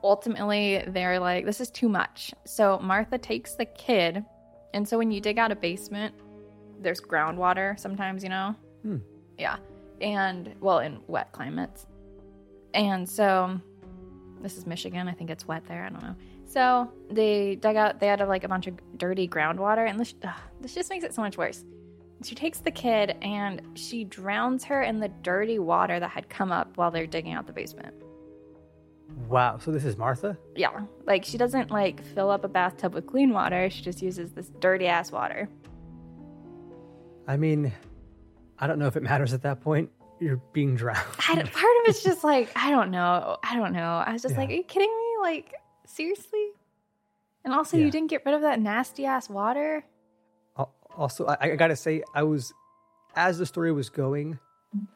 ultimately, 0.03 0.83
they're 0.89 1.21
like, 1.21 1.45
this 1.45 1.61
is 1.61 1.71
too 1.71 1.89
much. 1.89 2.33
So 2.47 2.79
Martha 2.79 3.19
takes 3.19 3.55
the 3.55 3.67
kid. 3.67 4.25
And 4.75 4.89
so 4.89 4.99
when 4.99 5.11
you 5.11 5.21
dig 5.21 5.39
out 5.39 5.51
a 5.53 5.57
basement, 5.57 6.15
there's 6.81 7.01
groundwater 7.01 7.79
sometimes, 7.79 8.23
you 8.23 8.29
know? 8.29 8.55
Hmm. 8.83 8.99
Yeah. 9.39 9.57
And, 10.01 10.55
well, 10.61 10.79
in 10.79 11.01
wet 11.07 11.33
climates. 11.33 11.87
And 12.73 13.09
so 13.09 13.61
this 14.41 14.57
is 14.57 14.67
Michigan. 14.67 15.09
I 15.09 15.13
think 15.13 15.31
it's 15.31 15.47
wet 15.47 15.65
there. 15.67 15.85
I 15.85 15.89
don't 15.91 16.03
know. 16.03 16.15
So 16.47 16.91
they 17.11 17.57
dug 17.57 17.77
out, 17.77 18.01
they 18.01 18.07
had 18.07 18.21
like 18.27 18.45
a 18.45 18.49
bunch 18.49 18.67
of 18.67 18.75
dirty 18.97 19.29
groundwater. 19.29 19.89
And 19.89 19.99
this, 20.01 20.15
ugh, 20.25 20.35
this 20.61 20.75
just 20.75 20.91
makes 20.91 21.05
it 21.05 21.15
so 21.15 21.23
much 21.23 21.37
worse. 21.37 21.65
She 22.23 22.35
takes 22.35 22.59
the 22.59 22.71
kid 22.71 23.17
and 23.23 23.63
she 23.75 24.05
drowns 24.05 24.65
her 24.65 24.83
in 24.83 24.99
the 24.99 25.09
dirty 25.09 25.59
water 25.59 25.99
that 26.01 26.11
had 26.11 26.29
come 26.29 26.53
up 26.53 26.77
while 26.77 26.91
they're 26.91 27.07
digging 27.07 27.33
out 27.33 27.47
the 27.47 27.53
basement. 27.53 27.95
Wow. 29.29 29.59
So 29.59 29.71
this 29.71 29.85
is 29.85 29.97
Martha? 29.97 30.37
Yeah. 30.57 30.81
Like 31.07 31.25
she 31.25 31.39
doesn't 31.39 31.71
like 31.71 32.03
fill 32.03 32.31
up 32.31 32.45
a 32.45 32.49
bathtub 32.49 32.95
with 32.95 33.07
clean 33.07 33.33
water. 33.33 33.71
She 33.71 33.83
just 33.83 34.03
uses 34.03 34.33
this 34.33 34.51
dirty 34.61 34.87
ass 34.87 35.13
water. 35.13 35.49
I 37.29 37.37
mean, 37.37 37.73
I 38.59 38.67
don't 38.67 38.79
know 38.79 38.87
if 38.87 38.97
it 38.97 39.03
matters 39.03 39.33
at 39.33 39.43
that 39.43 39.61
point. 39.61 39.91
You're 40.21 40.41
being 40.53 40.75
drowned. 40.77 40.99
I 41.19 41.35
part 41.35 41.45
of 41.45 41.51
it's 41.87 42.03
just 42.03 42.25
like, 42.33 42.51
I 42.57 42.71
don't 42.71 42.91
know. 42.91 43.39
I 43.43 43.57
don't 43.57 43.73
know. 43.73 44.03
I 44.05 44.13
was 44.13 44.23
just 44.23 44.33
Yeah. 44.35 44.41
like, 44.41 44.51
are 44.51 44.55
you 44.55 44.65
kidding 44.65 44.91
me? 44.91 45.17
Like, 45.23 45.55
seriously? 45.87 46.49
And 47.45 47.55
also, 47.55 47.79
you 47.79 47.91
didn't 47.91 48.11
get 48.11 48.23
rid 48.27 48.35
of 48.35 48.43
that 48.43 48.61
nasty 48.61 49.07
ass 49.07 49.31
water? 49.31 49.83
Also, 50.97 51.25
I, 51.27 51.37
I 51.53 51.57
gotta 51.57 51.77
say, 51.77 52.03
I 52.15 52.23
was, 52.25 52.53
as 53.17 53.39
the 53.39 53.47
story 53.47 53.73
was 53.73 53.89
going, 53.89 54.39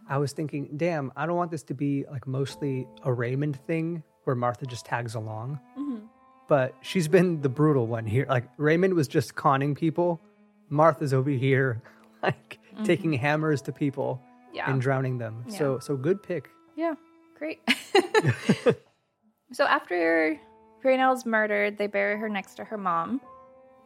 I 0.09 0.19
was 0.19 0.33
thinking, 0.33 0.69
damn, 0.77 1.13
I 1.17 1.27
don't 1.27 1.37
want 1.37 1.51
this 1.51 1.63
to 1.65 1.75
be 1.75 2.05
like 2.11 2.27
mostly 2.27 2.87
a 3.03 3.13
Raymond 3.13 3.57
thing 3.67 4.03
where 4.25 4.37
Martha 4.37 4.67
just 4.67 4.85
tags 4.87 5.15
along. 5.15 5.59
Mm-hmm. 5.79 6.07
But 6.49 6.75
she's 6.83 7.09
been 7.09 7.41
the 7.41 7.49
brutal 7.49 7.87
one 7.87 8.07
here. 8.07 8.27
Like, 8.29 8.45
Raymond 8.59 8.95
was 8.95 9.09
just 9.09 9.35
conning 9.35 9.75
people. 9.75 10.21
Martha's 10.69 11.13
over 11.15 11.31
here, 11.31 11.83
like, 12.23 12.59
taking 12.85 13.13
hammers 13.13 13.63
to 13.63 13.73
people 13.73 14.21
Mm-hmm. 14.23 14.57
Yeah. 14.57 14.71
and 14.71 14.81
drowning 14.81 15.19
them. 15.19 15.45
So, 15.49 15.81
so 15.81 15.97
good 15.97 16.23
pick. 16.23 16.49
Yeah, 16.77 16.95
great. 17.37 17.59
so 19.53 19.65
after 19.65 20.39
Rainelle's 20.85 21.27
murdered, 21.27 21.77
they 21.77 21.89
bury 21.89 22.17
her 22.19 22.29
next 22.29 22.55
to 22.57 22.65
her 22.65 22.79
mom, 22.79 23.21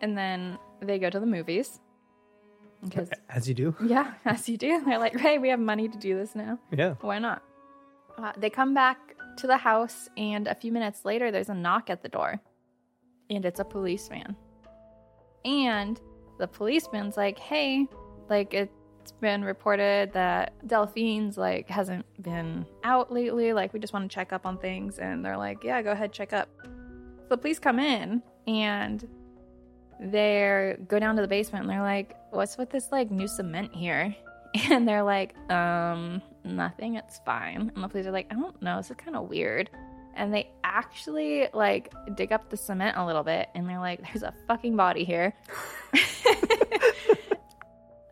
and 0.02 0.16
then 0.18 0.58
they 0.82 0.98
go 0.98 1.08
to 1.08 1.18
the 1.18 1.24
movies. 1.26 1.80
Because 2.82 3.10
As 3.28 3.48
you 3.48 3.54
do. 3.54 3.74
yeah, 3.84 4.14
as 4.24 4.48
you 4.48 4.56
do, 4.56 4.82
they're 4.84 4.98
like, 4.98 5.18
"Hey, 5.18 5.38
we 5.38 5.48
have 5.48 5.60
money 5.60 5.88
to 5.88 5.98
do 5.98 6.16
this 6.16 6.34
now. 6.34 6.58
Yeah. 6.70 6.94
Why 7.00 7.18
not?" 7.18 7.42
Uh, 8.16 8.32
they 8.36 8.50
come 8.50 8.74
back 8.74 8.98
to 9.38 9.46
the 9.46 9.56
house, 9.56 10.08
and 10.16 10.46
a 10.48 10.54
few 10.54 10.72
minutes 10.72 11.04
later, 11.04 11.30
there's 11.30 11.48
a 11.48 11.54
knock 11.54 11.90
at 11.90 12.02
the 12.02 12.08
door, 12.08 12.40
and 13.30 13.44
it's 13.44 13.60
a 13.60 13.64
policeman. 13.64 14.36
And 15.44 16.00
the 16.38 16.46
policeman's 16.46 17.16
like, 17.16 17.38
"Hey, 17.38 17.86
like 18.28 18.54
it's 18.54 19.12
been 19.20 19.42
reported 19.42 20.12
that 20.12 20.52
Delphine's 20.66 21.36
like 21.38 21.68
hasn't 21.68 22.06
been 22.22 22.66
out 22.84 23.12
lately. 23.12 23.52
Like 23.52 23.72
we 23.72 23.80
just 23.80 23.92
want 23.92 24.10
to 24.10 24.14
check 24.14 24.32
up 24.32 24.46
on 24.46 24.58
things." 24.58 24.98
And 24.98 25.24
they're 25.24 25.36
like, 25.36 25.64
"Yeah, 25.64 25.82
go 25.82 25.92
ahead, 25.92 26.12
check 26.12 26.32
up." 26.32 26.48
So 26.64 27.34
the 27.34 27.38
police 27.38 27.58
come 27.58 27.78
in 27.78 28.22
and 28.46 29.06
they 30.00 30.76
go 30.86 30.98
down 30.98 31.16
to 31.16 31.22
the 31.22 31.28
basement 31.28 31.64
and 31.64 31.70
they're 31.70 31.82
like, 31.82 32.16
"What's 32.30 32.56
with 32.56 32.70
this 32.70 32.90
like 32.92 33.10
new 33.10 33.28
cement 33.28 33.74
here?" 33.74 34.14
And 34.70 34.88
they're 34.88 35.02
like, 35.02 35.36
"Um, 35.50 36.22
nothing. 36.42 36.94
It's 36.94 37.20
fine." 37.24 37.70
And 37.74 37.84
the 37.84 37.88
police 37.88 38.06
are 38.06 38.12
like, 38.12 38.28
"I 38.30 38.34
don't 38.34 38.60
know. 38.62 38.78
This 38.78 38.90
is 38.90 38.96
kind 38.96 39.16
of 39.16 39.28
weird." 39.28 39.70
And 40.14 40.32
they 40.32 40.50
actually 40.64 41.48
like 41.52 41.92
dig 42.16 42.32
up 42.32 42.48
the 42.48 42.56
cement 42.56 42.96
a 42.96 43.04
little 43.04 43.22
bit 43.22 43.48
and 43.54 43.68
they're 43.68 43.78
like, 43.78 44.02
"There's 44.02 44.22
a 44.22 44.32
fucking 44.46 44.74
body 44.74 45.04
here." 45.04 45.34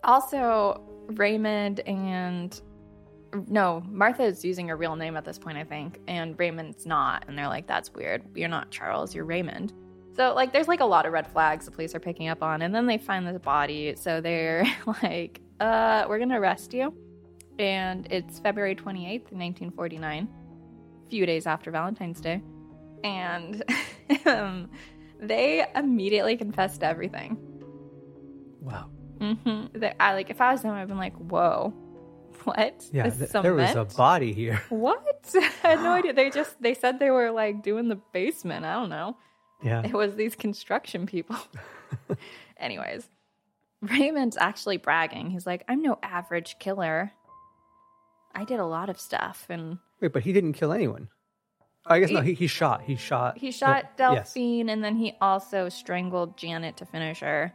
also, 0.05 0.83
Raymond 1.09 1.81
and 1.81 2.61
no, 3.49 3.83
Martha 3.89 4.25
is 4.25 4.45
using 4.45 4.69
her 4.69 4.77
real 4.77 4.97
name 4.97 5.17
at 5.17 5.25
this 5.25 5.39
point, 5.39 5.59
I 5.59 5.65
think, 5.65 6.01
and 6.07 6.39
Raymond's 6.39 6.87
not. 6.87 7.25
And 7.29 7.39
they're 7.39 7.49
like, 7.49 7.67
"That's 7.67 7.93
weird. 7.93 8.23
You're 8.35 8.49
not 8.49 8.71
Charles. 8.71 9.15
You're 9.15 9.25
Raymond." 9.25 9.73
So 10.17 10.35
like, 10.35 10.53
there's 10.53 10.69
like 10.69 10.81
a 10.81 10.85
lot 10.85 11.07
of 11.07 11.13
red 11.13 11.27
flags 11.27 11.67
the 11.67 11.71
police 11.71 11.95
are 11.95 12.01
picking 12.01 12.29
up 12.29 12.43
on, 12.43 12.63
and 12.63 12.75
then 12.75 12.87
they 12.87 12.99
find 12.99 13.27
this 13.27 13.39
body. 13.39 13.95
So 13.97 14.21
they're 14.21 14.65
like, 15.03 15.41
"Uh, 15.61 16.07
we're 16.09 16.19
gonna 16.19 16.41
arrest 16.41 16.73
you." 16.73 16.95
And 17.59 18.07
it's 18.11 18.39
February 18.39 18.75
28th, 18.75 19.33
1949, 19.33 20.29
a 21.07 21.09
few 21.09 21.25
days 21.25 21.47
after 21.47 21.71
Valentine's 21.71 22.21
Day, 22.21 22.43
and 23.05 23.63
um, 24.27 24.71
they 25.21 25.67
immediately 25.75 26.37
confessed 26.37 26.81
to 26.81 26.87
everything. 26.87 27.39
Wow. 28.61 28.91
Mm-hmm. 29.19 29.85
I 29.99 30.13
like 30.15 30.31
if 30.31 30.41
I 30.41 30.53
was 30.53 30.63
them, 30.63 30.73
I'd 30.73 30.89
been 30.89 30.99
like, 30.99 31.17
"Whoa, 31.17 31.75
what? 32.45 32.85
Yeah. 32.93 33.11
Th- 33.11 33.31
there 33.31 33.55
was 33.55 33.75
a 33.75 33.85
body 33.85 34.33
here. 34.33 34.63
What? 34.69 35.31
I 35.65 35.69
had 35.69 35.83
no 35.83 35.93
idea. 35.99 36.13
They 36.13 36.31
just 36.31 36.61
they 36.63 36.75
said 36.75 36.99
they 36.99 37.11
were 37.11 37.31
like 37.31 37.63
doing 37.63 37.89
the 37.89 37.97
basement. 37.97 38.65
I 38.65 38.75
don't 38.75 38.89
know. 38.89 39.17
Yeah. 39.63 39.83
It 39.85 39.93
was 39.95 40.15
these 40.15 40.35
construction 40.35 41.07
people. 41.07 41.37
Anyways, 42.59 43.09
Raymond's 43.83 44.37
actually 44.37 44.77
bragging. 44.77 45.31
He's 45.31 45.47
like, 45.47 45.65
I'm 45.69 45.83
no 45.83 45.99
average 46.03 46.57
killer. 46.59 47.13
I 48.35 48.45
did 48.45 48.61
a 48.61 48.67
lot 48.67 48.89
of 48.91 49.01
stuff 49.01 49.47
and 49.49 49.79
Wait, 50.01 50.13
but 50.13 50.23
he 50.23 50.33
didn't 50.33 50.53
kill 50.55 50.73
anyone. 50.73 51.09
I 51.87 52.01
guess 52.01 52.11
no. 52.11 52.21
He- 52.21 52.31
He, 52.31 52.35
he 52.35 52.47
shot. 52.49 52.83
He 52.83 52.97
shot. 52.97 53.39
he 53.39 53.51
shot 53.51 53.85
yes. 53.99 54.35
Delphine 54.35 54.69
and 54.69 54.83
then 54.85 54.97
he 54.97 55.15
also 55.21 55.69
strangled 55.69 56.37
Janet 56.37 56.77
to 56.79 56.85
finish 56.87 57.21
her. 57.21 57.53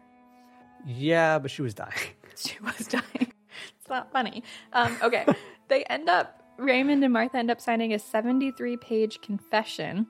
Yeah, 0.85 1.37
but 1.39 1.51
she 1.51 1.61
was 1.61 1.73
dying. 1.73 1.91
She 2.35 2.55
was 2.63 2.87
dying. 2.87 3.03
It's 3.79 3.89
not 3.89 4.11
funny. 4.13 4.43
Um, 4.71 4.95
okay. 5.03 5.25
they 5.67 5.83
end 5.83 6.07
up, 6.09 6.41
Raymond 6.57 7.03
and 7.03 7.11
Martha 7.11 7.37
end 7.37 7.51
up 7.51 7.59
signing 7.59 7.93
a 7.93 7.99
73 7.99 8.77
page 8.77 9.19
confession 9.21 10.07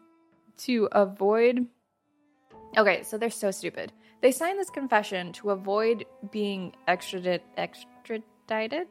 to 0.60 0.88
avoid. 0.92 1.66
Okay, 2.78 3.04
so 3.04 3.18
they're 3.18 3.30
so 3.30 3.52
stupid. 3.52 3.92
They 4.22 4.32
signed 4.32 4.58
this 4.58 4.70
confession 4.70 5.34
to 5.34 5.52
avoid 5.52 6.06
being 6.32 6.74
extradit, 6.88 7.42
extradited 7.58 8.88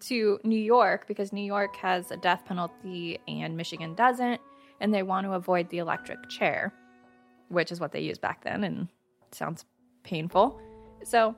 to 0.00 0.40
New 0.42 0.58
York 0.58 1.06
because 1.06 1.32
New 1.32 1.44
York 1.44 1.76
has 1.76 2.10
a 2.10 2.16
death 2.16 2.44
penalty 2.44 3.18
and 3.28 3.56
Michigan 3.56 3.94
doesn't, 3.94 4.40
and 4.80 4.92
they 4.92 5.02
want 5.02 5.26
to 5.26 5.32
avoid 5.32 5.68
the 5.68 5.78
electric 5.78 6.28
chair, 6.28 6.72
which 7.48 7.70
is 7.70 7.80
what 7.80 7.92
they 7.92 8.00
used 8.00 8.20
back 8.20 8.42
then, 8.42 8.64
and 8.64 8.88
sounds 9.30 9.64
painful. 10.02 10.60
So 11.04 11.34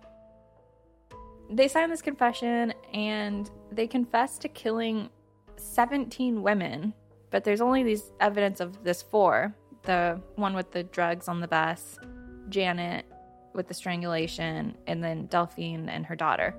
they 1.50 1.68
sign 1.68 1.90
this 1.90 2.02
confession 2.02 2.72
and 2.94 3.50
they 3.72 3.86
confess 3.86 4.38
to 4.38 4.48
killing 4.48 5.10
17 5.56 6.42
women, 6.42 6.94
but 7.30 7.44
there's 7.44 7.60
only 7.60 7.82
these 7.82 8.12
evidence 8.20 8.60
of 8.60 8.82
this 8.84 9.02
four 9.02 9.54
the 9.88 10.20
one 10.36 10.52
with 10.52 10.70
the 10.70 10.82
drugs 10.82 11.28
on 11.28 11.40
the 11.40 11.48
bus, 11.48 11.98
Janet 12.50 13.06
with 13.54 13.68
the 13.68 13.74
strangulation, 13.74 14.76
and 14.86 15.02
then 15.02 15.26
Delphine 15.26 15.88
and 15.88 16.04
her 16.04 16.14
daughter. 16.14 16.54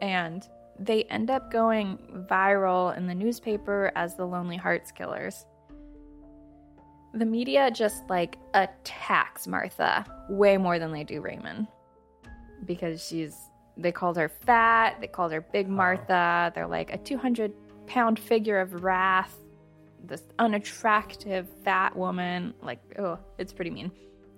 And 0.00 0.42
they 0.78 1.02
end 1.04 1.30
up 1.30 1.52
going 1.52 1.98
viral 2.30 2.96
in 2.96 3.06
the 3.06 3.14
newspaper 3.14 3.92
as 3.94 4.16
the 4.16 4.24
Lonely 4.24 4.56
Hearts 4.56 4.90
Killers. 4.90 5.44
The 7.12 7.26
media 7.26 7.70
just 7.70 8.02
like 8.08 8.38
attacks 8.54 9.46
Martha 9.46 10.06
way 10.30 10.56
more 10.56 10.78
than 10.78 10.90
they 10.90 11.04
do 11.04 11.20
Raymond 11.20 11.68
because 12.64 13.06
she's 13.06 13.36
they 13.76 13.92
called 13.92 14.16
her 14.16 14.28
fat 14.28 14.96
they 15.00 15.06
called 15.06 15.32
her 15.32 15.40
big 15.40 15.68
martha 15.68 16.52
they're 16.54 16.66
like 16.66 16.92
a 16.92 16.98
200 16.98 17.52
pound 17.88 18.18
figure 18.18 18.60
of 18.60 18.84
wrath 18.84 19.43
this 20.08 20.22
unattractive 20.38 21.48
fat 21.64 21.94
woman 21.96 22.54
like 22.62 22.80
oh 22.98 23.18
it's 23.38 23.52
pretty 23.52 23.70
mean 23.70 23.90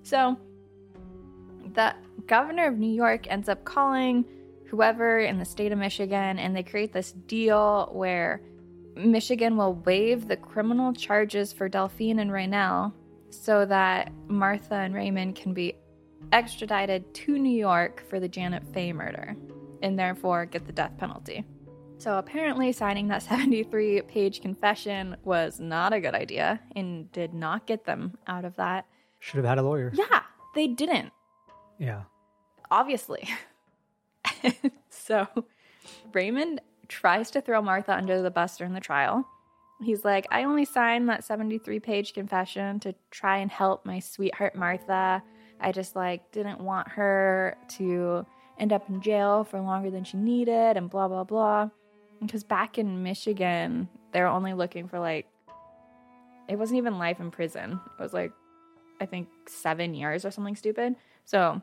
so 0.03 0.37
the 1.75 1.95
governor 2.27 2.69
of 2.69 2.79
new 2.79 2.93
york 2.93 3.27
ends 3.31 3.49
up 3.49 3.64
calling 3.64 4.25
whoever 4.67 5.21
in 5.21 5.39
the 5.39 5.45
state 5.45 5.73
of 5.73 5.79
michigan 5.79 6.39
and 6.39 6.55
they 6.55 6.62
create 6.62 6.93
this 6.93 7.12
deal 7.12 7.89
where 7.93 8.41
michigan 8.97 9.57
will 9.57 9.75
waive 9.85 10.29
the 10.29 10.37
criminal 10.37 10.93
charges 10.93 11.53
for 11.53 11.69
delphine 11.69 12.19
and 12.21 12.31
rainelle 12.31 12.93
so 13.31 13.67
that 13.67 14.12
martha 14.29 14.75
and 14.75 14.95
raymond 14.95 15.35
can 15.35 15.53
be 15.53 15.75
extradited 16.33 17.12
to 17.14 17.39
New 17.39 17.57
York 17.57 18.03
for 18.09 18.21
the 18.21 18.29
Janet 18.29 18.62
Fay 18.73 18.93
murder 18.93 19.37
and 19.83 19.99
therefore 19.99 20.47
get 20.47 20.67
the 20.67 20.73
death 20.73 20.97
penalty. 20.99 21.45
So 21.99 22.18
apparently, 22.18 22.72
signing 22.72 23.09
that 23.09 23.22
73 23.22 24.03
page 24.03 24.40
confession 24.42 25.16
was 25.24 25.59
not 25.61 25.92
a 25.92 26.01
good 26.01 26.14
idea 26.14 26.61
and 26.74 27.11
did 27.12 27.34
not 27.34 27.66
get 27.66 27.84
them 27.84 28.16
out 28.26 28.44
of 28.44 28.57
that. 28.57 28.86
Should 29.20 29.36
have 29.36 29.44
had 29.47 29.59
a 29.59 29.62
lawyer. 29.62 29.90
Yeah, 29.94 30.22
they 30.55 30.66
didn't, 30.68 31.11
Yeah. 31.78 32.03
obviously. 32.70 33.28
so 34.90 35.26
Raymond 36.12 36.61
tries 36.88 37.30
to 37.32 37.40
throw 37.40 37.62
Martha 37.62 37.92
under 37.94 38.20
the 38.22 38.30
bus 38.30 38.59
during 38.59 38.74
the 38.74 38.80
trial. 38.80 39.26
He's 39.82 40.05
like, 40.05 40.26
I 40.30 40.44
only 40.44 40.64
signed 40.64 41.09
that 41.09 41.24
73 41.24 41.80
page 41.80 42.12
confession 42.14 42.78
to 42.80 42.94
try 43.11 43.38
and 43.38 43.51
help 43.51 43.84
my 43.84 43.99
sweetheart 43.99 44.55
Martha. 44.55 45.22
I 45.61 45.72
just 45.72 45.97
like 45.97 46.30
didn't 46.32 46.61
want 46.61 46.88
her 46.88 47.57
to 47.76 48.24
end 48.59 48.72
up 48.72 48.88
in 48.88 49.01
jail 49.03 49.44
for 49.44 49.61
longer 49.61 49.90
than 49.90 50.05
she 50.05 50.16
needed 50.18 50.76
and 50.76 50.88
blah 50.88 51.09
blah 51.09 51.24
blah. 51.24 51.70
Because 52.21 52.45
back 52.45 52.79
in 52.79 53.03
Michigan, 53.03 53.89
they're 54.12 54.27
only 54.27 54.55
looking 54.55 54.89
for 54.89 54.99
like 54.99 55.27
it 56.49 56.57
wasn't 56.57 56.79
even 56.79 56.99
life 56.99 57.21
in 57.21 57.31
prison. 57.31 57.81
It 57.99 58.03
was 58.03 58.12
like 58.12 58.33
I 59.01 59.07
think 59.07 59.29
7 59.47 59.95
years 59.95 60.25
or 60.25 60.31
something 60.31 60.57
stupid. 60.57 60.97
So 61.25 61.61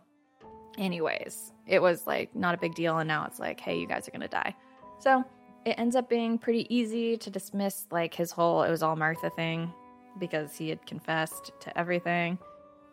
anyways, 0.78 1.51
it 1.68 1.82
was 1.82 2.06
like 2.06 2.36
not 2.36 2.56
a 2.56 2.58
big 2.58 2.76
deal 2.76 2.97
and 2.97 3.08
now 3.08 3.26
it's 3.26 3.39
like, 3.39 3.60
hey, 3.60 3.80
you 3.80 3.88
guys 3.88 4.08
are 4.08 4.12
going 4.12 4.22
to 4.22 4.28
die. 4.28 4.56
So, 4.99 5.24
it 5.66 5.76
ends 5.80 5.95
up 5.95 6.10
being 6.10 6.38
pretty 6.38 6.68
easy 6.74 7.16
to 7.18 7.30
dismiss 7.30 7.88
like 7.89 8.14
his 8.14 8.32
whole 8.32 8.64
it 8.64 8.70
was 8.70 8.84
all 8.84 8.97
Martha 8.97 9.30
thing 9.30 9.72
because 10.20 10.56
he 10.58 10.70
had 10.70 10.86
confessed 10.86 11.51
to 11.62 11.78
everything. 11.78 12.38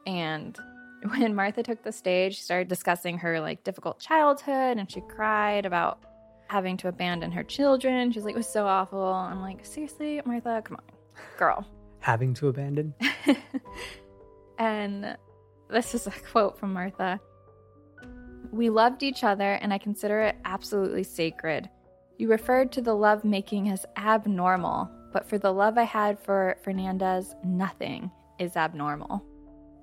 And 0.06 0.56
when 1.16 1.34
Martha 1.34 1.62
took 1.62 1.82
the 1.82 1.92
stage, 1.92 2.36
she 2.36 2.42
started 2.42 2.68
discussing 2.68 3.18
her 3.18 3.40
like 3.40 3.64
difficult 3.64 3.98
childhood 3.98 4.78
and 4.78 4.90
she 4.90 5.00
cried 5.00 5.66
about 5.66 5.98
having 6.50 6.76
to 6.76 6.88
abandon 6.88 7.30
her 7.30 7.44
children. 7.44 8.10
She's 8.10 8.24
like, 8.24 8.34
it 8.34 8.36
was 8.36 8.48
so 8.48 8.66
awful. 8.66 9.00
I'm 9.00 9.40
like, 9.40 9.64
seriously, 9.64 10.20
Martha, 10.24 10.60
come 10.64 10.78
on, 10.78 10.82
girl. 11.38 11.64
Having 12.00 12.34
to 12.34 12.48
abandon? 12.48 12.92
and 14.58 15.16
this 15.70 15.94
is 15.94 16.08
a 16.08 16.10
quote 16.10 16.58
from 16.58 16.72
Martha 16.72 17.20
We 18.50 18.68
loved 18.68 19.04
each 19.04 19.22
other, 19.22 19.52
and 19.52 19.72
I 19.72 19.78
consider 19.78 20.22
it 20.22 20.36
absolutely 20.44 21.04
sacred. 21.04 21.70
You 22.18 22.28
referred 22.28 22.72
to 22.72 22.80
the 22.80 22.94
love 22.94 23.22
making 23.24 23.68
as 23.68 23.86
abnormal, 23.96 24.90
but 25.12 25.28
for 25.28 25.38
the 25.38 25.52
love 25.52 25.78
I 25.78 25.84
had 25.84 26.18
for 26.18 26.56
Fernandez, 26.64 27.36
nothing 27.44 28.10
is 28.40 28.56
abnormal. 28.56 29.24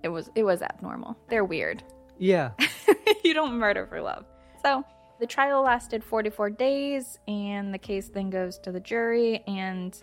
It 0.03 0.09
was 0.09 0.29
it 0.35 0.43
was 0.43 0.61
abnormal. 0.61 1.17
They're 1.29 1.45
weird. 1.45 1.81
Yeah. 2.17 2.51
you 3.23 3.33
don't 3.33 3.53
murder 3.53 3.87
for 3.87 4.01
love. 4.01 4.25
So 4.61 4.83
the 5.19 5.27
trial 5.27 5.63
lasted 5.63 6.03
44 6.03 6.49
days, 6.51 7.19
and 7.27 7.73
the 7.73 7.77
case 7.77 8.09
then 8.09 8.29
goes 8.29 8.57
to 8.59 8.71
the 8.71 8.79
jury, 8.79 9.43
and 9.47 10.01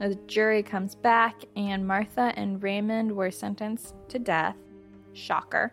the 0.00 0.14
jury 0.26 0.62
comes 0.62 0.94
back, 0.94 1.42
and 1.56 1.86
Martha 1.86 2.32
and 2.36 2.62
Raymond 2.62 3.12
were 3.12 3.30
sentenced 3.30 3.94
to 4.08 4.18
death. 4.18 4.56
Shocker. 5.12 5.72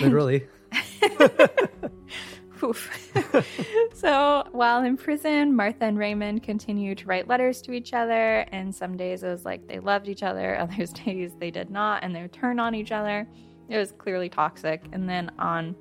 Literally. 0.00 0.46
So 3.94 4.44
while 4.52 4.82
in 4.84 4.96
prison, 4.96 5.56
Martha 5.56 5.84
and 5.84 5.98
Raymond 5.98 6.42
continued 6.42 6.98
to 6.98 7.06
write 7.06 7.28
letters 7.28 7.62
to 7.62 7.72
each 7.72 7.94
other, 7.94 8.40
and 8.52 8.74
some 8.74 8.96
days 8.96 9.22
it 9.22 9.28
was 9.28 9.44
like 9.44 9.66
they 9.66 9.78
loved 9.78 10.08
each 10.08 10.22
other, 10.22 10.58
others 10.58 10.92
days 10.92 11.32
they 11.38 11.50
did 11.50 11.70
not, 11.70 12.02
and 12.02 12.14
they 12.14 12.22
would 12.22 12.32
turn 12.32 12.60
on 12.60 12.74
each 12.74 12.92
other. 12.92 13.26
It 13.68 13.78
was 13.78 13.92
clearly 13.92 14.28
toxic. 14.28 14.84
And 14.92 15.08
then 15.08 15.30
on, 15.38 15.74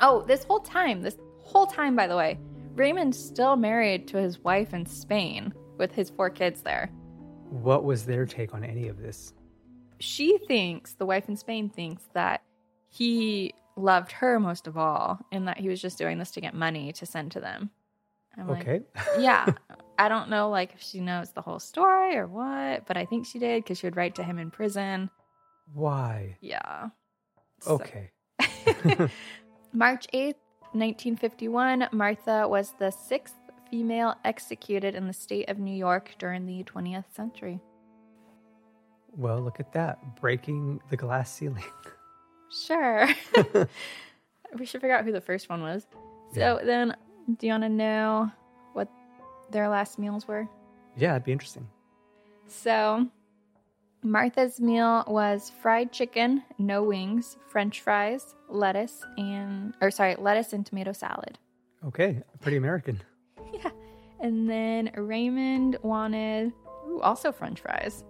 oh, 0.00 0.22
this 0.22 0.44
whole 0.44 0.60
time, 0.60 1.02
this 1.02 1.16
whole 1.40 1.66
time, 1.66 1.96
by 1.96 2.06
the 2.06 2.16
way, 2.16 2.38
Raymond's 2.74 3.18
still 3.18 3.56
married 3.56 4.06
to 4.08 4.18
his 4.18 4.38
wife 4.40 4.74
in 4.74 4.84
Spain 4.86 5.52
with 5.78 5.92
his 5.92 6.10
four 6.10 6.30
kids 6.30 6.62
there. 6.62 6.90
What 7.50 7.84
was 7.84 8.04
their 8.04 8.26
take 8.26 8.54
on 8.54 8.64
any 8.64 8.88
of 8.88 8.98
this? 8.98 9.32
She 9.98 10.38
thinks, 10.46 10.94
the 10.94 11.06
wife 11.06 11.28
in 11.28 11.36
Spain 11.36 11.70
thinks 11.70 12.02
that 12.12 12.42
he 12.88 13.54
loved 13.76 14.12
her 14.12 14.40
most 14.40 14.66
of 14.66 14.76
all 14.76 15.18
and 15.32 15.48
that 15.48 15.58
he 15.58 15.68
was 15.68 15.80
just 15.80 15.98
doing 15.98 16.18
this 16.18 16.30
to 16.32 16.40
get 16.40 16.54
money 16.54 16.92
to 16.94 17.06
send 17.06 17.32
to 17.32 17.40
them. 17.40 17.70
I'm 18.36 18.50
okay. 18.50 18.82
Like, 18.94 19.06
yeah. 19.18 19.46
I 19.98 20.08
don't 20.08 20.28
know 20.28 20.50
like 20.50 20.74
if 20.74 20.82
she 20.82 21.00
knows 21.00 21.30
the 21.32 21.40
whole 21.40 21.58
story 21.58 22.16
or 22.16 22.26
what, 22.26 22.86
but 22.86 22.96
I 22.98 23.06
think 23.06 23.26
she 23.26 23.38
did 23.38 23.62
because 23.64 23.78
she 23.78 23.86
would 23.86 23.96
write 23.96 24.16
to 24.16 24.22
him 24.22 24.38
in 24.38 24.50
prison. 24.50 25.08
Why? 25.72 26.36
Yeah. 26.40 26.88
Okay. 27.66 28.10
So- 28.88 29.08
March 29.76 30.06
8th, 30.14 30.40
1951, 30.72 31.88
Martha 31.92 32.48
was 32.48 32.72
the 32.78 32.90
sixth 32.90 33.34
female 33.70 34.14
executed 34.24 34.94
in 34.94 35.06
the 35.06 35.12
state 35.12 35.50
of 35.50 35.58
New 35.58 35.74
York 35.76 36.14
during 36.18 36.46
the 36.46 36.64
20th 36.64 37.04
century. 37.14 37.60
Well, 39.14 39.38
look 39.38 39.60
at 39.60 39.74
that. 39.74 39.98
Breaking 40.18 40.80
the 40.88 40.96
glass 40.96 41.30
ceiling. 41.32 41.64
Sure. 42.64 43.08
we 44.56 44.64
should 44.64 44.80
figure 44.80 44.96
out 44.96 45.04
who 45.04 45.10
the 45.10 45.20
first 45.20 45.50
one 45.50 45.60
was. 45.62 45.84
So 46.32 46.60
then, 46.64 46.96
do 47.38 47.46
you 47.48 47.52
want 47.52 47.64
to 47.64 47.68
know 47.68 48.30
what 48.72 48.88
their 49.50 49.68
last 49.68 49.98
meals 49.98 50.28
were? 50.28 50.48
yeah, 50.96 51.10
it'd 51.10 51.24
be 51.24 51.32
interesting. 51.32 51.68
So, 52.46 53.08
Martha's 54.06 54.60
meal 54.60 55.02
was 55.08 55.50
fried 55.60 55.90
chicken, 55.90 56.44
no 56.58 56.84
wings, 56.84 57.36
french 57.48 57.80
fries, 57.80 58.36
lettuce, 58.48 59.02
and, 59.18 59.74
or 59.80 59.90
sorry, 59.90 60.14
lettuce 60.16 60.52
and 60.52 60.64
tomato 60.64 60.92
salad. 60.92 61.40
Okay. 61.84 62.22
Pretty 62.40 62.56
American. 62.56 63.02
Yeah. 63.52 63.70
And 64.20 64.50
then 64.50 64.90
Raymond 64.96 65.78
wanted 65.82 66.52
ooh, 66.88 67.00
also 67.00 67.32
french 67.32 67.60
fries, 67.60 68.04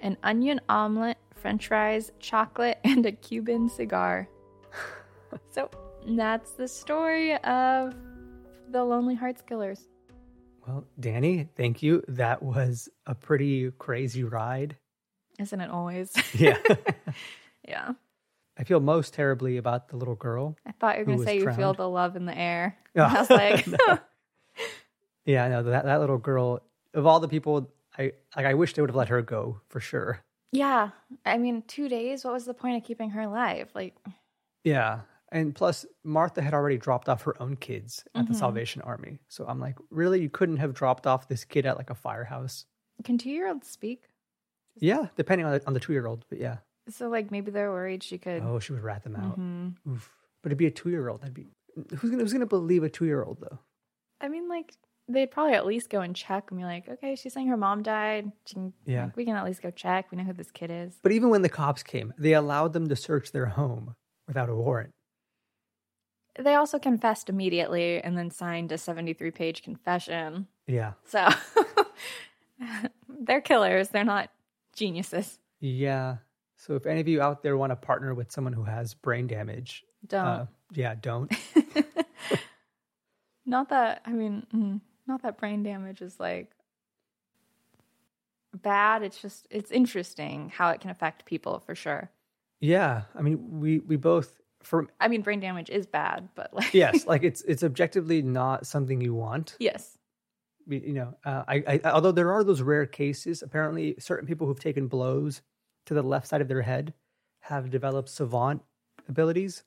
an 0.00 0.16
onion 0.22 0.60
omelet, 0.68 1.16
french 1.36 1.68
fries, 1.68 2.10
chocolate, 2.18 2.78
and 2.84 3.06
a 3.06 3.12
Cuban 3.12 3.68
cigar. 3.68 4.28
so 5.50 5.70
that's 6.06 6.52
the 6.52 6.68
story 6.68 7.34
of 7.38 7.94
the 8.70 8.84
Lonely 8.84 9.14
Hearts 9.14 9.42
Killers. 9.42 9.88
Well, 10.66 10.84
Danny, 10.98 11.48
thank 11.56 11.82
you. 11.82 12.02
That 12.08 12.42
was 12.42 12.88
a 13.06 13.14
pretty 13.14 13.70
crazy 13.78 14.24
ride. 14.24 14.76
Isn't 15.40 15.60
it 15.60 15.70
always? 15.70 16.12
Yeah. 16.34 16.56
yeah. 17.66 17.92
I 18.58 18.64
feel 18.64 18.80
most 18.80 19.14
terribly 19.14 19.56
about 19.56 19.88
the 19.88 19.96
little 19.96 20.14
girl. 20.16 20.56
I 20.66 20.72
thought 20.72 20.96
you 20.98 21.00
were 21.00 21.06
going 21.06 21.18
to 21.18 21.24
say 21.24 21.38
you 21.38 21.50
feel 21.52 21.72
the 21.72 21.88
love 21.88 22.14
in 22.16 22.26
the 22.26 22.36
air. 22.36 22.76
No. 22.94 23.04
I 23.04 23.20
was 23.20 23.30
like, 23.30 23.66
Yeah, 25.24 25.44
I 25.44 25.48
know 25.48 25.62
that 25.62 25.84
that 25.84 26.00
little 26.00 26.18
girl. 26.18 26.60
Of 26.92 27.06
all 27.06 27.20
the 27.20 27.28
people, 27.28 27.70
I 27.96 28.12
like. 28.36 28.46
I 28.46 28.54
wish 28.54 28.74
they 28.74 28.82
would 28.82 28.90
have 28.90 28.96
let 28.96 29.08
her 29.10 29.22
go 29.22 29.60
for 29.68 29.78
sure. 29.80 30.20
yeah. 30.52 30.90
I 31.24 31.38
mean, 31.38 31.62
two 31.68 31.88
days. 31.88 32.24
What 32.24 32.32
was 32.34 32.44
the 32.46 32.54
point 32.54 32.76
of 32.76 32.82
keeping 32.84 33.10
her 33.10 33.20
alive? 33.22 33.70
Like, 33.74 33.94
Yeah, 34.64 35.00
and 35.30 35.54
plus 35.54 35.86
Martha 36.02 36.42
had 36.42 36.52
already 36.52 36.78
dropped 36.78 37.08
off 37.08 37.22
her 37.22 37.40
own 37.40 37.54
kids 37.56 38.04
at 38.16 38.26
the 38.26 38.32
Mhm. 38.34 38.38
Salvation 38.38 38.82
Army. 38.82 39.20
So 39.28 39.46
I'm 39.46 39.60
like, 39.60 39.76
really, 39.90 40.20
you 40.20 40.28
couldn't 40.30 40.56
have 40.56 40.74
dropped 40.74 41.06
off 41.06 41.28
this 41.28 41.44
kid 41.44 41.64
at 41.66 41.76
like 41.76 41.90
a 41.90 41.94
firehouse? 41.94 42.66
can 43.04 43.16
two 43.16 43.30
year 43.30 43.48
olds 43.48 43.68
speak? 43.68 44.02
Yeah, 44.76 45.06
depending 45.16 45.46
on 45.46 45.52
the, 45.52 45.66
on 45.66 45.72
the 45.74 45.80
two 45.80 45.92
year 45.92 46.06
old, 46.06 46.24
but 46.28 46.38
yeah. 46.38 46.58
So, 46.88 47.08
like, 47.08 47.30
maybe 47.30 47.50
they're 47.50 47.70
worried 47.70 48.02
she 48.02 48.18
could. 48.18 48.42
Oh, 48.42 48.58
she 48.58 48.72
would 48.72 48.82
rat 48.82 49.04
them 49.04 49.16
out. 49.16 49.38
Mhm. 49.38 49.74
Oof. 49.88 50.10
But 50.42 50.48
it'd 50.48 50.58
be 50.58 50.66
a 50.66 50.70
two 50.70 50.90
year 50.90 51.08
old. 51.08 51.20
That'd 51.20 51.34
be 51.34 51.48
who's 51.96 52.10
gonna 52.10 52.22
who's 52.22 52.32
gonna 52.32 52.46
believe 52.46 52.82
a 52.82 52.88
two 52.88 53.04
year 53.04 53.22
old 53.22 53.38
though? 53.40 53.58
I 54.20 54.28
mean, 54.28 54.48
like, 54.48 54.74
they'd 55.08 55.30
probably 55.30 55.54
at 55.54 55.66
least 55.66 55.90
go 55.90 56.00
and 56.00 56.14
check 56.16 56.50
and 56.50 56.58
be 56.58 56.64
like, 56.64 56.88
okay, 56.88 57.14
she's 57.16 57.32
saying 57.32 57.48
her 57.48 57.56
mom 57.56 57.82
died. 57.82 58.30
She 58.46 58.54
can, 58.54 58.72
Yeah. 58.86 59.04
like, 59.06 59.16
we 59.16 59.24
can 59.24 59.34
at 59.36 59.44
least 59.44 59.62
go 59.62 59.70
check. 59.70 60.10
We 60.10 60.18
know 60.18 60.24
who 60.24 60.32
this 60.32 60.50
kid 60.50 60.70
is. 60.70 60.98
But 61.02 61.12
even 61.12 61.30
when 61.30 61.42
the 61.42 61.48
cops 61.48 61.82
came, 61.82 62.12
they 62.18 62.32
allowed 62.34 62.72
them 62.72 62.88
to 62.88 62.96
search 62.96 63.32
their 63.32 63.46
home 63.46 63.94
without 64.28 64.48
a 64.48 64.54
warrant. 64.54 64.90
They 66.38 66.54
also 66.54 66.78
confessed 66.78 67.28
immediately 67.28 68.00
and 68.02 68.16
then 68.16 68.30
signed 68.30 68.72
a 68.72 68.78
73 68.78 69.30
page 69.32 69.62
confession. 69.62 70.46
Yeah. 70.66 70.92
So 71.04 71.28
they're 73.08 73.40
killers. 73.40 73.88
They're 73.88 74.04
not 74.04 74.30
geniuses. 74.80 75.38
Yeah. 75.60 76.16
So 76.56 76.74
if 76.74 76.86
any 76.86 77.00
of 77.00 77.06
you 77.08 77.20
out 77.22 77.42
there 77.42 77.56
want 77.56 77.70
to 77.70 77.76
partner 77.76 78.14
with 78.14 78.32
someone 78.32 78.52
who 78.52 78.64
has 78.64 78.94
brain 78.94 79.26
damage, 79.26 79.84
Don't. 80.06 80.26
uh, 80.26 80.46
yeah, 80.72 80.94
don't. 81.00 81.30
not 83.46 83.68
that, 83.68 84.02
I 84.06 84.10
mean, 84.12 84.46
mm, 84.54 84.80
not 85.06 85.22
that 85.22 85.38
brain 85.38 85.62
damage 85.62 86.00
is 86.02 86.18
like 86.18 86.50
bad. 88.54 89.02
It's 89.02 89.20
just, 89.20 89.46
it's 89.50 89.70
interesting 89.70 90.50
how 90.54 90.70
it 90.70 90.80
can 90.80 90.90
affect 90.90 91.24
people 91.24 91.60
for 91.60 91.74
sure. 91.74 92.10
yeah. 92.60 93.02
I 93.14 93.22
mean, 93.22 93.60
we 93.60 93.78
we 93.80 93.96
both 93.96 94.38
for 94.62 94.86
I 95.00 95.08
mean, 95.08 95.22
brain 95.22 95.40
damage 95.40 95.70
is 95.70 95.86
bad, 95.86 96.28
but 96.34 96.52
like, 96.52 96.74
yes, 96.74 97.06
like 97.12 97.22
it's 97.22 97.40
it's 97.42 97.62
objectively 97.62 98.20
not 98.22 98.66
something 98.66 99.00
you 99.00 99.14
want. 99.14 99.56
yes. 99.58 99.96
You 100.70 100.92
know, 100.92 101.14
uh, 101.24 101.44
I, 101.48 101.80
I 101.84 101.90
although 101.90 102.12
there 102.12 102.32
are 102.32 102.44
those 102.44 102.62
rare 102.62 102.86
cases, 102.86 103.42
apparently 103.42 103.96
certain 103.98 104.26
people 104.26 104.46
who've 104.46 104.60
taken 104.60 104.86
blows 104.88 105.42
to 105.86 105.94
the 105.94 106.02
left 106.02 106.28
side 106.28 106.40
of 106.40 106.48
their 106.48 106.62
head 106.62 106.94
have 107.40 107.70
developed 107.70 108.08
savant 108.08 108.62
abilities. 109.08 109.64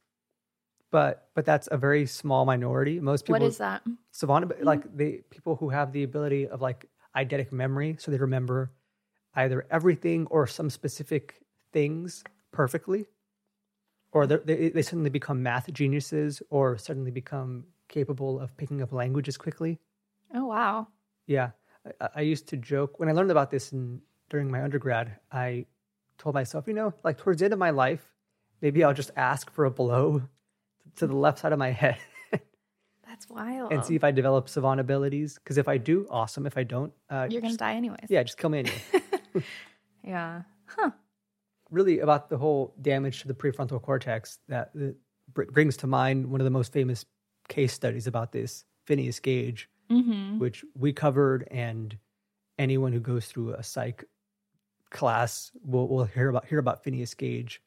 But 0.92 1.30
but 1.36 1.46
that's 1.46 1.68
a 1.72 1.78
very 1.78 2.06
small 2.06 2.46
minority. 2.46 3.00
Most 3.00 3.26
people 3.26 3.42
What 3.42 3.48
is 3.50 3.58
that? 3.58 3.84
savant 4.14 4.46
abi- 4.46 4.64
like 4.64 4.96
the 4.96 5.22
people 5.30 5.56
who 5.56 5.70
have 5.70 5.92
the 5.92 6.04
ability 6.04 6.48
of 6.48 6.62
like 6.62 6.86
eidetic 7.18 7.52
memory 7.52 7.96
so 8.00 8.12
they 8.12 8.18
remember 8.18 8.72
either 9.36 9.66
everything 9.72 10.26
or 10.28 10.48
some 10.48 10.70
specific 10.70 11.42
things 11.74 12.24
perfectly 12.52 13.08
or 14.12 14.28
they, 14.28 14.70
they 14.70 14.82
suddenly 14.84 15.10
become 15.10 15.42
math 15.42 15.72
geniuses 15.74 16.42
or 16.52 16.78
suddenly 16.78 17.10
become 17.12 17.66
capable 17.90 18.40
of 18.40 18.56
picking 18.56 18.82
up 18.82 18.94
languages 18.94 19.36
quickly 19.38 19.80
Oh 20.34 20.46
wow. 20.48 20.88
Yeah, 21.28 21.52
I, 22.02 22.10
I 22.16 22.22
used 22.22 22.48
to 22.50 22.58
joke 22.58 23.00
when 23.00 23.10
I 23.10 23.12
learned 23.14 23.32
about 23.32 23.52
this 23.52 23.72
in, 23.72 24.02
during 24.30 24.50
my 24.52 24.62
undergrad. 24.64 25.18
I 25.32 25.66
told 26.18 26.36
myself, 26.36 26.68
you 26.68 26.74
know, 26.74 26.94
like 27.04 27.18
towards 27.18 27.40
the 27.40 27.46
end 27.46 27.54
of 27.54 27.60
my 27.60 27.70
life, 27.70 28.04
maybe 28.62 28.84
I'll 28.84 28.94
just 28.94 29.12
ask 29.16 29.52
for 29.52 29.66
a 29.66 29.72
blow 29.72 30.24
to 30.98 31.08
the 31.08 31.16
left 31.16 31.40
side 31.40 31.54
of 31.54 31.60
my 31.60 31.72
head 31.72 31.98
That's 33.08 33.30
wild. 33.30 33.72
and 33.72 33.84
see 33.86 33.96
if 33.96 34.04
I 34.04 34.12
develop 34.12 34.50
savant 34.50 34.80
abilities. 34.80 35.36
Because 35.36 35.58
if 35.58 35.68
I 35.68 35.78
do, 35.78 36.08
awesome. 36.10 36.46
If 36.46 36.58
I 36.58 36.64
don't, 36.64 36.92
uh, 37.10 37.28
You're 37.30 37.42
gonna 37.42 37.52
just- 37.52 37.60
die 37.60 37.76
anyways. 37.76 38.08
Yeah, 38.10 38.24
just 38.24 38.38
kill 38.38 38.50
me 38.50 38.60
anyway. 38.60 38.82
Yeah. 40.04 40.42
Huh. 40.66 40.92
Really 41.72 42.00
about 42.00 42.30
the 42.30 42.38
whole 42.38 42.76
damage 42.82 43.22
to 43.22 43.28
the 43.28 43.34
prefrontal 43.34 43.82
cortex 43.82 44.40
that 44.50 44.72
that 44.74 44.96
brings 45.34 45.78
to 45.78 45.88
mind 45.88 46.26
one 46.28 46.42
of 46.42 46.46
the 46.46 46.52
most 46.52 46.74
famous 46.74 47.06
case 47.48 47.72
studies 47.74 48.06
about 48.06 48.32
this, 48.34 48.66
Phineas 48.86 49.20
Gage, 49.20 49.70
Mm-hmm. 49.94 50.40
which 50.40 50.66
we 50.78 50.92
covered, 50.94 51.48
and 51.52 51.98
anyone 52.58 52.92
who 52.94 53.00
goes 53.00 53.26
through 53.28 53.54
a 53.54 53.64
psych 53.64 54.04
class 54.90 55.52
will, 55.66 55.88
will 55.88 56.06
hear 56.06 56.30
about 56.30 56.46
hear 56.46 56.60
about 56.60 56.84
Phineas 56.84 57.14
Gage. 57.14 57.62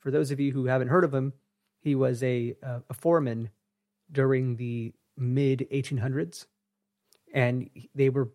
For 0.00 0.10
those 0.10 0.30
of 0.30 0.38
you 0.40 0.52
who 0.52 0.66
haven't 0.66 0.88
heard 0.88 1.04
of 1.04 1.12
him, 1.14 1.32
he 1.80 1.94
was 1.94 2.22
a 2.22 2.54
a, 2.62 2.82
a 2.90 2.94
foreman 2.94 3.50
during 4.12 4.56
the 4.56 4.92
mid 5.16 5.66
1800s, 5.72 6.46
and 7.34 7.68
they 7.94 8.08
were 8.10 8.30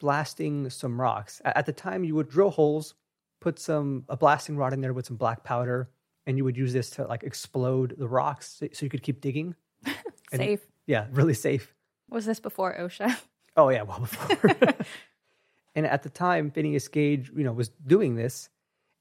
blasting 0.00 0.68
some 0.70 1.00
rocks. 1.00 1.40
At 1.44 1.66
the 1.66 1.72
time, 1.72 2.04
you 2.04 2.14
would 2.16 2.28
drill 2.28 2.50
holes, 2.50 2.94
put 3.40 3.58
some 3.58 4.04
a 4.08 4.16
blasting 4.16 4.56
rod 4.56 4.72
in 4.72 4.80
there 4.80 4.92
with 4.92 5.06
some 5.06 5.16
black 5.16 5.44
powder, 5.44 5.88
and 6.26 6.36
you 6.36 6.44
would 6.44 6.56
use 6.56 6.72
this 6.72 6.90
to 6.90 7.06
like 7.06 7.22
explode 7.22 7.94
the 7.98 8.08
rocks 8.08 8.56
so, 8.58 8.68
so 8.72 8.84
you 8.84 8.90
could 8.90 9.02
keep 9.02 9.20
digging. 9.20 9.54
And- 10.32 10.40
Safe. 10.40 10.66
Yeah, 10.86 11.06
really 11.12 11.34
safe. 11.34 11.72
Was 12.08 12.26
this 12.26 12.40
before 12.40 12.76
OSHA? 12.78 13.16
Oh 13.56 13.68
yeah, 13.68 13.82
well 13.82 14.00
before. 14.00 14.50
and 15.76 15.86
at 15.86 16.02
the 16.02 16.08
time, 16.08 16.50
Phineas 16.50 16.88
Gage, 16.88 17.30
you 17.36 17.44
know, 17.44 17.52
was 17.52 17.68
doing 17.86 18.16
this, 18.16 18.48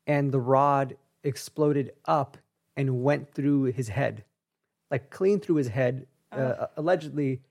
and 0.05 0.31
the 0.31 0.39
rod 0.39 0.95
exploded 1.23 1.93
up 2.05 2.37
and 2.77 3.03
went 3.03 3.33
through 3.33 3.63
his 3.63 3.87
head, 3.87 4.23
like 4.91 5.09
clean 5.09 5.39
through 5.39 5.55
his 5.55 5.69
head. 5.69 6.05
Uh, 6.31 6.67
allegedly, 6.77 7.41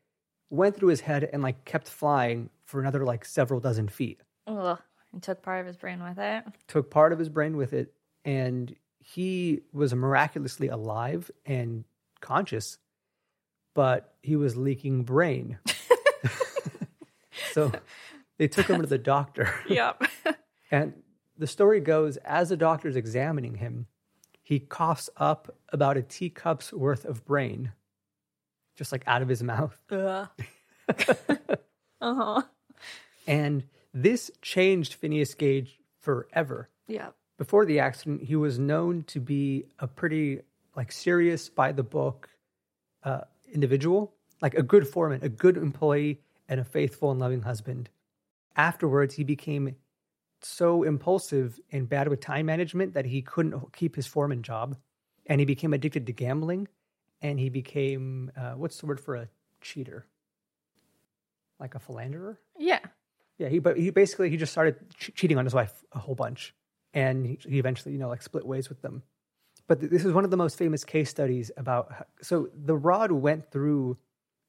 went 0.51 0.77
through 0.77 0.91
his 0.91 1.01
head 1.01 1.29
and 1.33 1.43
like 1.43 1.65
kept 1.65 1.89
flying 1.89 2.51
for 2.65 2.81
another 2.81 3.05
like 3.05 3.25
several 3.25 3.59
dozen 3.59 3.89
feet. 3.89 4.21
Ugh. 4.47 4.79
And 5.13 5.23
took 5.23 5.43
part 5.43 5.61
of 5.61 5.67
his 5.67 5.77
brain 5.77 6.05
with 6.05 6.19
it. 6.19 6.45
Took 6.69 6.89
part 6.89 7.13
of 7.13 7.19
his 7.19 7.29
brain 7.29 7.57
with 7.57 7.73
it, 7.73 7.93
and 8.25 8.75
he 9.01 9.63
was 9.73 9.93
miraculously 9.93 10.69
alive 10.69 11.31
and 11.45 11.85
conscious, 12.21 12.79
but 13.75 14.15
he 14.23 14.37
was 14.37 14.57
leaking 14.57 15.05
brain. 15.05 15.59
so 17.53 17.73
they 18.39 18.49
took 18.49 18.67
him 18.67 18.81
to 18.81 18.87
the 18.87 18.99
doctor. 18.99 19.55
Yep. 19.69 20.03
And 20.71 20.95
the 21.37 21.47
story 21.47 21.81
goes 21.81 22.17
as 22.17 22.49
the 22.49 22.57
doctor's 22.57 22.97
examining 22.97 23.57
him, 23.57 23.89
he 24.43 24.59
coughs 24.59 25.11
up 25.19 25.55
about 25.69 25.99
a 25.99 26.03
teacup's 26.03 26.73
worth 26.73 27.05
of 27.05 27.27
brain, 27.27 27.73
just 28.75 28.91
like 28.91 29.05
out 29.07 29.21
of 29.21 29.29
his 29.29 29.43
mouth. 29.43 29.79
Uh-huh. 29.91 30.29
And 33.27 33.65
this 33.93 34.31
changed 34.41 34.95
Phineas 34.95 35.35
Gage 35.35 35.79
forever. 36.01 36.71
Yep. 36.89 37.15
Before 37.37 37.67
the 37.67 37.81
accident, 37.81 38.23
he 38.23 38.37
was 38.37 38.59
known 38.59 39.03
to 39.09 39.21
be 39.21 39.67
a 39.79 39.87
pretty 39.87 40.41
like 40.75 40.91
serious 40.91 41.49
by 41.49 41.73
the 41.73 41.83
book 41.83 42.29
uh, 43.05 43.23
individual, 43.53 44.15
like 44.41 44.55
a 44.55 44.63
good 44.63 44.87
foreman, 44.87 45.21
a 45.23 45.29
good 45.29 45.57
employee, 45.57 46.21
and 46.49 46.61
a 46.61 46.65
faithful 46.65 47.11
and 47.11 47.21
loving 47.21 47.43
husband. 47.43 47.89
Afterwards, 48.57 49.15
he 49.15 49.25
became 49.25 49.77
so 50.43 50.83
impulsive 50.83 51.61
and 51.71 51.89
bad 51.89 52.09
with 52.09 52.21
time 52.21 52.47
management 52.47 52.95
that 52.95 53.07
he 53.07 53.23
couldn't 53.23 53.73
keep 53.73 53.97
his 53.97 54.07
foreman 54.07 54.43
job, 54.43 54.77
and 55.27 55.41
he 55.41 55.45
became 55.45 55.73
addicted 55.73 56.07
to 56.07 56.13
gambling, 56.13 56.69
and 57.21 57.39
he 57.39 57.49
became 57.49 58.31
uh, 58.37 58.53
what's 58.53 58.79
the 58.79 58.87
word 58.87 59.01
for 59.01 59.17
a 59.17 59.29
cheater? 59.61 60.07
Like 61.61 61.75
a 61.75 61.79
philanderer? 61.79 62.41
Yeah. 62.59 62.81
Yeah, 63.39 63.49
he 63.49 63.59
but 63.59 63.77
he 63.77 63.91
basically 63.91 64.31
he 64.31 64.37
just 64.37 64.53
started 64.53 64.77
ch- 64.97 65.13
cheating 65.15 65.39
on 65.39 65.45
his 65.45 65.55
wife 65.55 65.85
a 65.93 65.99
whole 65.99 66.15
bunch, 66.15 66.55
and 66.93 67.25
he, 67.25 67.39
he 67.49 67.59
eventually 67.59 67.93
you 67.93 67.99
know 67.99 68.09
like 68.09 68.23
split 68.23 68.47
ways 68.47 68.69
with 68.69 68.83
them. 68.83 69.03
But 69.69 69.81
this 69.81 70.05
is 70.05 70.13
one 70.13 70.25
of 70.25 70.31
the 70.31 70.37
most 70.37 70.59
famous 70.59 70.85
case 70.85 71.09
studies 71.11 71.51
about 71.57 71.93
how, 71.93 72.05
so 72.21 72.49
the 72.55 72.77
rod 72.77 73.13
went 73.13 73.51
through 73.51 73.97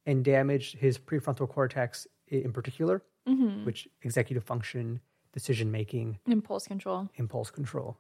and 0.06 0.24
damaged 0.26 0.78
his 0.78 0.98
prefrontal 0.98 1.48
cortex 1.50 2.08
in 2.28 2.52
particular, 2.52 3.02
Mm-hmm. 3.28 3.64
which 3.64 3.88
executive 4.02 4.44
function, 4.44 5.00
decision 5.32 5.72
making, 5.72 6.20
Impulse 6.28 6.68
control. 6.68 7.10
impulse 7.16 7.50
control. 7.52 7.98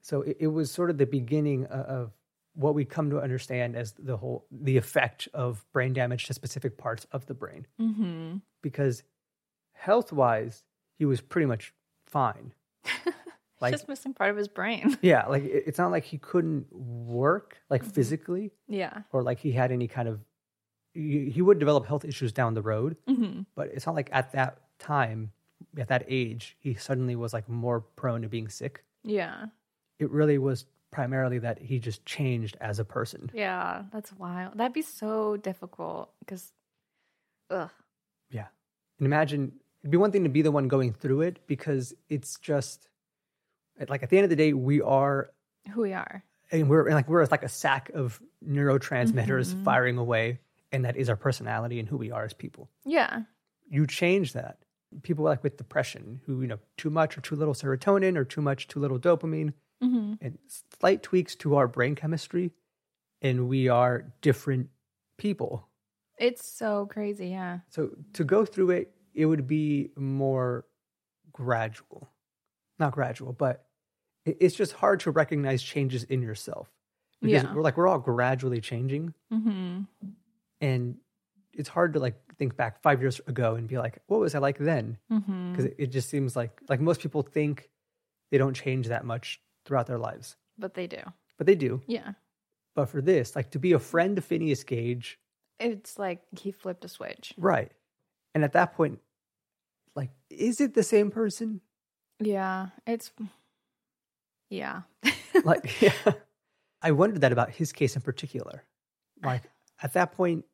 So 0.00 0.22
it, 0.22 0.36
it 0.40 0.46
was 0.46 0.70
sort 0.70 0.90
of 0.90 0.98
the 0.98 1.06
beginning 1.06 1.66
of, 1.66 2.12
what 2.56 2.72
we 2.76 2.84
come 2.84 3.10
to 3.10 3.18
understand 3.20 3.74
as 3.74 3.94
the 3.98 4.16
whole 4.16 4.46
the 4.52 4.76
effect 4.76 5.26
of 5.34 5.64
brain 5.72 5.92
damage 5.92 6.26
to 6.26 6.34
specific 6.34 6.78
parts 6.78 7.04
of 7.10 7.26
the 7.26 7.34
brain 7.34 7.66
Mm-hmm. 7.80 8.36
because 8.62 9.02
health 9.72 10.12
wise, 10.12 10.62
he 10.96 11.04
was 11.04 11.20
pretty 11.20 11.46
much 11.46 11.74
fine. 12.06 12.52
Like, 13.60 13.72
Just 13.72 13.88
missing 13.88 14.12
part 14.14 14.30
of 14.30 14.36
his 14.36 14.48
brain. 14.48 14.98
yeah, 15.02 15.26
like 15.26 15.44
it- 15.44 15.64
it's 15.66 15.78
not 15.78 15.90
like 15.90 16.04
he 16.04 16.18
couldn't 16.18 16.66
work 16.72 17.58
like 17.70 17.84
physically 17.84 18.50
Yeah. 18.68 19.02
or 19.12 19.22
like 19.22 19.38
he 19.38 19.52
had 19.52 19.70
any 19.72 19.88
kind 19.88 20.08
of, 20.08 20.20
he, 20.92 21.30
he 21.30 21.40
would 21.42 21.58
develop 21.58 21.86
health 21.86 22.04
issues 22.04 22.32
down 22.32 22.54
the 22.54 22.62
road, 22.62 22.96
Mm-hmm. 23.08 23.42
but 23.54 23.68
it's 23.68 23.86
not 23.86 23.94
like 23.94 24.08
at 24.12 24.32
that 24.32 24.58
time, 24.78 25.30
at 25.78 25.88
that 25.88 26.04
age, 26.08 26.56
he 26.60 26.74
suddenly 26.74 27.16
was 27.16 27.32
like 27.32 27.48
more 27.48 27.80
prone 27.80 28.22
to 28.22 28.28
being 28.28 28.48
sick. 28.48 28.84
Yeah. 29.04 29.46
It 29.98 30.10
really 30.10 30.38
was 30.38 30.66
primarily 30.90 31.38
that 31.38 31.58
he 31.60 31.78
just 31.78 32.04
changed 32.04 32.56
as 32.60 32.78
a 32.80 32.84
person. 32.84 33.30
Yeah. 33.32 33.84
That's 33.92 34.12
wild. 34.12 34.58
That'd 34.58 34.72
be 34.72 34.82
so 34.82 35.36
difficult 35.36 36.10
because, 36.20 36.52
ugh. 37.50 37.70
Yeah. 38.30 38.46
And 38.98 39.06
imagine 39.06 39.52
it'd 39.82 39.90
be 39.90 39.96
one 39.96 40.10
thing 40.12 40.24
to 40.24 40.30
be 40.30 40.42
the 40.42 40.50
one 40.52 40.68
going 40.68 40.92
through 40.92 41.22
it 41.22 41.46
because 41.46 41.94
it's 42.08 42.38
just 42.38 42.88
like 43.88 44.02
at 44.02 44.10
the 44.10 44.16
end 44.18 44.24
of 44.24 44.30
the 44.30 44.36
day, 44.36 44.52
we 44.52 44.80
are 44.82 45.30
Who 45.72 45.82
we 45.82 45.92
are. 45.92 46.22
and 46.52 46.68
we're 46.68 46.90
like 46.90 47.08
we're 47.08 47.24
like 47.26 47.42
a 47.42 47.48
sack 47.48 47.90
of 47.94 48.20
neurotransmitters 48.46 49.62
firing 49.64 49.98
away 49.98 50.38
and 50.72 50.84
that 50.84 50.96
is 50.96 51.08
our 51.08 51.16
personality 51.16 51.78
and 51.78 51.88
who 51.88 51.96
we 51.96 52.10
are 52.10 52.24
as 52.24 52.32
people 52.32 52.68
Yeah. 52.84 53.22
you 53.68 53.86
change 53.86 54.32
that 54.34 54.58
people 55.02 55.24
like 55.24 55.42
with 55.42 55.56
depression 55.56 56.20
who 56.26 56.40
you 56.42 56.46
know 56.46 56.58
too 56.76 56.90
much 56.90 57.16
or 57.18 57.20
too 57.20 57.34
little 57.36 57.54
serotonin 57.54 58.16
or 58.16 58.24
too 58.24 58.40
much 58.42 58.68
too 58.68 58.80
little 58.80 58.98
dopamine 58.98 59.52
Mm-hmm. 59.82 60.14
and 60.24 60.38
slight 60.78 61.02
tweaks 61.02 61.34
to 61.36 61.56
our 61.56 61.66
brain 61.68 61.94
chemistry 61.96 62.52
and 63.20 63.48
we 63.48 63.68
are 63.68 64.12
different 64.22 64.68
people 65.18 65.68
It's 66.16 66.46
so 66.46 66.86
crazy. 66.86 67.28
Yeah. 67.30 67.58
so 67.70 67.90
to 68.14 68.24
go 68.24 68.44
through 68.44 68.70
it 68.70 68.94
it 69.14 69.26
would 69.26 69.46
be 69.48 69.90
more 69.96 70.64
gradual 71.32 72.08
not 72.78 72.92
gradual 72.92 73.32
but 73.32 73.63
it's 74.26 74.54
just 74.54 74.72
hard 74.72 75.00
to 75.00 75.10
recognize 75.10 75.62
changes 75.62 76.04
in 76.04 76.22
yourself 76.22 76.70
because 77.20 77.42
Yeah. 77.42 77.54
we're 77.54 77.62
like 77.62 77.76
we're 77.76 77.88
all 77.88 77.98
gradually 77.98 78.60
changing 78.60 79.14
Mm-hmm. 79.32 79.82
and 80.60 80.96
it's 81.52 81.68
hard 81.68 81.92
to 81.94 82.00
like 82.00 82.16
think 82.36 82.56
back 82.56 82.82
five 82.82 83.00
years 83.00 83.20
ago 83.26 83.54
and 83.54 83.68
be 83.68 83.78
like 83.78 83.98
what 84.06 84.20
was 84.20 84.34
i 84.34 84.38
like 84.38 84.58
then 84.58 84.98
Mm-hmm. 85.10 85.52
because 85.52 85.64
it, 85.66 85.74
it 85.78 85.86
just 85.92 86.08
seems 86.08 86.34
like 86.36 86.60
like 86.68 86.80
most 86.80 87.00
people 87.00 87.22
think 87.22 87.68
they 88.30 88.38
don't 88.38 88.54
change 88.54 88.88
that 88.88 89.04
much 89.04 89.40
throughout 89.64 89.86
their 89.86 89.98
lives 89.98 90.36
But 90.58 90.74
they 90.74 90.86
do. 90.86 90.98
but 91.38 91.46
they 91.46 91.54
do 91.54 91.82
Yeah. 91.86 92.12
but 92.74 92.86
for 92.88 93.00
this 93.00 93.36
like 93.36 93.50
to 93.52 93.58
be 93.58 93.72
a 93.72 93.78
friend 93.78 94.16
to 94.16 94.22
phineas 94.22 94.64
gage 94.64 95.18
It's 95.60 95.98
like 95.98 96.22
he 96.38 96.50
flipped 96.52 96.84
a 96.84 96.88
switch. 96.88 97.32
right 97.36 97.70
and 98.34 98.42
at 98.44 98.52
that 98.54 98.74
point 98.74 98.98
like 99.94 100.10
is 100.30 100.60
it 100.60 100.74
the 100.74 100.82
same 100.82 101.10
person 101.10 101.60
Yeah. 102.20 102.68
It's, 102.86 103.12
yeah. 104.54 104.82
like 105.44 105.80
yeah 105.82 105.92
i 106.82 106.90
wondered 106.92 107.20
that 107.22 107.32
about 107.32 107.50
his 107.50 107.72
case 107.72 107.96
in 107.96 108.02
particular 108.02 108.62
like 109.22 109.42
at 109.82 109.92
that 109.94 110.12
point 110.12 110.44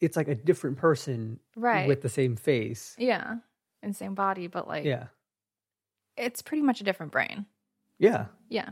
it's 0.00 0.16
like 0.16 0.28
a 0.28 0.34
different 0.34 0.76
person 0.78 1.38
Right. 1.56 1.88
with 1.88 2.02
the 2.02 2.08
same 2.08 2.36
face 2.36 2.94
yeah. 2.98 3.36
And 3.82 3.94
same 3.94 4.14
body, 4.14 4.46
but 4.48 4.66
like, 4.66 4.84
yeah 4.84 5.06
it's 6.16 6.42
pretty 6.42 6.62
much 6.62 6.80
a 6.80 6.84
different 6.84 7.12
brain. 7.12 7.46
yeah 7.98 8.26
Yeah. 8.48 8.70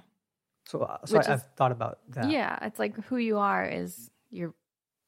so, 0.67 0.81
uh, 0.81 0.99
so 1.05 1.19
Which 1.19 1.29
I, 1.29 1.35
i've 1.35 1.47
thought 1.57 1.73
about 1.73 1.99
that 2.11 2.31
Yeah. 2.31 2.59
It's 2.63 2.79
like 2.79 2.97
who 3.05 3.17
you 3.19 3.39
are 3.39 3.65
is 3.67 4.11
your 4.31 4.55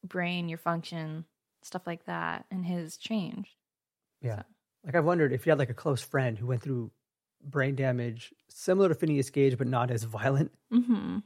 brain, 0.03 0.47
your 0.49 0.59
function, 0.59 1.25
stuff 1.63 1.85
like 1.87 2.05
that. 2.05 2.45
And 2.51 2.65
his 2.65 2.95
changed. 2.97 3.55
Yeah. 4.21 4.43
Like 4.85 4.95
I've 4.95 5.03
wondered 5.05 5.33
if 5.33 5.45
you 5.45 5.49
had 5.51 5.59
like 5.59 5.69
a 5.71 5.73
close 5.73 6.01
friend 6.01 6.37
who 6.37 6.47
went 6.47 6.61
through 6.61 6.91
brain 7.43 7.75
damage 7.75 8.33
similar 8.49 8.89
to 8.89 8.95
Phineas 8.95 9.29
Gage 9.29 9.57
but 9.57 9.67
not 9.67 9.91
as 9.91 10.03
violent, 10.19 10.51
Mm-hmm. 10.73 11.19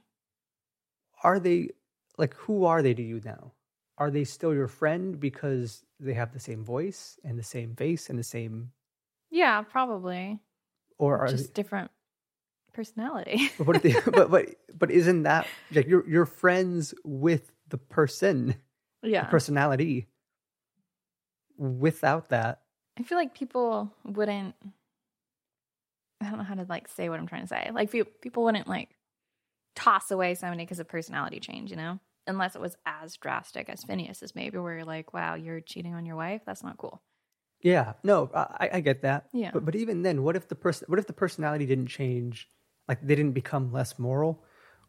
are 1.23 1.39
they 1.39 1.69
like 2.17 2.33
who 2.35 2.65
are 2.65 2.81
they 2.81 2.93
to 2.93 3.01
you 3.03 3.21
now? 3.23 3.53
are 3.97 4.09
they 4.09 4.23
still 4.23 4.51
your 4.53 4.67
friend 4.67 5.19
because 5.19 5.83
they 5.99 6.13
have 6.13 6.33
the 6.33 6.39
same 6.39 6.63
voice 6.65 7.19
and 7.23 7.37
the 7.37 7.43
same 7.43 7.75
face 7.75 8.09
and 8.09 8.17
the 8.17 8.23
same 8.23 8.71
Yeah, 9.29 9.61
probably. 9.61 10.39
or 10.97 11.19
are 11.19 11.27
Just 11.27 11.53
different 11.53 11.91
personality. 12.73 13.51
But 13.59 13.67
what 13.67 13.83
they, 13.83 13.93
but 14.11 14.31
but 14.31 14.45
but 14.73 14.89
isn't 14.91 15.23
that 15.23 15.45
like 15.71 15.87
you're 15.87 16.07
you're 16.09 16.25
friends 16.25 16.93
with 17.03 17.51
the 17.67 17.77
person, 17.77 18.55
yeah. 19.03 19.25
the 19.25 19.29
personality? 19.29 20.07
Without 21.57 22.29
that, 22.29 22.61
I 22.97 23.03
feel 23.03 23.17
like 23.19 23.35
people 23.35 23.91
wouldn't. 24.03 24.55
I 26.21 26.29
don't 26.29 26.37
know 26.37 26.43
how 26.43 26.55
to 26.55 26.65
like 26.67 26.87
say 26.87 27.09
what 27.09 27.19
I'm 27.19 27.27
trying 27.27 27.41
to 27.43 27.47
say. 27.47 27.69
Like 27.73 27.91
pe- 27.91 28.03
people 28.21 28.43
wouldn't 28.43 28.67
like 28.67 28.89
toss 29.75 30.11
away 30.11 30.35
somebody 30.35 30.63
because 30.63 30.79
of 30.79 30.87
personality 30.87 31.39
change, 31.39 31.71
you 31.71 31.77
know, 31.77 31.99
unless 32.27 32.55
it 32.55 32.61
was 32.61 32.75
as 32.85 33.17
drastic 33.17 33.69
as 33.69 33.83
Phineas's, 33.83 34.35
maybe 34.35 34.57
where 34.57 34.75
you're 34.75 34.85
like, 34.85 35.13
"Wow, 35.13 35.35
you're 35.35 35.61
cheating 35.61 35.93
on 35.93 36.05
your 36.05 36.15
wife. 36.15 36.41
That's 36.45 36.63
not 36.63 36.77
cool." 36.77 37.01
yeah, 37.63 37.93
no, 38.03 38.29
I, 38.33 38.69
I 38.73 38.79
get 38.79 39.03
that. 39.03 39.27
Yeah. 39.33 39.51
but 39.53 39.65
but 39.65 39.75
even 39.75 40.01
then, 40.01 40.23
what 40.23 40.35
if 40.35 40.47
the 40.47 40.55
person, 40.55 40.85
what 40.87 40.99
if 40.99 41.07
the 41.07 41.13
personality 41.13 41.65
didn't 41.65 41.87
change? 41.87 42.49
Like 42.87 43.01
they 43.01 43.15
didn't 43.15 43.33
become 43.33 43.71
less 43.71 43.99
moral. 43.99 44.43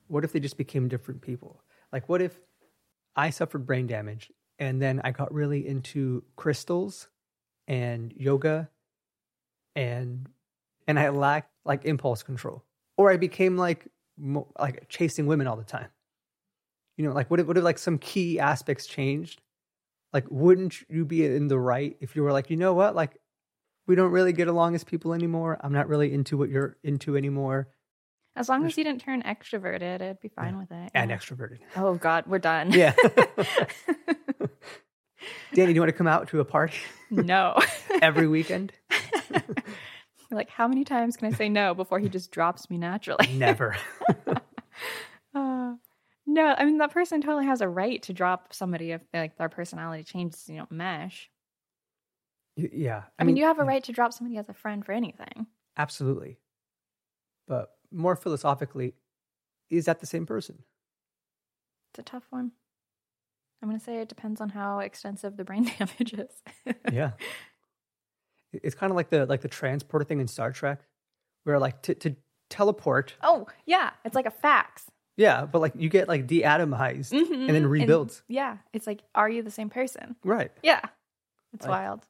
What 0.09 0.25
if 0.25 0.33
they 0.33 0.41
just 0.41 0.57
became 0.57 0.89
different 0.89 1.21
people? 1.23 1.63
Like 1.93 2.09
what 2.09 2.23
if 2.23 2.39
I 3.15 3.31
suffered 3.31 3.67
brain 3.67 3.87
damage 3.87 4.33
and 4.59 4.81
then 4.81 5.01
I 5.05 5.11
got 5.11 5.33
really 5.33 5.67
into 5.67 6.25
crystals 6.37 7.09
and 7.69 8.13
yoga 8.17 8.71
and 9.77 10.29
and 10.87 10.99
I 10.99 11.09
lacked 11.11 11.51
like 11.65 11.85
impulse 11.85 12.23
control, 12.23 12.65
or 12.97 13.11
I 13.11 13.17
became 13.17 13.57
like 13.57 13.87
mo- 14.19 14.53
like 14.59 14.89
chasing 14.89 15.27
women 15.27 15.47
all 15.47 15.57
the 15.57 15.65
time. 15.65 15.89
You 16.97 17.07
know, 17.07 17.15
like 17.15 17.31
what 17.31 17.41
if 17.41 17.47
what 17.47 17.57
if 17.57 17.65
like 17.65 17.79
some 17.79 17.99
key 17.99 18.39
aspects 18.39 18.87
changed? 18.87 19.41
Like, 20.13 20.27
wouldn't 20.31 20.83
you 20.91 21.05
be 21.07 21.25
in 21.25 21.49
the 21.49 21.59
right 21.59 21.97
if 22.01 22.15
you 22.17 22.23
were 22.23 22.33
like, 22.33 22.51
you 22.51 22.57
know 22.57 22.75
what, 22.75 22.95
like 22.95 23.17
we 23.87 23.95
don't 23.95 24.13
really 24.13 24.33
get 24.33 24.47
along 24.49 24.75
as 24.75 24.85
people 24.85 25.15
anymore. 25.15 25.59
I'm 25.61 25.73
not 25.73 25.89
really 25.89 26.13
into 26.13 26.37
what 26.37 26.51
you're 26.51 26.77
into 26.85 27.17
anymore, 27.17 27.69
As 28.37 28.49
long 28.49 28.65
as 28.67 28.77
you 28.77 28.85
didn't 28.85 29.01
turn 29.01 29.23
extroverted, 29.23 30.03
I'd 30.03 30.21
be 30.21 30.29
fine 30.29 30.59
with 30.59 30.71
it. 30.71 30.91
and 30.95 31.11
yeah. 31.11 31.17
extroverted. 31.17 31.59
Oh 31.77 31.95
God, 31.95 32.25
we're 32.27 32.39
done. 32.39 32.73
Yeah. 32.73 32.95
Danny, 35.55 35.73
do 35.73 35.75
you 35.75 35.81
want 35.81 35.89
to 35.89 35.97
come 35.97 36.07
out 36.07 36.29
to 36.29 36.41
a 36.41 36.45
party 36.45 36.79
no. 37.11 37.59
every 38.03 38.27
weekend? 38.29 38.73
Like, 40.37 40.51
how 40.51 40.69
many 40.69 40.85
times 40.85 41.17
can 41.17 41.33
I 41.33 41.37
say 41.37 41.49
no 41.49 41.75
before 41.75 41.99
he 41.99 42.09
just 42.09 42.31
drops 42.31 42.71
me 42.71 42.79
naturally? 42.79 43.33
Never. 43.35 43.77
Uh, 45.35 45.75
no, 46.27 46.55
I 46.57 46.65
mean 46.67 46.79
that 46.79 46.93
person 46.93 47.23
totally 47.23 47.47
has 47.47 47.63
a 47.63 47.69
right 47.69 48.03
to 48.03 48.13
drop 48.13 48.53
somebody 48.53 48.93
if 48.93 49.01
like 49.15 49.37
their 49.39 49.49
personality 49.49 50.05
changes, 50.05 50.47
you 50.49 50.57
know, 50.57 50.67
mesh. 50.71 51.31
Yeah. 52.57 53.05
I, 53.19 53.25
mean, 53.25 53.37
you 53.37 53.45
have 53.45 53.59
a 53.59 53.65
right 53.65 53.83
to 53.85 53.93
drop 53.93 54.13
somebody 54.13 54.37
as 54.37 54.49
a 54.51 54.55
friend 54.55 54.85
for 54.85 54.93
anything. 54.93 55.47
Absolutely. 55.77 56.39
But 57.49 57.71
more 57.91 58.15
philosophically, 58.15 58.95
is 59.71 59.87
that 59.87 60.01
the 60.01 60.07
same 60.07 60.27
person? 60.27 60.63
It's 61.93 62.01
a 62.01 62.03
tough 62.03 62.27
one. 62.31 62.53
I'm 63.63 63.69
gonna 63.69 63.81
say 63.81 63.99
it 63.99 64.09
depends 64.09 64.41
on 64.41 64.51
how 64.51 64.81
extensive 64.81 65.37
the 65.37 65.45
brain 65.45 65.65
damage 65.79 66.15
is. 66.15 66.75
yeah. 66.93 67.13
It- 68.53 68.61
It's 68.65 68.75
kind 68.75 68.91
of 68.91 68.97
like 68.97 69.11
the 69.11 69.27
like 69.27 69.41
the 69.41 69.49
transporter 69.49 70.05
thing 70.05 70.21
in 70.21 70.29
Star 70.29 70.53
Trek, 70.53 70.81
where 71.45 71.59
like 71.59 71.83
to, 71.83 71.95
to 71.97 72.17
teleport, 72.51 73.15
oh 73.23 73.47
yeah, 73.67 73.91
it's 74.05 74.15
like 74.15 74.27
a 74.27 74.31
fax. 74.31 74.85
yeah, 75.17 75.45
but 75.47 75.61
like 75.61 75.73
you 75.77 75.89
get 75.89 76.09
like 76.09 76.27
deatomized 76.27 77.13
and 77.13 77.49
then 77.49 77.65
Mhm. 77.65 77.71
rebuilt. 77.71 78.23
yeah, 78.29 78.59
it's 78.73 78.87
like, 78.87 79.03
are 79.15 79.29
you 79.29 79.43
the 79.43 79.51
same 79.51 79.71
person? 79.71 80.17
right. 80.25 80.51
Yeah, 80.63 80.81
it's 81.55 81.67
Like- 81.67 81.71
wild. 81.71 82.07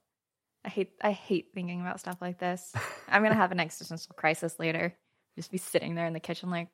I 0.65 0.69
hate 0.69 0.93
I 1.03 1.11
hate 1.11 1.49
thinking 1.55 1.81
about 1.81 1.99
stuff 1.99 2.19
like 2.21 2.39
this. 2.39 2.73
I'm 3.09 3.23
gonna 3.23 3.35
have 3.35 3.51
an 3.53 3.59
existential 3.61 4.15
crisis 4.15 4.59
later. 4.61 4.95
Just 5.37 5.51
be 5.51 5.59
sitting 5.59 5.95
there 5.97 6.07
in 6.07 6.13
the 6.13 6.21
kitchen, 6.21 6.51
like, 6.51 6.69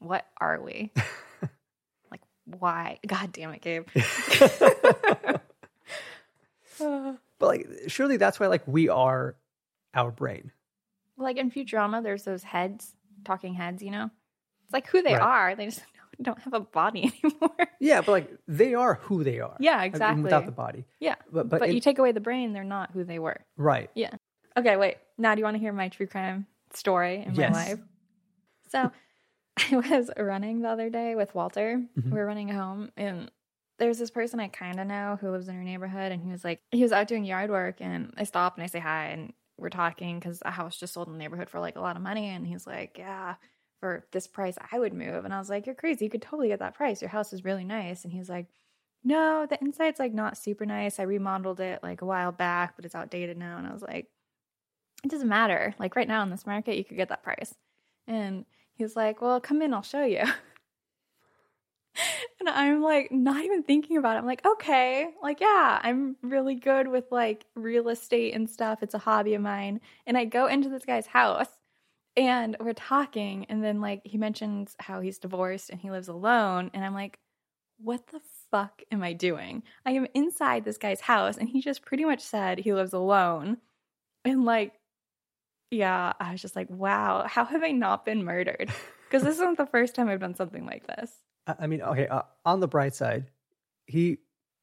what 0.00 0.26
are 0.38 0.60
we? 0.60 0.92
like, 2.10 2.20
why? 2.44 2.98
God 3.06 3.32
damn 3.32 3.52
it, 3.54 3.62
Gabe. 3.62 3.88
Like 7.56 7.88
surely 7.88 8.16
that's 8.16 8.38
why 8.40 8.46
like 8.48 8.66
we 8.66 8.88
are 8.88 9.36
our 9.94 10.10
brain. 10.10 10.52
like 11.16 11.36
in 11.38 11.50
Futurama, 11.50 12.02
there's 12.02 12.24
those 12.24 12.42
heads, 12.42 12.94
talking 13.24 13.54
heads. 13.54 13.82
You 13.82 13.90
know, 13.90 14.10
it's 14.64 14.72
like 14.72 14.86
who 14.88 15.02
they 15.02 15.14
Right. 15.14 15.22
are. 15.22 15.54
They 15.56 15.66
just 15.66 15.82
don't 16.22 16.38
have 16.40 16.54
a 16.54 16.60
body 16.60 17.12
anymore. 17.24 17.68
Yeah, 17.80 18.00
but 18.02 18.12
like 18.12 18.30
they 18.48 18.74
are 18.74 18.94
who 18.94 19.24
they 19.24 19.40
are. 19.40 19.56
Yeah, 19.60 19.76
I 19.76 19.82
mean, 19.82 19.86
exactly. 19.88 20.22
without 20.22 20.46
the 20.46 20.52
body. 20.52 20.84
yeah, 21.00 21.16
But 21.32 21.48
but, 21.48 21.60
but, 21.60 21.68
in- 21.68 21.74
you 21.74 21.80
take 21.80 21.98
away 21.98 22.12
the 22.12 22.20
brain, 22.20 22.52
they're 22.52 22.64
not 22.64 22.90
who 22.92 23.04
they 23.04 23.18
were. 23.18 23.40
right. 23.56 23.90
Yeah. 23.94 24.10
Okay, 24.56 24.76
wait. 24.76 24.96
Now, 25.18 25.34
do 25.34 25.40
you 25.40 25.44
want 25.44 25.56
to 25.56 25.60
hear 25.60 25.72
my 25.72 25.88
true 25.88 26.06
crime 26.06 26.46
story 26.72 27.22
in 27.26 27.34
Yes. 27.34 27.52
my 27.52 27.66
life? 27.68 27.78
So, 28.68 28.90
I 29.70 29.76
was 29.76 30.10
running 30.18 30.60
the 30.62 30.68
other 30.68 30.88
day 30.90 31.14
with 31.14 31.34
Walter. 31.34 31.82
Mhm. 31.98 32.04
We 32.10 32.18
were 32.18 32.26
running 32.26 32.48
home, 32.48 32.90
and 32.96 33.30
there's 33.78 33.98
this 33.98 34.10
person 34.10 34.40
I 34.40 34.48
kind 34.48 34.80
of 34.80 34.86
know 34.86 35.18
who 35.20 35.30
lives 35.30 35.48
in 35.48 35.56
our 35.56 35.62
neighborhood, 35.62 36.12
and 36.12 36.22
he 36.22 36.30
was 36.30 36.44
like, 36.44 36.60
he 36.70 36.82
was 36.82 36.92
out 36.92 37.08
doing 37.08 37.24
yard 37.24 37.50
work, 37.50 37.76
and 37.80 38.12
I 38.16 38.24
stop 38.24 38.54
and 38.56 38.64
I 38.64 38.66
say 38.66 38.78
hi, 38.78 39.06
and 39.06 39.32
we're 39.58 39.70
talking 39.70 40.18
because 40.18 40.42
a 40.44 40.50
house 40.50 40.76
just 40.78 40.94
sold 40.94 41.08
in 41.08 41.14
the 41.14 41.18
neighborhood 41.18 41.50
for 41.50 41.60
like 41.60 41.76
a 41.76 41.80
lot 41.80 41.96
of 41.96 42.02
money, 42.02 42.28
and 42.28 42.46
he's 42.46 42.66
like, 42.66 42.96
yeah. 42.98 43.36
For 43.80 44.06
this 44.10 44.26
price, 44.26 44.56
I 44.72 44.78
would 44.78 44.94
move. 44.94 45.26
And 45.26 45.34
I 45.34 45.38
was 45.38 45.50
like, 45.50 45.66
You're 45.66 45.74
crazy. 45.74 46.06
You 46.06 46.10
could 46.10 46.22
totally 46.22 46.48
get 46.48 46.60
that 46.60 46.74
price. 46.74 47.02
Your 47.02 47.10
house 47.10 47.34
is 47.34 47.44
really 47.44 47.62
nice. 47.62 48.04
And 48.04 48.12
he's 48.12 48.28
like, 48.30 48.46
No, 49.04 49.46
the 49.46 49.62
inside's 49.62 50.00
like 50.00 50.14
not 50.14 50.38
super 50.38 50.64
nice. 50.64 50.98
I 50.98 51.02
remodeled 51.02 51.60
it 51.60 51.80
like 51.82 52.00
a 52.00 52.06
while 52.06 52.32
back, 52.32 52.74
but 52.74 52.86
it's 52.86 52.94
outdated 52.94 53.36
now. 53.36 53.58
And 53.58 53.66
I 53.66 53.74
was 53.74 53.82
like, 53.82 54.08
it 55.04 55.10
doesn't 55.10 55.28
matter. 55.28 55.74
Like 55.78 55.94
right 55.94 56.08
now 56.08 56.22
in 56.22 56.30
this 56.30 56.46
market, 56.46 56.78
you 56.78 56.84
could 56.84 56.96
get 56.96 57.10
that 57.10 57.22
price. 57.22 57.54
And 58.06 58.46
he 58.72 58.82
was 58.82 58.96
like, 58.96 59.20
Well, 59.20 59.40
come 59.42 59.60
in, 59.60 59.74
I'll 59.74 59.82
show 59.82 60.04
you. 60.04 60.24
and 62.40 62.48
I'm 62.48 62.82
like, 62.82 63.10
not 63.10 63.44
even 63.44 63.62
thinking 63.62 63.96
about 63.96 64.16
it. 64.16 64.18
I'm 64.20 64.26
like, 64.26 64.44
okay, 64.44 65.08
like, 65.22 65.40
yeah, 65.40 65.80
I'm 65.82 66.16
really 66.22 66.54
good 66.54 66.88
with 66.88 67.04
like 67.10 67.44
real 67.54 67.88
estate 67.88 68.34
and 68.34 68.48
stuff. 68.48 68.82
It's 68.82 68.94
a 68.94 68.98
hobby 68.98 69.34
of 69.34 69.42
mine. 69.42 69.80
And 70.06 70.16
I 70.16 70.24
go 70.24 70.46
into 70.46 70.68
this 70.68 70.84
guy's 70.84 71.06
house 71.06 71.48
and 72.16 72.56
we're 72.60 72.72
talking. 72.72 73.46
And 73.48 73.62
then 73.62 73.80
like 73.80 74.02
he 74.04 74.18
mentions 74.18 74.74
how 74.78 75.00
he's 75.00 75.18
divorced 75.18 75.70
and 75.70 75.80
he 75.80 75.90
lives 75.90 76.08
alone. 76.08 76.70
And 76.74 76.84
I'm 76.84 76.94
like, 76.94 77.18
what 77.78 78.06
the 78.08 78.20
fuck 78.50 78.82
am 78.90 79.02
I 79.02 79.12
doing? 79.12 79.62
I 79.84 79.92
am 79.92 80.06
inside 80.14 80.64
this 80.64 80.78
guy's 80.78 81.00
house 81.00 81.36
and 81.36 81.48
he 81.48 81.60
just 81.60 81.84
pretty 81.84 82.04
much 82.04 82.20
said 82.20 82.58
he 82.58 82.72
lives 82.72 82.92
alone. 82.92 83.58
And 84.24 84.44
like, 84.44 84.72
yeah, 85.70 86.12
I 86.18 86.32
was 86.32 86.42
just 86.42 86.56
like, 86.56 86.70
wow, 86.70 87.26
how 87.26 87.44
have 87.44 87.62
I 87.62 87.72
not 87.72 88.04
been 88.04 88.24
murdered? 88.24 88.70
Because 89.08 89.22
this 89.22 89.36
isn't 89.36 89.58
the 89.58 89.66
first 89.66 89.94
time 89.94 90.08
I've 90.08 90.20
done 90.20 90.34
something 90.34 90.66
like 90.66 90.86
this. 90.86 91.12
I 91.46 91.66
mean, 91.66 91.82
okay, 91.82 92.08
uh, 92.08 92.22
on 92.44 92.60
the 92.60 92.68
bright 92.68 92.94
side, 92.94 93.30
he 93.86 94.18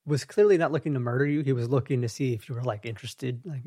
was 0.05 0.25
clearly 0.25 0.57
not 0.57 0.71
looking 0.71 0.93
to 0.93 0.99
murder 0.99 1.25
you. 1.25 1.41
He 1.41 1.53
was 1.53 1.69
looking 1.69 2.01
to 2.01 2.09
see 2.09 2.33
if 2.33 2.49
you 2.49 2.55
were 2.55 2.63
like 2.63 2.85
interested. 2.85 3.41
Like, 3.45 3.61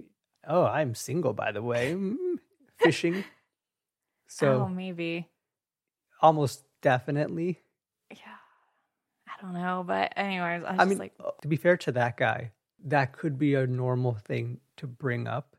oh, 0.47 0.65
I'm 0.65 0.95
single, 0.95 1.33
by 1.33 1.53
the 1.53 1.63
way, 1.63 1.95
Mm, 1.95 2.17
fishing. 2.79 3.25
So 4.29 4.63
oh, 4.65 4.69
maybe. 4.69 5.29
almost 6.21 6.65
definitely. 6.83 7.61
Yeah. 8.11 8.19
I 9.29 9.41
don't 9.41 9.55
know. 9.55 9.85
But, 9.87 10.13
anyways, 10.17 10.65
I 10.65 10.71
was 10.71 10.71
I 10.71 10.77
just 10.79 10.89
mean, 10.89 10.99
like, 10.99 11.13
uh, 11.25 11.31
to 11.43 11.49
be 11.49 11.55
fair 11.57 11.77
to 11.77 11.93
that 11.93 12.17
guy, 12.17 12.51
that 12.87 13.13
could 13.13 13.39
be 13.39 13.55
a 13.55 13.69
normal 13.69 14.15
thing 14.15 14.59
to 14.79 14.89
bring 14.89 15.29
up 15.29 15.55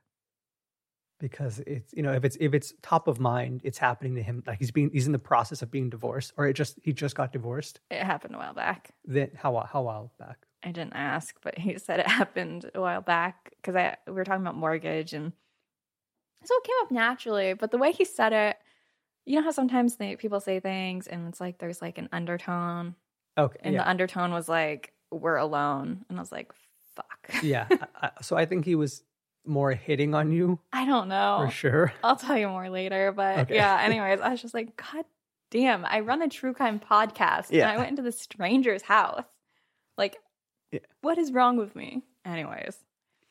because 1.20 1.60
it's 1.68 1.94
you 1.94 2.04
know 2.04 2.14
if 2.14 2.24
it's 2.26 2.38
if 2.40 2.54
it's 2.54 2.74
top 2.82 3.08
of 3.08 3.20
mind, 3.20 3.62
it's 3.64 3.78
happening 3.78 4.16
to 4.16 4.24
him. 4.24 4.44
Like 4.46 4.60
he's 4.60 4.72
being 4.72 4.90
he's 4.92 5.06
in 5.08 5.12
the 5.14 5.20
process 5.20 5.62
of 5.62 5.72
being 5.72 5.90
divorced, 5.90 6.34
or 6.38 6.48
it 6.48 6.54
just 6.54 6.80
he 6.84 6.94
just 6.94 7.16
got 7.16 7.32
divorced. 7.32 7.80
it 7.90 8.04
happened 8.04 8.36
a 8.36 8.38
while 8.38 8.54
back. 8.54 8.92
Then 9.06 9.32
how 9.36 9.58
how 9.72 9.82
while 9.84 10.12
back? 10.20 10.38
I 10.64 10.72
didn't 10.72 10.94
ask, 10.94 11.36
but 11.42 11.58
he 11.58 11.78
said 11.86 12.00
it 12.00 12.08
happened 12.08 12.70
a 12.76 12.82
while 12.82 13.02
back 13.02 13.54
because 13.58 13.76
I 13.76 13.98
we 14.08 14.14
were 14.14 14.24
talking 14.24 14.42
about 14.42 14.56
mortgage 14.56 15.14
and 15.14 15.32
so 16.44 16.54
it 16.56 16.64
came 16.64 16.76
up 16.84 16.92
naturally. 16.92 17.54
But 17.54 17.72
the 17.72 17.78
way 17.78 17.92
he 17.92 18.06
said 18.06 18.32
it, 18.34 18.58
you 19.26 19.36
know 19.38 19.44
how 19.44 19.52
sometimes 19.52 19.96
they, 19.98 20.16
people 20.16 20.40
say 20.40 20.60
things 20.60 21.08
and 21.08 21.28
it's 21.28 21.42
like 21.42 21.58
there's 21.58 21.82
like 21.82 21.98
an 21.98 22.10
undertone, 22.12 22.96
Okay, 23.38 23.58
and 23.62 23.74
yeah. 23.74 23.84
the 23.84 23.90
undertone 23.90 24.32
was 24.32 24.48
like 24.48 24.94
we're 25.12 25.38
alone, 25.38 26.06
and 26.10 26.18
I 26.20 26.22
was 26.22 26.32
like, 26.32 26.52
fuck. 26.96 27.42
yeah. 27.44 27.68
I, 27.72 28.08
I- 28.08 28.22
so 28.22 28.36
I 28.36 28.46
think 28.46 28.66
he 28.66 28.76
was 28.76 29.04
more 29.48 29.72
hitting 29.72 30.14
on 30.16 30.32
you 30.32 30.60
I 30.74 30.86
don't 30.86 31.08
know. 31.08 31.44
for 31.46 31.52
sure. 31.52 31.94
I'll 32.04 32.16
tell 32.16 32.38
you 32.38 32.48
more 32.48 32.70
later. 32.70 33.12
But 33.12 33.40
Okay. 33.40 33.56
yeah, 33.56 33.80
anyways, 33.82 34.20
I 34.22 34.30
was 34.30 34.42
just 34.42 34.54
like, 34.54 34.76
God 34.78 35.06
damn, 35.52 35.86
I 35.86 36.02
run 36.02 36.22
a 36.22 36.28
true 36.30 36.54
crime 36.54 36.80
podcast 36.80 37.48
Yeah. 37.52 37.70
and 37.70 37.72
I 37.72 37.78
went 37.78 37.90
into 37.92 38.02
the 38.02 38.12
stranger's 38.12 38.82
house. 38.84 39.24
Like, 39.98 40.18
Yeah. 40.72 40.80
what 41.02 41.18
is 41.18 41.32
wrong 41.32 41.58
with 41.58 41.76
me? 41.76 42.04
Anyways, 42.26 42.78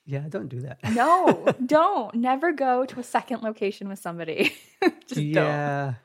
Yeah, 0.07 0.25
don't 0.29 0.49
do 0.49 0.61
that. 0.63 0.79
no, 0.93 1.47
don't. 1.67 2.15
Never 2.15 2.53
go 2.53 2.85
to 2.87 3.01
a 3.01 3.03
second 3.05 3.43
location 3.43 3.89
with 3.89 3.99
somebody. 3.99 4.55
just 5.07 5.33
don't. 5.33 5.97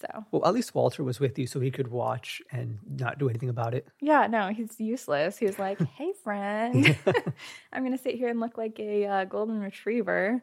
So 0.00 0.24
Well, 0.30 0.44
at 0.46 0.54
least 0.54 0.74
Walter 0.74 1.02
was 1.02 1.18
with 1.18 1.38
you 1.38 1.46
so 1.46 1.58
he 1.60 1.70
could 1.72 1.88
watch 1.88 2.40
and 2.52 2.78
not 2.88 3.18
do 3.18 3.28
anything 3.28 3.48
about 3.48 3.74
it. 3.74 3.88
yeah, 4.00 4.26
no, 4.28 4.48
he's 4.48 4.78
useless. 4.80 5.36
He 5.38 5.46
was 5.46 5.58
like, 5.58 5.80
"Hey, 5.96 6.12
friend, 6.22 6.96
I'm 7.72 7.82
gonna 7.82 7.98
sit 7.98 8.14
here 8.14 8.28
and 8.28 8.38
look 8.40 8.56
like 8.56 8.78
a 8.78 9.06
uh, 9.06 9.24
golden 9.24 9.58
retriever." 9.60 10.42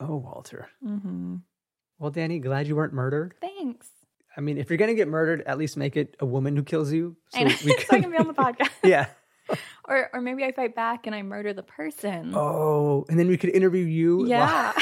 Oh, 0.00 0.16
Walter. 0.16 0.68
Mm-hmm. 0.84 1.36
Well, 1.98 2.10
Danny, 2.10 2.38
glad 2.38 2.66
you 2.66 2.74
weren't 2.74 2.94
murdered. 2.94 3.34
Thanks. 3.40 3.88
I 4.36 4.40
mean, 4.40 4.58
if 4.58 4.70
you're 4.70 4.78
gonna 4.78 4.94
get 4.94 5.08
murdered, 5.08 5.42
at 5.46 5.58
least 5.58 5.76
make 5.76 5.96
it 5.96 6.16
a 6.20 6.26
woman 6.26 6.56
who 6.56 6.62
kills 6.62 6.92
you. 6.92 7.16
I 7.34 7.44
know, 7.44 7.50
so 7.50 7.70
I 7.92 8.00
can 8.00 8.10
be 8.10 8.16
on 8.16 8.26
the 8.26 8.34
podcast. 8.34 8.70
yeah. 8.82 9.06
Or 9.88 10.08
or 10.12 10.20
maybe 10.20 10.44
I 10.44 10.52
fight 10.52 10.74
back 10.76 11.06
and 11.06 11.14
I 11.14 11.22
murder 11.22 11.52
the 11.52 11.64
person. 11.64 12.32
Oh, 12.34 13.04
and 13.08 13.18
then 13.18 13.26
we 13.28 13.36
could 13.36 13.50
interview 13.50 13.84
you. 13.84 14.26
yeah. 14.26 14.72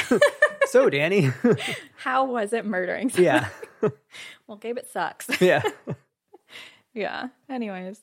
So, 0.71 0.91
Danny. 0.91 1.31
How 1.97 2.25
was 2.25 2.53
it 2.53 2.65
murdering? 2.65 3.11
someone? 3.11 3.25
yeah. 3.25 3.49
well, 4.47 4.59
Gabe, 4.59 4.79
it 4.79 4.89
sucks. 4.89 5.41
Yeah. 5.41 5.63
yeah. 6.95 7.29
Anyways, 7.49 8.01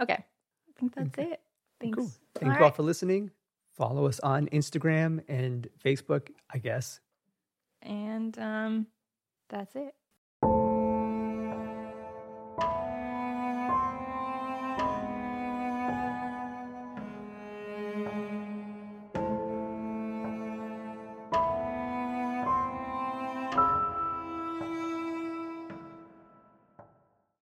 okay. 0.00 0.14
I 0.14 0.80
think 0.80 0.94
that's 0.94 1.18
it. 1.18 1.40
Thanks. 1.80 1.96
Cool. 1.96 2.10
Thank 2.34 2.58
you 2.58 2.64
all 2.64 2.70
for 2.70 2.82
listening. 2.82 3.30
Follow 3.76 4.06
us 4.06 4.18
on 4.20 4.48
Instagram 4.48 5.22
and 5.28 5.68
Facebook, 5.84 6.28
I 6.52 6.58
guess. 6.58 7.00
And 7.82 8.36
um, 8.38 8.86
that's 9.48 9.76
it. 9.76 9.94